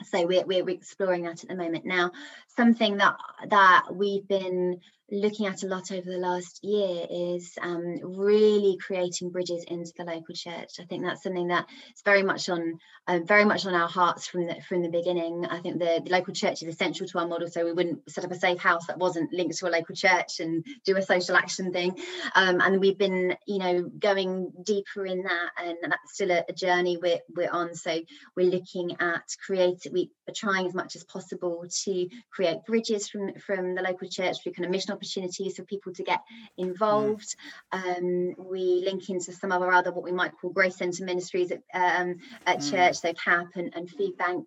So 0.05 0.27
we're, 0.27 0.45
we're 0.45 0.69
exploring 0.71 1.25
that 1.25 1.43
at 1.43 1.49
the 1.49 1.57
moment 1.57 1.85
now. 1.85 2.13
Something 2.57 2.97
that 2.99 3.17
that 3.49 3.87
we've 3.93 4.27
been 4.27 4.81
looking 5.11 5.47
at 5.47 5.63
a 5.63 5.67
lot 5.67 5.91
over 5.91 6.11
the 6.11 6.19
last 6.19 6.63
year 6.63 7.07
is 7.11 7.53
um, 7.61 7.99
really 8.03 8.79
creating 8.79 9.31
bridges 9.31 9.65
into 9.67 9.93
the 9.97 10.05
local 10.05 10.35
church. 10.35 10.75
I 10.81 10.85
think 10.85 11.05
that's 11.05 11.23
something 11.23 11.49
that 11.49 11.67
is 11.95 12.03
very 12.05 12.23
much 12.23 12.49
on 12.49 12.79
uh, 13.09 13.19
very 13.25 13.45
much 13.45 13.67
on 13.67 13.75
our 13.75 13.89
hearts 13.89 14.27
from 14.27 14.47
the 14.47 14.57
from 14.69 14.83
the 14.83 14.89
beginning. 14.89 15.47
I 15.47 15.61
think 15.61 15.79
the, 15.79 16.01
the, 16.05 16.11
local 16.11 16.33
church 16.33 16.63
is 16.63 16.69
essential 16.69 17.07
to 17.07 17.19
our 17.19 17.27
model, 17.27 17.49
so 17.49 17.65
we 17.65 17.73
wouldn't 17.73 18.09
set 18.11 18.25
up 18.25 18.31
a 18.31 18.39
safe 18.39 18.61
house 18.61 18.87
that 18.87 18.99
wasn't 18.99 19.33
linked 19.33 19.59
to 19.59 19.69
a 19.69 19.71
local 19.71 19.95
church 19.95 20.39
and 20.39 20.65
do 20.85 20.97
a 20.97 21.03
social 21.03 21.35
action 21.35 21.73
thing. 21.73 21.99
Um, 22.35 22.61
and 22.61 22.81
we've 22.81 22.99
been, 22.99 23.37
you 23.47 23.59
know, 23.59 23.83
going 23.83 24.53
deeper 24.65 25.07
in 25.07 25.23
that, 25.23 25.51
and 25.59 25.77
that's 25.83 26.15
still 26.15 26.31
a, 26.31 26.45
a 26.49 26.53
journey 26.53 26.99
we're 26.99 27.21
we're 27.35 27.51
on. 27.51 27.75
So 27.75 28.01
we're 28.37 28.51
looking 28.51 28.97
at 29.01 29.25
creating. 29.45 29.93
We 29.93 30.11
are 30.29 30.35
trying 30.35 30.67
as 30.67 30.75
much 30.75 30.95
as 30.95 31.03
possible 31.03 31.65
to 31.85 32.09
create 32.31 32.65
bridges 32.65 33.09
from 33.09 33.35
from 33.35 33.75
the 33.75 33.83
local 33.83 34.09
church 34.09 34.43
through 34.43 34.53
kind 34.53 34.67
of 34.67 34.73
missional 34.73 35.00
opportunities 35.01 35.57
for 35.57 35.65
people 35.65 35.93
to 35.95 36.03
get 36.03 36.21
involved. 36.57 37.35
Mm. 37.73 38.35
Um, 38.39 38.47
we 38.47 38.83
link 38.85 39.09
into 39.09 39.33
some 39.33 39.53
of 39.53 39.63
our 39.63 39.73
other 39.73 39.93
what 39.93 40.05
we 40.05 40.13
might 40.13 40.33
call 40.39 40.51
growth 40.51 40.75
centre 40.75 41.05
ministries 41.05 41.51
at, 41.51 41.63
um, 41.75 42.17
at 42.47 42.59
mm. 42.59 42.71
church, 42.71 42.97
so 42.97 43.13
CAP 43.13 43.57
and, 43.57 43.73
and 43.75 43.91
Food 43.91 44.17
Bank. 44.17 44.47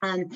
Um, 0.00 0.26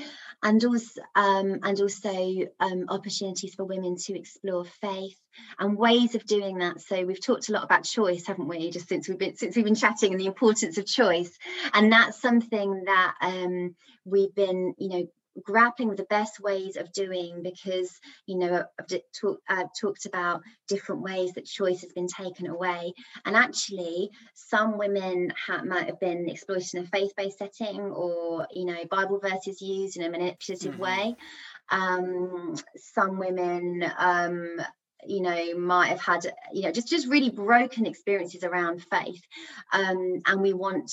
and 0.43 0.64
also 0.64 1.01
um, 1.14 1.61
and 1.62 1.80
also 1.80 2.49
um, 2.59 2.86
opportunities 2.88 3.55
for 3.55 3.64
women 3.64 3.95
to 3.97 4.18
explore 4.18 4.64
faith 4.64 5.16
and 5.57 5.78
ways 5.78 6.16
of 6.16 6.26
doing 6.26 6.59
that. 6.59 6.80
So 6.80 7.05
we've 7.05 7.24
talked 7.24 7.49
a 7.49 7.53
lot 7.53 7.62
about 7.62 7.84
choice, 7.84 8.26
haven't 8.26 8.49
we? 8.49 8.72
Just 8.72 8.88
since 8.88 9.09
we've 9.09 9.18
been 9.18 9.36
since 9.36 9.55
we've 9.55 9.64
been 9.64 9.76
chatting 9.76 10.11
and 10.11 10.20
the 10.20 10.26
importance 10.26 10.78
of 10.78 10.86
choice, 10.86 11.30
and 11.72 11.93
that's 11.93 12.20
something 12.20 12.84
that 12.86 13.14
um, 13.20 13.76
we've 14.05 14.34
been, 14.34 14.74
you 14.78 14.88
know, 14.88 15.07
grappling 15.43 15.89
with 15.89 15.99
the 15.99 16.05
best 16.05 16.41
ways 16.41 16.76
of 16.76 16.93
doing 16.93 17.43
because 17.43 17.91
you 18.26 18.39
know 18.39 18.64
I've, 18.78 19.01
talk, 19.18 19.41
talked 19.80 20.07
about 20.07 20.43
different 20.68 21.03
ways 21.03 21.33
that 21.33 21.47
choice 21.47 21.80
has 21.83 21.93
been 21.93 22.09
taken 22.09 22.47
away 22.47 22.93
and 23.24 23.37
actually 23.37 24.11
some 24.35 24.78
women 24.78 25.33
ha- 25.47 25.64
might 25.64 25.87
have 25.87 26.01
been 26.01 26.28
exploited 26.28 26.74
in 26.74 26.85
a 26.85 26.87
faith-based 26.87 27.39
setting 27.39 27.80
or 27.80 28.47
you 28.53 28.66
know 28.66 28.85
bible 28.91 29.20
verses 29.20 29.62
used 29.62 29.97
in 29.97 30.05
a 30.05 30.11
manipulative 30.11 30.72
mm-hmm. 30.72 30.83
way 30.83 31.16
um, 31.70 32.55
some 32.76 33.18
women 33.18 33.85
um, 33.97 34.57
you 35.07 35.20
know 35.20 35.59
might 35.59 35.88
have 35.88 36.00
had 36.00 36.26
you 36.53 36.62
know 36.62 36.72
just 36.72 36.88
just 36.88 37.09
really 37.09 37.30
broken 37.30 37.86
experiences 37.86 38.44
around 38.44 38.84
faith. 38.90 39.22
Um, 39.72 40.22
and 40.26 40.40
we 40.40 40.53
want 40.53 40.90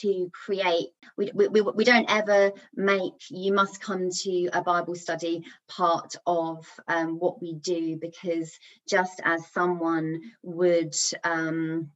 to 0.00 0.30
create 0.32 0.88
we, 1.16 1.30
we, 1.34 1.60
we 1.60 1.84
don't 1.84 2.10
ever 2.10 2.52
make 2.74 3.30
you 3.30 3.52
must 3.52 3.80
come 3.80 4.10
to 4.10 4.48
a 4.52 4.62
bible 4.62 4.94
study 4.94 5.44
part 5.68 6.14
of 6.26 6.66
um, 6.88 7.18
what 7.18 7.40
we 7.40 7.54
do 7.54 7.96
because 7.96 8.58
just 8.88 9.20
as 9.24 9.46
someone 9.48 10.20
would 10.42 10.94
um, 11.24 11.90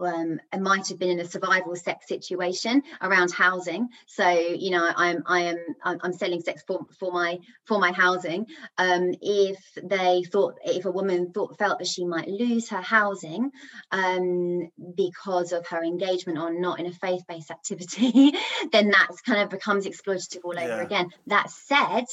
um, 0.00 0.40
I 0.52 0.58
might 0.58 0.88
have 0.88 0.98
been 0.98 1.10
in 1.10 1.20
a 1.20 1.24
survival 1.24 1.76
sex 1.76 2.08
situation 2.08 2.82
around 3.00 3.32
housing. 3.32 3.88
So 4.06 4.28
you 4.28 4.70
know, 4.70 4.90
I'm 4.94 5.22
I 5.26 5.40
am 5.40 5.58
I'm 5.82 6.12
selling 6.12 6.40
sex 6.40 6.62
for, 6.66 6.86
for 6.98 7.12
my 7.12 7.38
for 7.64 7.78
my 7.78 7.92
housing. 7.92 8.46
Um, 8.76 9.14
if 9.20 9.58
they 9.82 10.22
thought 10.24 10.58
if 10.64 10.84
a 10.84 10.90
woman 10.90 11.32
thought 11.32 11.58
felt 11.58 11.78
that 11.78 11.88
she 11.88 12.04
might 12.04 12.28
lose 12.28 12.68
her 12.70 12.80
housing 12.80 13.50
um, 13.90 14.70
because 14.94 15.52
of 15.52 15.66
her 15.68 15.82
engagement 15.82 16.38
or 16.38 16.52
not 16.52 16.80
in 16.80 16.86
a 16.86 16.92
faith 16.92 17.22
based 17.28 17.50
activity, 17.50 18.34
then 18.72 18.90
that's 18.90 19.20
kind 19.22 19.40
of 19.40 19.50
becomes 19.50 19.86
exploitative 19.86 20.44
all 20.44 20.58
over 20.58 20.68
yeah. 20.68 20.82
again. 20.82 21.10
That 21.26 21.50
said, 21.50 22.04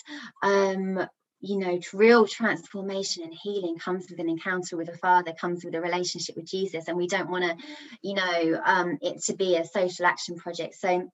um, 0.41 1.07
you 1.45 1.57
know 1.57 1.79
real 1.93 2.27
transformation 2.27 3.23
and 3.23 3.33
healing 3.33 3.77
comes 3.77 4.09
with 4.09 4.19
an 4.19 4.29
encounter 4.29 4.77
with 4.77 4.89
a 4.89 4.97
father 4.97 5.33
comes 5.33 5.63
with 5.63 5.75
a 5.75 5.81
relationship 5.81 6.35
with 6.35 6.45
jesus 6.45 6.87
and 6.87 6.97
we 6.97 7.07
don't 7.07 7.29
want 7.29 7.43
to 7.43 7.65
you 8.01 8.13
know 8.13 8.61
um, 8.65 8.97
it 9.01 9.23
to 9.23 9.35
be 9.35 9.55
a 9.55 9.65
social 9.65 10.05
action 10.05 10.35
project. 10.35 10.75
So 10.75 11.09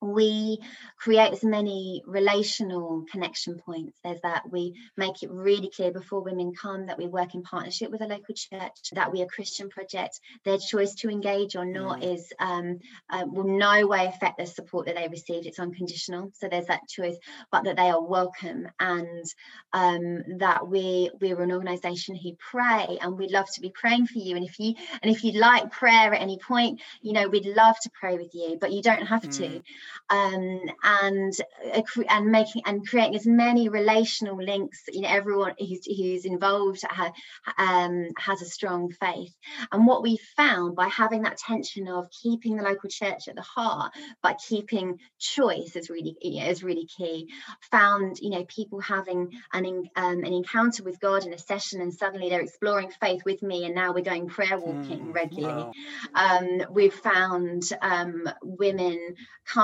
we 0.00 0.58
create 0.98 1.32
as 1.32 1.44
many 1.44 2.02
relational 2.06 3.04
connection 3.10 3.58
points 3.58 3.98
there's 4.04 4.20
that 4.22 4.42
we 4.50 4.74
make 4.96 5.22
it 5.22 5.30
really 5.30 5.70
clear 5.70 5.92
before 5.92 6.22
women 6.22 6.52
come 6.54 6.86
that 6.86 6.98
we 6.98 7.06
work 7.06 7.34
in 7.34 7.42
partnership 7.42 7.90
with 7.90 8.00
a 8.00 8.06
local 8.06 8.34
church 8.34 8.72
that 8.92 9.12
we 9.12 9.22
are 9.22 9.26
christian 9.26 9.68
project 9.68 10.20
their 10.44 10.58
choice 10.58 10.94
to 10.94 11.08
engage 11.08 11.56
or 11.56 11.64
not 11.64 12.00
mm. 12.00 12.14
is 12.14 12.32
um, 12.38 12.78
uh, 13.10 13.24
will 13.26 13.44
no 13.44 13.86
way 13.86 14.06
affect 14.06 14.38
the 14.38 14.46
support 14.46 14.86
that 14.86 14.96
they 14.96 15.08
received 15.08 15.46
it's 15.46 15.58
unconditional 15.58 16.30
so 16.34 16.48
there's 16.48 16.66
that 16.66 16.88
choice 16.88 17.16
but 17.50 17.64
that 17.64 17.76
they 17.76 17.90
are 17.90 18.02
welcome 18.02 18.68
and 18.80 19.24
um, 19.72 20.22
that 20.38 20.66
we 20.66 21.10
we're 21.20 21.40
an 21.40 21.52
organization 21.52 22.14
who 22.14 22.32
pray 22.38 22.98
and 23.00 23.18
we'd 23.18 23.30
love 23.30 23.46
to 23.52 23.60
be 23.60 23.70
praying 23.70 24.06
for 24.06 24.18
you 24.18 24.36
and 24.36 24.44
if 24.44 24.58
you 24.58 24.74
and 25.02 25.14
if 25.14 25.24
you'd 25.24 25.36
like 25.36 25.70
prayer 25.70 26.14
at 26.14 26.20
any 26.20 26.38
point 26.38 26.80
you 27.00 27.12
know 27.12 27.28
we'd 27.28 27.46
love 27.46 27.76
to 27.82 27.90
pray 27.90 28.16
with 28.16 28.34
you 28.34 28.58
but 28.60 28.72
you 28.72 28.82
don't 28.82 29.06
have 29.06 29.22
mm. 29.22 29.36
to 29.36 29.62
um, 30.10 30.60
and 30.82 31.32
uh, 31.74 31.82
and 32.08 32.26
making 32.26 32.62
and 32.66 32.86
creating 32.86 33.16
as 33.16 33.26
many 33.26 33.68
relational 33.68 34.36
links. 34.36 34.82
You 34.88 35.02
know, 35.02 35.08
everyone 35.08 35.54
who's, 35.58 35.86
who's 35.86 36.24
involved 36.24 36.82
ha, 36.88 37.12
um, 37.58 38.08
has 38.18 38.42
a 38.42 38.46
strong 38.46 38.90
faith. 38.92 39.34
And 39.70 39.86
what 39.86 40.02
we 40.02 40.18
found 40.36 40.76
by 40.76 40.88
having 40.88 41.22
that 41.22 41.38
tension 41.38 41.88
of 41.88 42.08
keeping 42.10 42.56
the 42.56 42.62
local 42.62 42.90
church 42.90 43.28
at 43.28 43.34
the 43.34 43.42
heart, 43.42 43.92
but 44.22 44.40
keeping 44.46 44.98
choice 45.18 45.76
is 45.76 45.90
really 45.90 46.16
you 46.20 46.40
know, 46.40 46.46
is 46.46 46.62
really 46.62 46.86
key. 46.86 47.28
Found 47.70 48.18
you 48.20 48.30
know 48.30 48.44
people 48.44 48.80
having 48.80 49.30
an 49.52 49.66
um, 49.96 50.24
an 50.24 50.32
encounter 50.32 50.82
with 50.82 51.00
God 51.00 51.26
in 51.26 51.32
a 51.32 51.38
session, 51.38 51.80
and 51.80 51.92
suddenly 51.92 52.28
they're 52.28 52.40
exploring 52.40 52.90
faith 53.00 53.22
with 53.24 53.42
me, 53.42 53.64
and 53.64 53.74
now 53.74 53.92
we're 53.92 54.02
going 54.02 54.28
prayer 54.28 54.58
walking 54.58 55.06
mm, 55.06 55.14
regularly. 55.14 55.70
Wow. 56.14 56.38
Um, 56.38 56.62
we've 56.70 56.94
found 56.94 57.64
um, 57.80 58.28
women 58.42 59.16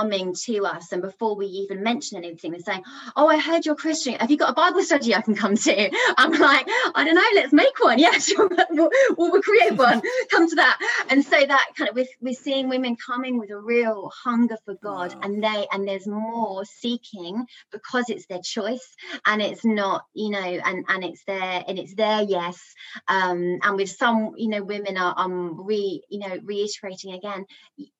coming 0.09 0.33
to 0.33 0.65
us 0.65 0.91
and 0.91 1.01
before 1.01 1.35
we 1.35 1.45
even 1.45 1.83
mention 1.83 2.17
anything 2.17 2.51
they're 2.51 2.61
saying 2.61 2.83
oh 3.15 3.27
i 3.27 3.37
heard 3.37 3.65
you're 3.65 3.75
christian. 3.75 4.15
Have 4.15 4.31
you 4.31 4.37
got 4.37 4.49
a 4.49 4.53
bible 4.53 4.81
study 4.81 5.13
i 5.13 5.21
can 5.21 5.35
come 5.35 5.55
to? 5.55 5.91
I'm 6.17 6.31
like 6.31 6.67
i 6.95 7.03
don't 7.03 7.15
know. 7.15 7.21
Let's 7.35 7.53
make 7.53 7.79
one. 7.79 7.99
Yeah 8.09 8.17
sure. 8.17 8.49
We'll, 8.71 8.89
we'll 9.17 9.41
create 9.41 9.73
one. 9.73 10.01
Come 10.31 10.47
to 10.49 10.55
that. 10.55 10.77
And 11.09 11.23
so 11.23 11.37
that 11.45 11.71
kind 11.75 11.89
of 11.89 11.95
we're, 11.95 12.05
we're 12.21 12.33
seeing 12.33 12.69
women 12.69 12.95
coming 12.95 13.37
with 13.37 13.49
a 13.49 13.57
real 13.57 14.11
hunger 14.23 14.57
for 14.63 14.75
god 14.81 15.13
wow. 15.13 15.21
and 15.23 15.43
they 15.43 15.67
and 15.71 15.87
there's 15.87 16.07
more 16.07 16.63
seeking 16.65 17.45
because 17.71 18.09
it's 18.09 18.25
their 18.27 18.41
choice 18.41 18.95
and 19.25 19.41
it's 19.41 19.65
not 19.65 20.05
you 20.13 20.29
know 20.29 20.39
and 20.39 20.85
and 20.87 21.03
it's 21.03 21.23
their 21.25 21.63
and 21.67 21.77
it's 21.77 21.95
their 21.95 22.21
yes. 22.23 22.57
Um 23.07 23.59
and 23.61 23.75
with 23.75 23.89
some 23.89 24.33
you 24.37 24.49
know 24.49 24.63
women 24.63 24.97
are 24.97 25.13
um 25.17 25.65
re 25.65 26.01
you 26.09 26.19
know 26.19 26.37
reiterating 26.43 27.13
again 27.13 27.45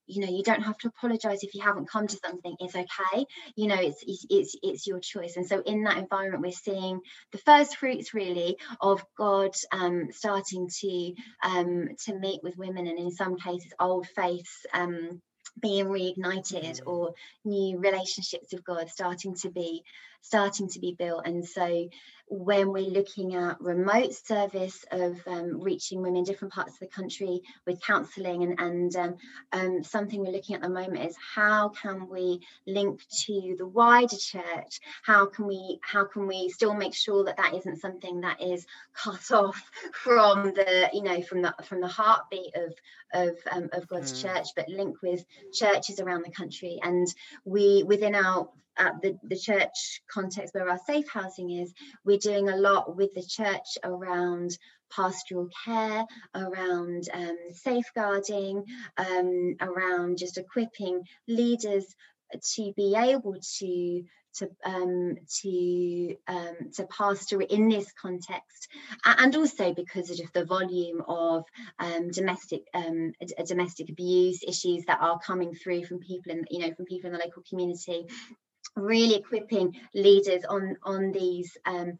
you 0.09 0.25
know 0.25 0.31
you 0.31 0.43
don't 0.43 0.63
have 0.63 0.77
to 0.77 0.87
apologize 0.87 1.43
if 1.43 1.53
you 1.53 1.61
haven't 1.61 1.89
come 1.89 2.07
to 2.07 2.19
something 2.25 2.55
it's 2.59 2.75
okay 2.75 3.25
you 3.55 3.67
know 3.67 3.75
it's 3.79 4.03
it's 4.29 4.55
it's, 4.61 4.87
your 4.87 4.99
choice 4.99 5.37
and 5.37 5.45
so 5.45 5.61
in 5.61 5.83
that 5.83 5.97
environment 5.97 6.41
we're 6.43 6.51
seeing 6.51 6.99
the 7.31 7.37
first 7.39 7.77
fruits 7.77 8.13
really 8.13 8.57
of 8.81 9.03
god 9.17 9.51
um, 9.71 10.07
starting 10.11 10.67
to 10.79 11.13
um, 11.43 11.89
to 12.03 12.17
meet 12.17 12.41
with 12.43 12.57
women 12.57 12.87
and 12.87 12.97
in 12.97 13.11
some 13.11 13.37
cases 13.37 13.71
old 13.79 14.07
faiths 14.15 14.65
um, 14.73 15.21
being 15.61 15.85
reignited 15.85 16.81
mm. 16.81 16.87
or 16.87 17.13
new 17.45 17.79
relationships 17.79 18.53
with 18.53 18.63
God 18.63 18.89
starting 18.89 19.35
to 19.35 19.49
be 19.49 19.83
starting 20.21 20.69
to 20.69 20.79
be 20.79 20.95
built. 20.97 21.25
And 21.25 21.45
so 21.47 21.89
when 22.29 22.71
we're 22.71 22.87
looking 22.87 23.33
at 23.33 23.59
remote 23.59 24.13
service 24.13 24.85
of 24.91 25.19
um, 25.25 25.61
reaching 25.61 26.01
women 26.01 26.17
in 26.17 26.23
different 26.23 26.53
parts 26.53 26.73
of 26.73 26.79
the 26.79 26.87
country 26.87 27.41
with 27.65 27.81
counselling 27.81 28.43
and, 28.43 28.59
and 28.59 28.95
um, 28.95 29.15
um, 29.51 29.83
something 29.83 30.19
we're 30.19 30.31
looking 30.31 30.55
at 30.55 30.61
the 30.61 30.69
moment 30.69 31.03
is 31.03 31.15
how 31.35 31.69
can 31.69 32.07
we 32.07 32.39
link 32.67 33.01
to 33.25 33.55
the 33.57 33.65
wider 33.65 34.15
church? 34.15 34.79
How 35.03 35.25
can 35.25 35.47
we 35.47 35.79
how 35.81 36.05
can 36.05 36.27
we 36.27 36.49
still 36.49 36.75
make 36.75 36.93
sure 36.93 37.23
that 37.23 37.37
that 37.37 37.55
isn't 37.55 37.81
something 37.81 38.21
that 38.21 38.41
is 38.41 38.67
cut 38.93 39.31
off 39.31 39.61
from 39.93 40.53
the 40.53 40.89
you 40.93 41.01
know 41.01 41.21
from 41.23 41.41
the 41.41 41.53
from 41.63 41.81
the 41.81 41.87
heartbeat 41.87 42.55
of 42.55 42.73
of, 43.11 43.37
um, 43.51 43.69
of 43.73 43.87
God's 43.87 44.13
mm. 44.13 44.21
church 44.21 44.49
but 44.55 44.69
link 44.69 45.01
with 45.01 45.25
churches 45.51 45.99
around 45.99 46.23
the 46.23 46.31
country. 46.31 46.79
And 46.83 47.07
we 47.43 47.83
within 47.83 48.13
our 48.13 48.49
at 48.79 49.01
the, 49.01 49.17
the 49.23 49.37
church 49.37 50.01
context 50.11 50.53
where 50.53 50.69
our 50.69 50.79
safe 50.87 51.07
housing 51.09 51.51
is, 51.51 51.73
we're 52.05 52.17
doing 52.17 52.49
a 52.49 52.57
lot 52.57 52.95
with 52.95 53.13
the 53.13 53.23
church 53.23 53.77
around 53.83 54.57
pastoral 54.89 55.49
care, 55.65 56.05
around 56.33 57.07
um, 57.13 57.37
safeguarding, 57.53 58.63
um, 58.97 59.55
around 59.61 60.17
just 60.17 60.37
equipping 60.37 61.03
leaders 61.27 61.85
to 62.55 62.73
be 62.75 62.95
able 62.95 63.35
to 63.59 64.03
to 64.35 64.49
um, 64.63 65.15
to 65.41 66.15
um, 66.27 66.55
to 66.75 66.85
pastor 66.85 67.41
in 67.41 67.67
this 67.67 67.91
context, 67.99 68.67
and 69.03 69.35
also 69.35 69.73
because 69.73 70.11
of 70.19 70.31
the 70.33 70.45
volume 70.45 71.01
of 71.07 71.45
um, 71.79 72.09
domestic 72.11 72.61
um, 72.73 73.13
domestic 73.47 73.89
abuse 73.89 74.43
issues 74.47 74.85
that 74.85 74.99
are 75.01 75.19
coming 75.19 75.55
through 75.55 75.85
from 75.85 75.99
people 75.99 76.31
in 76.31 76.45
you 76.49 76.59
know 76.59 76.73
from 76.75 76.85
people 76.85 77.07
in 77.07 77.13
the 77.13 77.23
local 77.23 77.43
community, 77.49 78.05
really 78.75 79.15
equipping 79.15 79.75
leaders 79.93 80.43
on 80.49 80.77
on 80.83 81.11
these 81.11 81.57
um, 81.65 81.97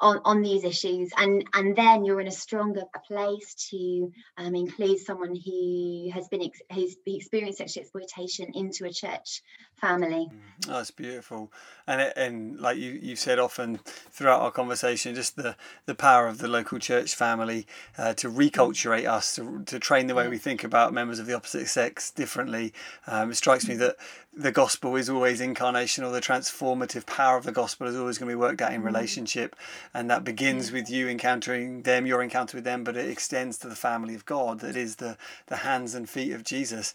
on, 0.00 0.20
on 0.24 0.42
these 0.42 0.64
issues. 0.64 1.10
And 1.16 1.44
and 1.54 1.74
then 1.74 2.04
you're 2.04 2.20
in 2.20 2.28
a 2.28 2.32
stronger 2.32 2.82
place 3.06 3.54
to 3.70 4.12
um, 4.36 4.54
include 4.54 4.98
someone 4.98 5.34
who 5.34 6.10
has 6.12 6.28
been 6.28 6.42
ex- 6.42 6.62
who's 6.72 6.96
experienced 7.06 7.58
sexual 7.58 7.82
exploitation 7.82 8.52
into 8.54 8.84
a 8.84 8.92
church 8.92 9.42
family. 9.74 10.28
Mm, 10.30 10.66
that's 10.66 10.90
beautiful. 10.90 11.52
And 11.86 12.00
it, 12.00 12.12
and 12.16 12.60
like 12.60 12.78
you 12.78 12.92
you 13.02 13.16
said 13.16 13.38
often 13.38 13.80
throughout 13.84 14.40
our 14.40 14.50
conversation 14.50 15.14
just 15.14 15.36
the 15.36 15.56
the 15.86 15.94
power 15.94 16.28
of 16.28 16.38
the 16.38 16.48
local 16.48 16.78
church 16.78 17.14
family 17.14 17.66
uh, 17.96 18.14
to 18.14 18.30
reculturate 18.30 19.08
us 19.08 19.34
to, 19.36 19.62
to 19.64 19.78
train 19.78 20.06
the 20.06 20.14
way 20.14 20.28
we 20.28 20.38
think 20.38 20.64
about 20.64 20.92
members 20.92 21.18
of 21.18 21.26
the 21.26 21.34
opposite 21.34 21.66
sex 21.66 22.10
differently. 22.10 22.72
Um, 23.06 23.30
it 23.30 23.34
strikes 23.34 23.66
me 23.66 23.74
that 23.76 23.96
the 24.38 24.52
gospel 24.52 24.94
is 24.94 25.10
always 25.10 25.40
incarnational. 25.40 26.12
The 26.12 26.20
transformative 26.20 27.06
power 27.06 27.36
of 27.36 27.44
the 27.44 27.50
gospel 27.50 27.88
is 27.88 27.96
always 27.96 28.18
going 28.18 28.28
to 28.28 28.36
be 28.36 28.40
worked 28.40 28.62
out 28.62 28.72
in 28.72 28.82
mm. 28.82 28.86
relationship 28.86 29.56
and 29.92 30.08
that 30.10 30.22
begins 30.22 30.70
with 30.70 30.88
you 30.88 31.08
encountering 31.08 31.82
them 31.82 32.06
your 32.06 32.22
encounter 32.22 32.56
with 32.56 32.62
them 32.62 32.84
but 32.84 32.96
it 32.96 33.10
extends 33.10 33.58
to 33.58 33.68
the 33.68 33.74
family 33.74 34.14
of 34.14 34.24
god 34.26 34.60
that 34.60 34.76
is 34.76 34.96
the 34.96 35.16
the 35.46 35.56
hands 35.56 35.92
and 35.94 36.08
feet 36.08 36.32
of 36.32 36.44
jesus. 36.44 36.94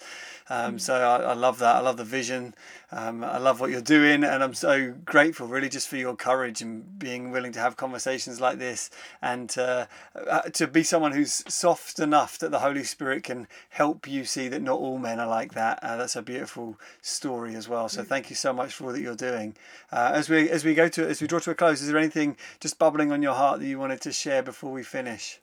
Um, 0.50 0.76
mm. 0.76 0.82
so 0.82 0.96
I, 0.96 1.18
I, 1.18 1.34
love 1.34 1.60
that. 1.60 1.76
I 1.76 1.80
love 1.82 1.98
the 1.98 2.06
vision 2.06 2.56
um, 2.94 3.24
i 3.24 3.38
love 3.38 3.60
what 3.60 3.70
you're 3.70 3.82
doing 3.82 4.24
and 4.24 4.44
i'm 4.44 4.54
so 4.54 4.94
grateful 5.06 5.48
really 5.48 5.70
just 5.70 5.88
for 5.88 5.98
your 5.98 6.16
courage 6.16 6.62
and 6.62 6.98
being 6.98 7.32
willing 7.32 7.52
to 7.52 7.60
have 7.60 7.76
conversations 7.76 8.39
like 8.39 8.60
this 8.60 8.89
and 9.22 9.58
uh, 9.58 9.86
uh, 10.30 10.41
to 10.41 10.68
be 10.68 10.84
someone 10.84 11.12
who's 11.12 11.44
soft 11.48 12.00
enough 12.00 12.38
that 12.38 12.52
the 12.52 12.60
holy 12.60 12.84
spirit 12.84 13.24
can 13.24 13.48
help 13.70 14.08
you 14.08 14.24
see 14.26 14.48
that 14.48 14.62
not 14.62 14.80
all 14.80 14.98
men 14.98 15.20
are 15.20 15.28
like 15.28 15.54
that 15.54 15.80
uh, 15.84 15.98
that's 15.98 16.16
a 16.16 16.22
beautiful 16.22 16.80
story 17.02 17.56
as 17.56 17.68
well 17.68 17.89
so 17.89 18.02
mm. 18.02 18.08
thank 18.08 18.30
you 18.30 18.36
so 18.36 18.54
much 18.54 18.74
for 18.74 18.86
all 18.86 18.91
that 18.91 19.02
you're 19.02 19.16
doing 19.16 19.56
uh, 19.91 20.12
as 20.14 20.30
we 20.30 20.50
as 20.50 20.64
we 20.64 20.74
go 20.74 20.88
to 20.88 21.08
as 21.08 21.22
we 21.22 21.28
draw 21.28 21.39
to 21.39 21.52
a 21.52 21.56
close 21.56 21.82
is 21.82 21.88
there 21.88 21.98
anything 21.98 22.38
just 22.60 22.80
bubbling 22.80 23.12
on 23.12 23.22
your 23.22 23.34
heart 23.34 23.60
that 23.60 23.68
you 23.68 23.80
wanted 23.80 24.02
to 24.02 24.12
share 24.12 24.44
before 24.44 24.72
we 24.72 24.84
finish? 24.84 25.39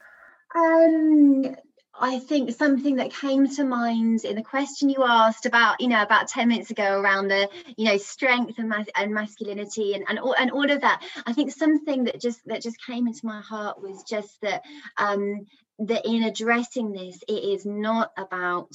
Um, 0.55 1.57
I 2.01 2.18
think 2.18 2.53
something 2.53 2.96
that 2.96 3.12
came 3.12 3.46
to 3.57 3.64
mind 3.64 4.24
in 4.24 4.36
the 4.36 4.42
question 4.42 4.88
you 4.88 5.05
asked 5.05 5.44
about, 5.44 5.80
you 5.80 5.88
know, 5.88 6.03
about 6.03 6.28
10 6.28 6.48
minutes 6.48 6.70
ago 6.70 6.98
around 6.98 7.28
the, 7.28 7.48
you 7.76 7.84
know, 7.84 7.98
strength 7.98 8.59
and, 8.59 8.68
mas- 8.68 8.88
and 8.96 9.12
masculinity 9.12 9.94
and, 9.94 10.05
and, 10.09 10.18
all, 10.18 10.34
and 10.38 10.51
all 10.51 10.70
of 10.70 10.80
that. 10.80 11.03
I 11.26 11.34
think 11.34 11.53
something 11.53 12.05
that 12.05 12.20
just 12.20 12.40
that 12.46 12.62
just 12.62 12.84
came 12.84 13.07
into 13.07 13.26
my 13.26 13.40
heart 13.42 13.82
was 13.82 14.03
just 14.03 14.40
that 14.40 14.62
um, 14.96 15.46
that 15.80 16.07
in 16.07 16.22
addressing 16.22 16.92
this, 16.92 17.22
it 17.28 17.32
is 17.32 17.66
not 17.66 18.12
about 18.16 18.72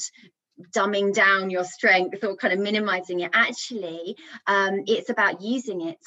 dumbing 0.71 1.13
down 1.13 1.49
your 1.49 1.65
strength 1.65 2.23
or 2.23 2.36
kind 2.36 2.53
of 2.53 2.59
minimizing 2.59 3.21
it. 3.21 3.32
Actually, 3.34 4.17
um, 4.47 4.84
it's 4.88 5.09
about 5.09 5.41
using 5.41 5.82
it 5.82 5.99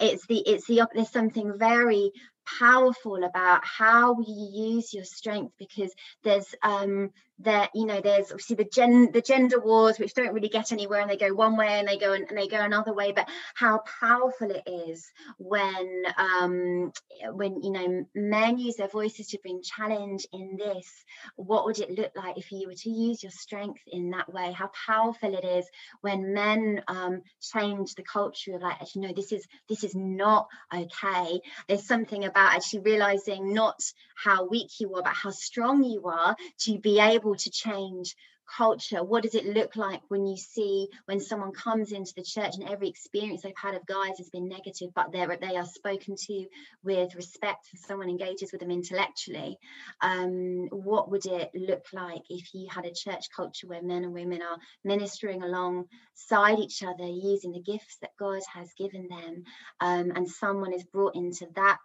it's 0.00 0.26
the 0.26 0.38
it's 0.38 0.66
the 0.66 0.86
there's 0.94 1.10
something 1.10 1.58
very 1.58 2.10
powerful 2.58 3.22
about 3.24 3.62
how 3.64 4.16
you 4.20 4.74
use 4.74 4.92
your 4.94 5.04
strength 5.04 5.52
because 5.58 5.92
there's 6.22 6.54
um 6.62 7.10
that 7.40 7.70
you 7.74 7.84
know 7.84 8.00
there's 8.00 8.32
obviously 8.32 8.56
the 8.56 8.64
gen 8.64 9.12
the 9.12 9.20
gender 9.20 9.60
wars 9.60 9.98
which 9.98 10.14
don't 10.14 10.32
really 10.32 10.48
get 10.48 10.72
anywhere 10.72 11.00
and 11.00 11.10
they 11.10 11.16
go 11.18 11.34
one 11.34 11.56
way 11.56 11.68
and 11.68 11.86
they 11.86 11.98
go 11.98 12.14
and, 12.14 12.26
they 12.34 12.48
go 12.48 12.60
another 12.60 12.94
way 12.94 13.12
but 13.12 13.28
how 13.54 13.82
powerful 14.00 14.50
it 14.50 14.62
is 14.66 15.06
when 15.38 16.04
um 16.16 16.92
when 17.32 17.62
you 17.62 17.70
know 17.72 18.06
men 18.14 18.58
use 18.58 18.76
their 18.76 18.88
voices 18.88 19.28
to 19.28 19.38
bring 19.42 19.60
challenge 19.62 20.26
in 20.32 20.56
this 20.56 21.04
what 21.36 21.64
would 21.64 21.78
it 21.78 21.90
look 21.90 22.12
like 22.16 22.38
if 22.38 22.52
you 22.52 22.68
were 22.68 22.74
to 22.74 22.90
use 22.90 23.22
your 23.22 23.32
strength 23.32 23.80
in 23.86 24.10
that 24.10 24.32
way? 24.32 24.52
How 24.52 24.70
powerful 24.86 25.34
it 25.34 25.44
is 25.44 25.66
when 26.00 26.34
men 26.34 26.82
um 26.88 27.22
change 27.40 27.94
the 27.94 28.02
culture 28.02 28.54
of 28.54 28.62
like 28.62 28.80
actually 28.80 29.02
no 29.08 29.12
this 29.14 29.32
is 29.32 29.46
this 29.68 29.84
is 29.84 29.94
not 29.94 30.48
okay. 30.74 31.40
There's 31.68 31.86
something 31.86 32.24
about 32.24 32.35
actually 32.38 32.80
realizing 32.80 33.52
not 33.52 33.80
how 34.14 34.46
weak 34.46 34.80
you 34.80 34.94
are 34.94 35.02
but 35.02 35.14
how 35.14 35.30
strong 35.30 35.84
you 35.84 36.06
are 36.06 36.36
to 36.58 36.78
be 36.78 36.98
able 37.00 37.26
able 37.26 37.34
to 37.34 37.50
change 37.50 38.14
culture. 38.56 39.02
What 39.02 39.24
does 39.24 39.34
it 39.34 39.44
look 39.44 39.74
like 39.74 40.02
when 40.06 40.24
you 40.24 40.36
see 40.36 40.88
when 41.06 41.18
someone 41.18 41.50
comes 41.50 41.90
into 41.90 42.14
the 42.14 42.22
church 42.22 42.54
and 42.54 42.68
every 42.68 42.88
experience 42.88 43.42
they've 43.42 43.52
had 43.60 43.74
of 43.74 43.84
guys 43.86 44.18
has 44.18 44.30
been 44.30 44.48
negative 44.48 44.90
but 44.94 45.10
they're 45.10 45.36
they 45.40 45.56
are 45.56 45.66
spoken 45.66 46.14
to 46.14 46.46
with 46.84 47.16
respect 47.16 47.66
and 47.72 47.80
someone 47.80 48.08
engages 48.08 48.52
with 48.52 48.60
them 48.60 48.70
intellectually? 48.70 49.58
Um, 50.00 50.68
what 50.70 51.10
would 51.10 51.26
it 51.26 51.50
look 51.54 51.86
like 51.92 52.22
if 52.30 52.54
you 52.54 52.68
had 52.70 52.84
a 52.84 52.94
church 52.94 53.26
culture 53.34 53.66
where 53.66 53.82
men 53.82 54.04
and 54.04 54.14
women 54.14 54.40
are 54.42 54.58
ministering 54.84 55.42
alongside 55.42 56.60
each 56.60 56.84
other 56.84 57.04
using 57.04 57.50
the 57.50 57.60
gifts 57.60 57.98
that 58.00 58.16
god 58.16 58.42
has 58.54 58.72
given 58.78 59.08
them 59.08 59.42
um, 59.80 60.12
and 60.14 60.28
someone 60.28 60.72
is 60.72 60.84
brought 60.84 61.16
into 61.16 61.48
that 61.56 61.78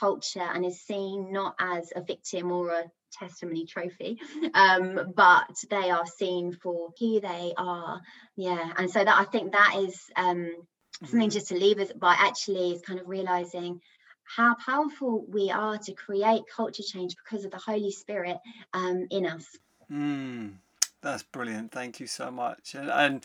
culture 0.00 0.40
and 0.40 0.64
is 0.64 0.80
seen 0.80 1.32
not 1.32 1.54
as 1.58 1.92
a 1.94 2.02
victim 2.02 2.50
or 2.50 2.70
a 2.70 2.84
testimony 3.12 3.64
trophy 3.64 4.18
um, 4.54 5.12
but 5.14 5.54
they 5.70 5.90
are 5.90 6.06
seen 6.06 6.52
for 6.52 6.90
who 6.98 7.20
they 7.20 7.52
are. 7.56 8.00
Yeah 8.36 8.72
and 8.76 8.90
so 8.90 9.04
that 9.04 9.18
i 9.18 9.24
think 9.24 9.52
that 9.52 9.76
is 9.78 10.10
um, 10.16 10.52
something 11.00 11.20
mm-hmm. 11.20 11.28
just 11.28 11.48
to 11.48 11.56
leave 11.56 11.78
us 11.78 11.92
by 11.92 12.14
actually 12.18 12.72
is 12.72 12.82
kind 12.82 13.00
of 13.00 13.08
realizing 13.08 13.80
how 14.24 14.56
powerful 14.56 15.24
we 15.28 15.50
are 15.50 15.78
to 15.78 15.92
create 15.92 16.42
culture 16.54 16.82
change 16.82 17.14
because 17.16 17.44
of 17.44 17.52
the 17.52 17.58
holy 17.58 17.92
spirit 17.92 18.38
um, 18.72 19.06
in 19.10 19.24
us. 19.24 19.46
Mm, 19.90 20.54
that's 21.00 21.22
brilliant. 21.22 21.70
Thank 21.70 22.00
you 22.00 22.08
so 22.08 22.30
much. 22.32 22.74
And, 22.74 22.90
and 22.90 23.24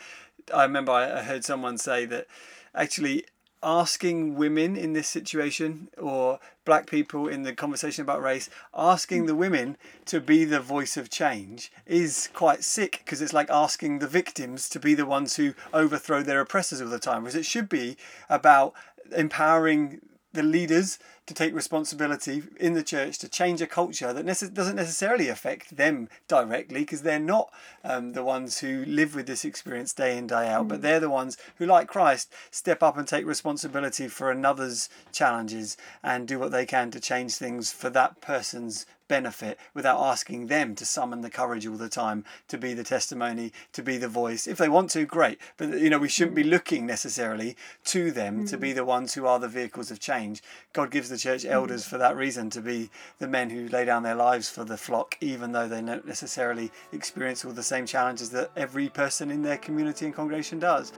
i 0.53 0.63
remember 0.63 0.91
i 0.91 1.21
heard 1.21 1.45
someone 1.45 1.77
say 1.77 2.05
that 2.05 2.27
actually 2.73 3.25
asking 3.63 4.35
women 4.35 4.75
in 4.75 4.93
this 4.93 5.07
situation 5.07 5.89
or 5.97 6.39
black 6.65 6.87
people 6.87 7.27
in 7.27 7.43
the 7.43 7.53
conversation 7.53 8.01
about 8.01 8.21
race 8.21 8.49
asking 8.75 9.25
the 9.25 9.35
women 9.35 9.77
to 10.05 10.19
be 10.19 10.45
the 10.45 10.59
voice 10.59 10.97
of 10.97 11.09
change 11.09 11.71
is 11.85 12.29
quite 12.33 12.63
sick 12.63 13.01
because 13.03 13.21
it's 13.21 13.33
like 13.33 13.49
asking 13.49 13.99
the 13.99 14.07
victims 14.07 14.67
to 14.69 14.79
be 14.79 14.93
the 14.93 15.05
ones 15.05 15.35
who 15.35 15.53
overthrow 15.73 16.23
their 16.23 16.41
oppressors 16.41 16.81
all 16.81 16.89
the 16.89 16.99
time 16.99 17.21
whereas 17.23 17.35
it 17.35 17.45
should 17.45 17.69
be 17.69 17.97
about 18.29 18.73
empowering 19.15 20.01
the 20.33 20.43
leaders 20.43 20.97
to 21.27 21.33
take 21.33 21.53
responsibility 21.53 22.43
in 22.59 22.73
the 22.73 22.83
church 22.83 23.17
to 23.19 23.29
change 23.29 23.61
a 23.61 23.67
culture 23.67 24.11
that 24.13 24.25
nece- 24.25 24.53
doesn't 24.53 24.75
necessarily 24.75 25.27
affect 25.27 25.75
them 25.75 26.09
directly 26.27 26.81
because 26.81 27.01
they're 27.03 27.19
not 27.19 27.51
um, 27.83 28.13
the 28.13 28.23
ones 28.23 28.59
who 28.59 28.83
live 28.85 29.15
with 29.15 29.27
this 29.27 29.45
experience 29.45 29.93
day 29.93 30.17
in 30.17 30.27
day 30.27 30.47
out, 30.47 30.65
mm. 30.65 30.69
but 30.69 30.81
they're 30.81 30.99
the 30.99 31.09
ones 31.09 31.37
who, 31.57 31.65
like 31.65 31.87
Christ, 31.87 32.33
step 32.49 32.81
up 32.81 32.97
and 32.97 33.07
take 33.07 33.25
responsibility 33.25 34.07
for 34.07 34.31
another's 34.31 34.89
challenges 35.11 35.77
and 36.03 36.27
do 36.27 36.39
what 36.39 36.51
they 36.51 36.65
can 36.65 36.91
to 36.91 36.99
change 36.99 37.35
things 37.35 37.71
for 37.71 37.89
that 37.89 38.21
person's 38.21 38.85
benefit 39.11 39.59
without 39.73 39.99
asking 39.99 40.47
them 40.47 40.73
to 40.73 40.85
summon 40.85 41.19
the 41.19 41.29
courage 41.29 41.67
all 41.67 41.75
the 41.75 41.89
time 41.89 42.23
to 42.47 42.57
be 42.57 42.73
the 42.73 42.81
testimony, 42.81 43.51
to 43.73 43.83
be 43.83 43.97
the 43.97 44.07
voice. 44.07 44.47
If 44.47 44.57
they 44.57 44.69
want 44.69 44.89
to, 44.91 45.03
great. 45.05 45.37
But 45.57 45.77
you 45.81 45.89
know, 45.89 45.99
we 45.99 46.07
shouldn't 46.07 46.37
be 46.37 46.45
looking 46.45 46.85
necessarily 46.85 47.57
to 47.87 48.11
them 48.11 48.45
mm. 48.45 48.49
to 48.49 48.57
be 48.57 48.71
the 48.71 48.85
ones 48.85 49.13
who 49.13 49.25
are 49.25 49.37
the 49.37 49.49
vehicles 49.49 49.91
of 49.91 49.99
change. 49.99 50.41
God 50.71 50.91
gives 50.91 51.09
the 51.09 51.17
church 51.17 51.43
elders 51.43 51.83
mm. 51.83 51.89
for 51.89 51.97
that 51.97 52.15
reason 52.15 52.49
to 52.51 52.61
be 52.61 52.89
the 53.19 53.27
men 53.27 53.49
who 53.49 53.67
lay 53.67 53.83
down 53.83 54.03
their 54.03 54.15
lives 54.15 54.49
for 54.49 54.63
the 54.63 54.77
flock, 54.77 55.17
even 55.19 55.51
though 55.51 55.67
they 55.67 55.81
don't 55.81 56.07
necessarily 56.07 56.71
experience 56.93 57.43
all 57.43 57.51
the 57.51 57.63
same 57.63 57.85
challenges 57.85 58.29
that 58.29 58.51
every 58.55 58.87
person 58.87 59.29
in 59.29 59.41
their 59.41 59.57
community 59.57 60.05
and 60.05 60.15
congregation 60.15 60.57
does. 60.57 60.93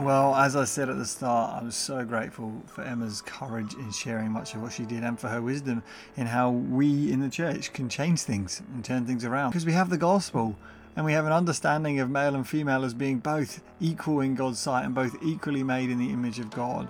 Well, 0.00 0.34
as 0.34 0.56
I 0.56 0.64
said 0.64 0.88
at 0.88 0.96
the 0.96 1.04
start, 1.04 1.60
I'm 1.60 1.70
so 1.70 2.06
grateful 2.06 2.62
for 2.68 2.82
Emma's 2.82 3.20
courage 3.20 3.74
in 3.74 3.92
sharing 3.92 4.30
much 4.30 4.54
of 4.54 4.62
what 4.62 4.72
she 4.72 4.86
did 4.86 5.04
and 5.04 5.20
for 5.20 5.28
her 5.28 5.42
wisdom 5.42 5.82
in 6.16 6.26
how 6.26 6.48
we 6.48 7.12
in 7.12 7.20
the 7.20 7.28
church 7.28 7.74
can 7.74 7.90
change 7.90 8.22
things 8.22 8.62
and 8.72 8.82
turn 8.82 9.04
things 9.04 9.26
around. 9.26 9.50
Because 9.50 9.66
we 9.66 9.74
have 9.74 9.90
the 9.90 9.98
gospel 9.98 10.56
and 10.96 11.04
we 11.04 11.12
have 11.12 11.26
an 11.26 11.32
understanding 11.32 12.00
of 12.00 12.08
male 12.08 12.34
and 12.34 12.48
female 12.48 12.82
as 12.82 12.94
being 12.94 13.18
both 13.18 13.62
equal 13.78 14.20
in 14.20 14.34
God's 14.34 14.58
sight 14.58 14.86
and 14.86 14.94
both 14.94 15.14
equally 15.22 15.62
made 15.62 15.90
in 15.90 15.98
the 15.98 16.10
image 16.10 16.38
of 16.38 16.50
God 16.50 16.88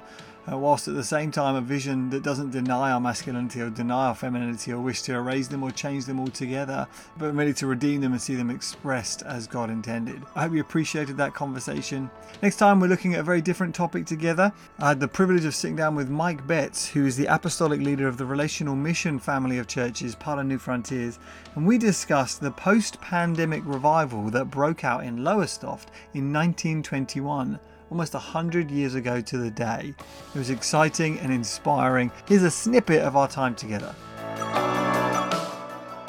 uh, 0.51 0.57
whilst 0.59 0.89
at 0.89 0.95
the 0.95 1.05
same 1.05 1.31
time 1.31 1.55
a 1.55 1.61
vision 1.61 2.11
that 2.11 2.23
doesn't 2.23 2.51
deny 2.51 2.91
our 2.91 3.01
masculinity 3.01 3.61
or 3.61 3.71
deny 3.71 4.07
our 4.07 4.15
femininity 4.15 4.73
or 4.73 4.81
wish 4.81 5.03
to 5.03 5.15
erase 5.15 5.49
them 5.49 5.63
or 5.63 5.71
change 5.71 6.07
them 6.07 6.19
altogether, 6.19 6.87
but 7.19 7.35
merely 7.35 7.55
to 7.55 7.67
redeem 7.67 8.01
them 8.01 8.13
and 8.13 8.21
see 8.21 8.35
them 8.35 8.51
expressed 8.51 9.23
as 9.23 9.47
God 9.47 9.71
intended. 9.71 10.23
I 10.35 10.43
hope 10.43 10.53
you 10.53 10.61
appreciated 10.61 11.17
that 11.19 11.35
conversation. 11.35 12.11
Next 12.43 12.57
time, 12.57 12.81
we're 12.81 12.89
looking 12.89 13.15
at 13.15 13.21
a 13.21 13.25
very 13.25 13.41
different 13.41 13.75
topic 13.75 14.07
together. 14.07 14.53
I 14.79 14.89
had 14.89 15.01
the 15.01 15.09
privilege 15.09 15.45
of 15.45 15.55
sitting 15.55 15.77
down 15.77 15.95
with 15.95 16.09
Mike 16.09 16.47
Betts, 16.47 16.89
who 16.89 17.07
is 17.07 17.17
the 17.17 17.27
apostolic 17.27 17.81
leader 17.81 18.09
of 18.09 18.17
the 18.17 18.27
Relational 18.27 18.75
Mission 18.75 19.19
family 19.19 19.59
of 19.59 19.67
churches, 19.67 20.15
part 20.15 20.39
of 20.39 20.47
Newfrontiers, 20.47 21.19
and 21.55 21.67
we 21.67 21.79
discussed 21.79 22.41
the 22.41 22.51
post 22.51 23.01
pandemic 23.01 23.63
revival 23.65 24.31
that 24.31 24.51
broke 24.51 24.85
out 24.85 25.05
in 25.05 25.25
Lowestoft 25.25 25.91
in 26.15 26.33
1921 26.33 27.59
almost 27.91 28.15
100 28.15 28.71
years 28.71 28.95
ago 28.95 29.21
to 29.21 29.39
the 29.39 29.51
day. 29.51 29.95
It 30.35 30.39
was 30.39 30.51
exciting 30.51 31.19
and 31.19 31.33
inspiring. 31.33 32.11
Here's 32.27 32.43
a 32.43 32.51
snippet 32.51 33.03
of 33.03 33.17
our 33.17 33.29
time 33.29 33.55
together. 33.55 33.95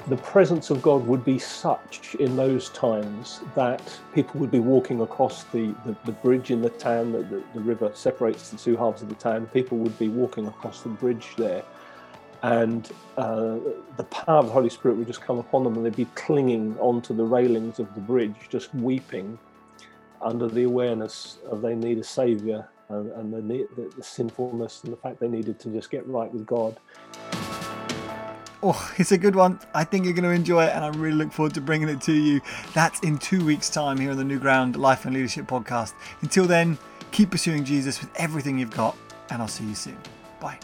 The 0.08 0.18
presence 0.18 0.70
of 0.70 0.82
God 0.82 1.06
would 1.08 1.24
be 1.24 1.40
such 1.40 2.16
in 2.16 2.36
those 2.36 2.70
times 2.70 3.42
that 3.56 3.82
people 4.14 4.40
would 4.40 4.52
be 4.52 4.60
walking 4.60 5.02
across 5.02 5.44
the, 5.46 5.74
the, 5.86 5.96
the 6.06 6.12
bridge 6.12 6.52
in 6.52 6.62
the 6.62 6.70
town, 6.70 7.12
the, 7.12 7.20
the, 7.24 7.44
the 7.54 7.60
river 7.60 7.92
separates 7.94 8.50
the 8.50 8.58
two 8.58 8.76
halves 8.76 9.02
of 9.02 9.10
the 9.10 9.16
town. 9.16 9.46
People 9.48 9.78
would 9.78 9.98
be 9.98 10.10
walking 10.10 10.48
across 10.48 10.82
the 10.82 10.90
bridge 10.90 11.30
there 11.38 11.64
and 12.44 12.92
uh, 13.18 13.58
the 13.98 14.04
power 14.06 14.40
of 14.40 14.48
the 14.48 14.52
Holy 14.52 14.70
Spirit 14.70 14.98
would 14.98 15.08
just 15.08 15.22
come 15.22 15.38
upon 15.38 15.64
them 15.64 15.76
and 15.76 15.86
they'd 15.86 15.96
be 15.96 16.08
clinging 16.16 16.78
onto 16.80 17.14
the 17.14 17.24
railings 17.24 17.80
of 17.80 17.94
the 17.94 18.02
bridge, 18.02 18.36
just 18.50 18.74
weeping 18.74 19.38
under 20.22 20.48
the 20.48 20.64
awareness 20.64 21.38
of 21.50 21.62
they 21.62 21.76
need 21.76 21.98
a 21.98 22.04
savior 22.04 22.68
and, 22.90 23.12
and 23.14 23.34
the, 23.34 23.68
the, 23.76 23.92
the 23.96 24.04
sinfulness 24.04 24.84
and 24.84 24.94
the 24.94 24.98
fact 24.98 25.20
they 25.20 25.28
needed 25.28 25.60
to 25.60 25.70
just 25.70 25.90
get 25.90 26.08
right 26.08 26.32
with 26.32 26.46
God. 26.46 26.78
Oh, 28.64 28.94
it's 28.98 29.12
a 29.12 29.18
good 29.18 29.36
one. 29.36 29.60
I 29.74 29.84
think 29.84 30.06
you're 30.06 30.14
going 30.14 30.24
to 30.24 30.30
enjoy 30.30 30.66
it, 30.66 30.76
and 30.76 30.86
I 30.86 30.90
really 30.90 31.16
look 31.16 31.32
forward 31.32 31.56
to 31.56 31.62
bringing 31.62 31.90
it 31.90 32.00
to 32.02 32.14
you. 32.14 32.42
That's 32.74 33.00
in 33.00 33.18
two 33.18 33.44
weeks' 33.44 33.70
time 33.70 33.98
here 33.98 34.12
on 34.12 34.18
the 34.18 34.24
New 34.24 34.38
Ground 34.38 34.76
Life 34.76 35.06
and 35.06 35.16
Leadership 35.16 35.48
podcast. 35.48 35.94
Until 36.22 36.46
then, 36.46 36.78
keep 37.12 37.32
pursuing 37.32 37.64
Jesus 37.64 38.00
with 38.00 38.12
everything 38.18 38.60
you've 38.60 38.70
got, 38.70 38.96
and 39.32 39.42
I'll 39.42 39.48
see 39.48 39.66
you 39.66 39.76
soon. 39.76 39.98
Bye. 40.40 40.60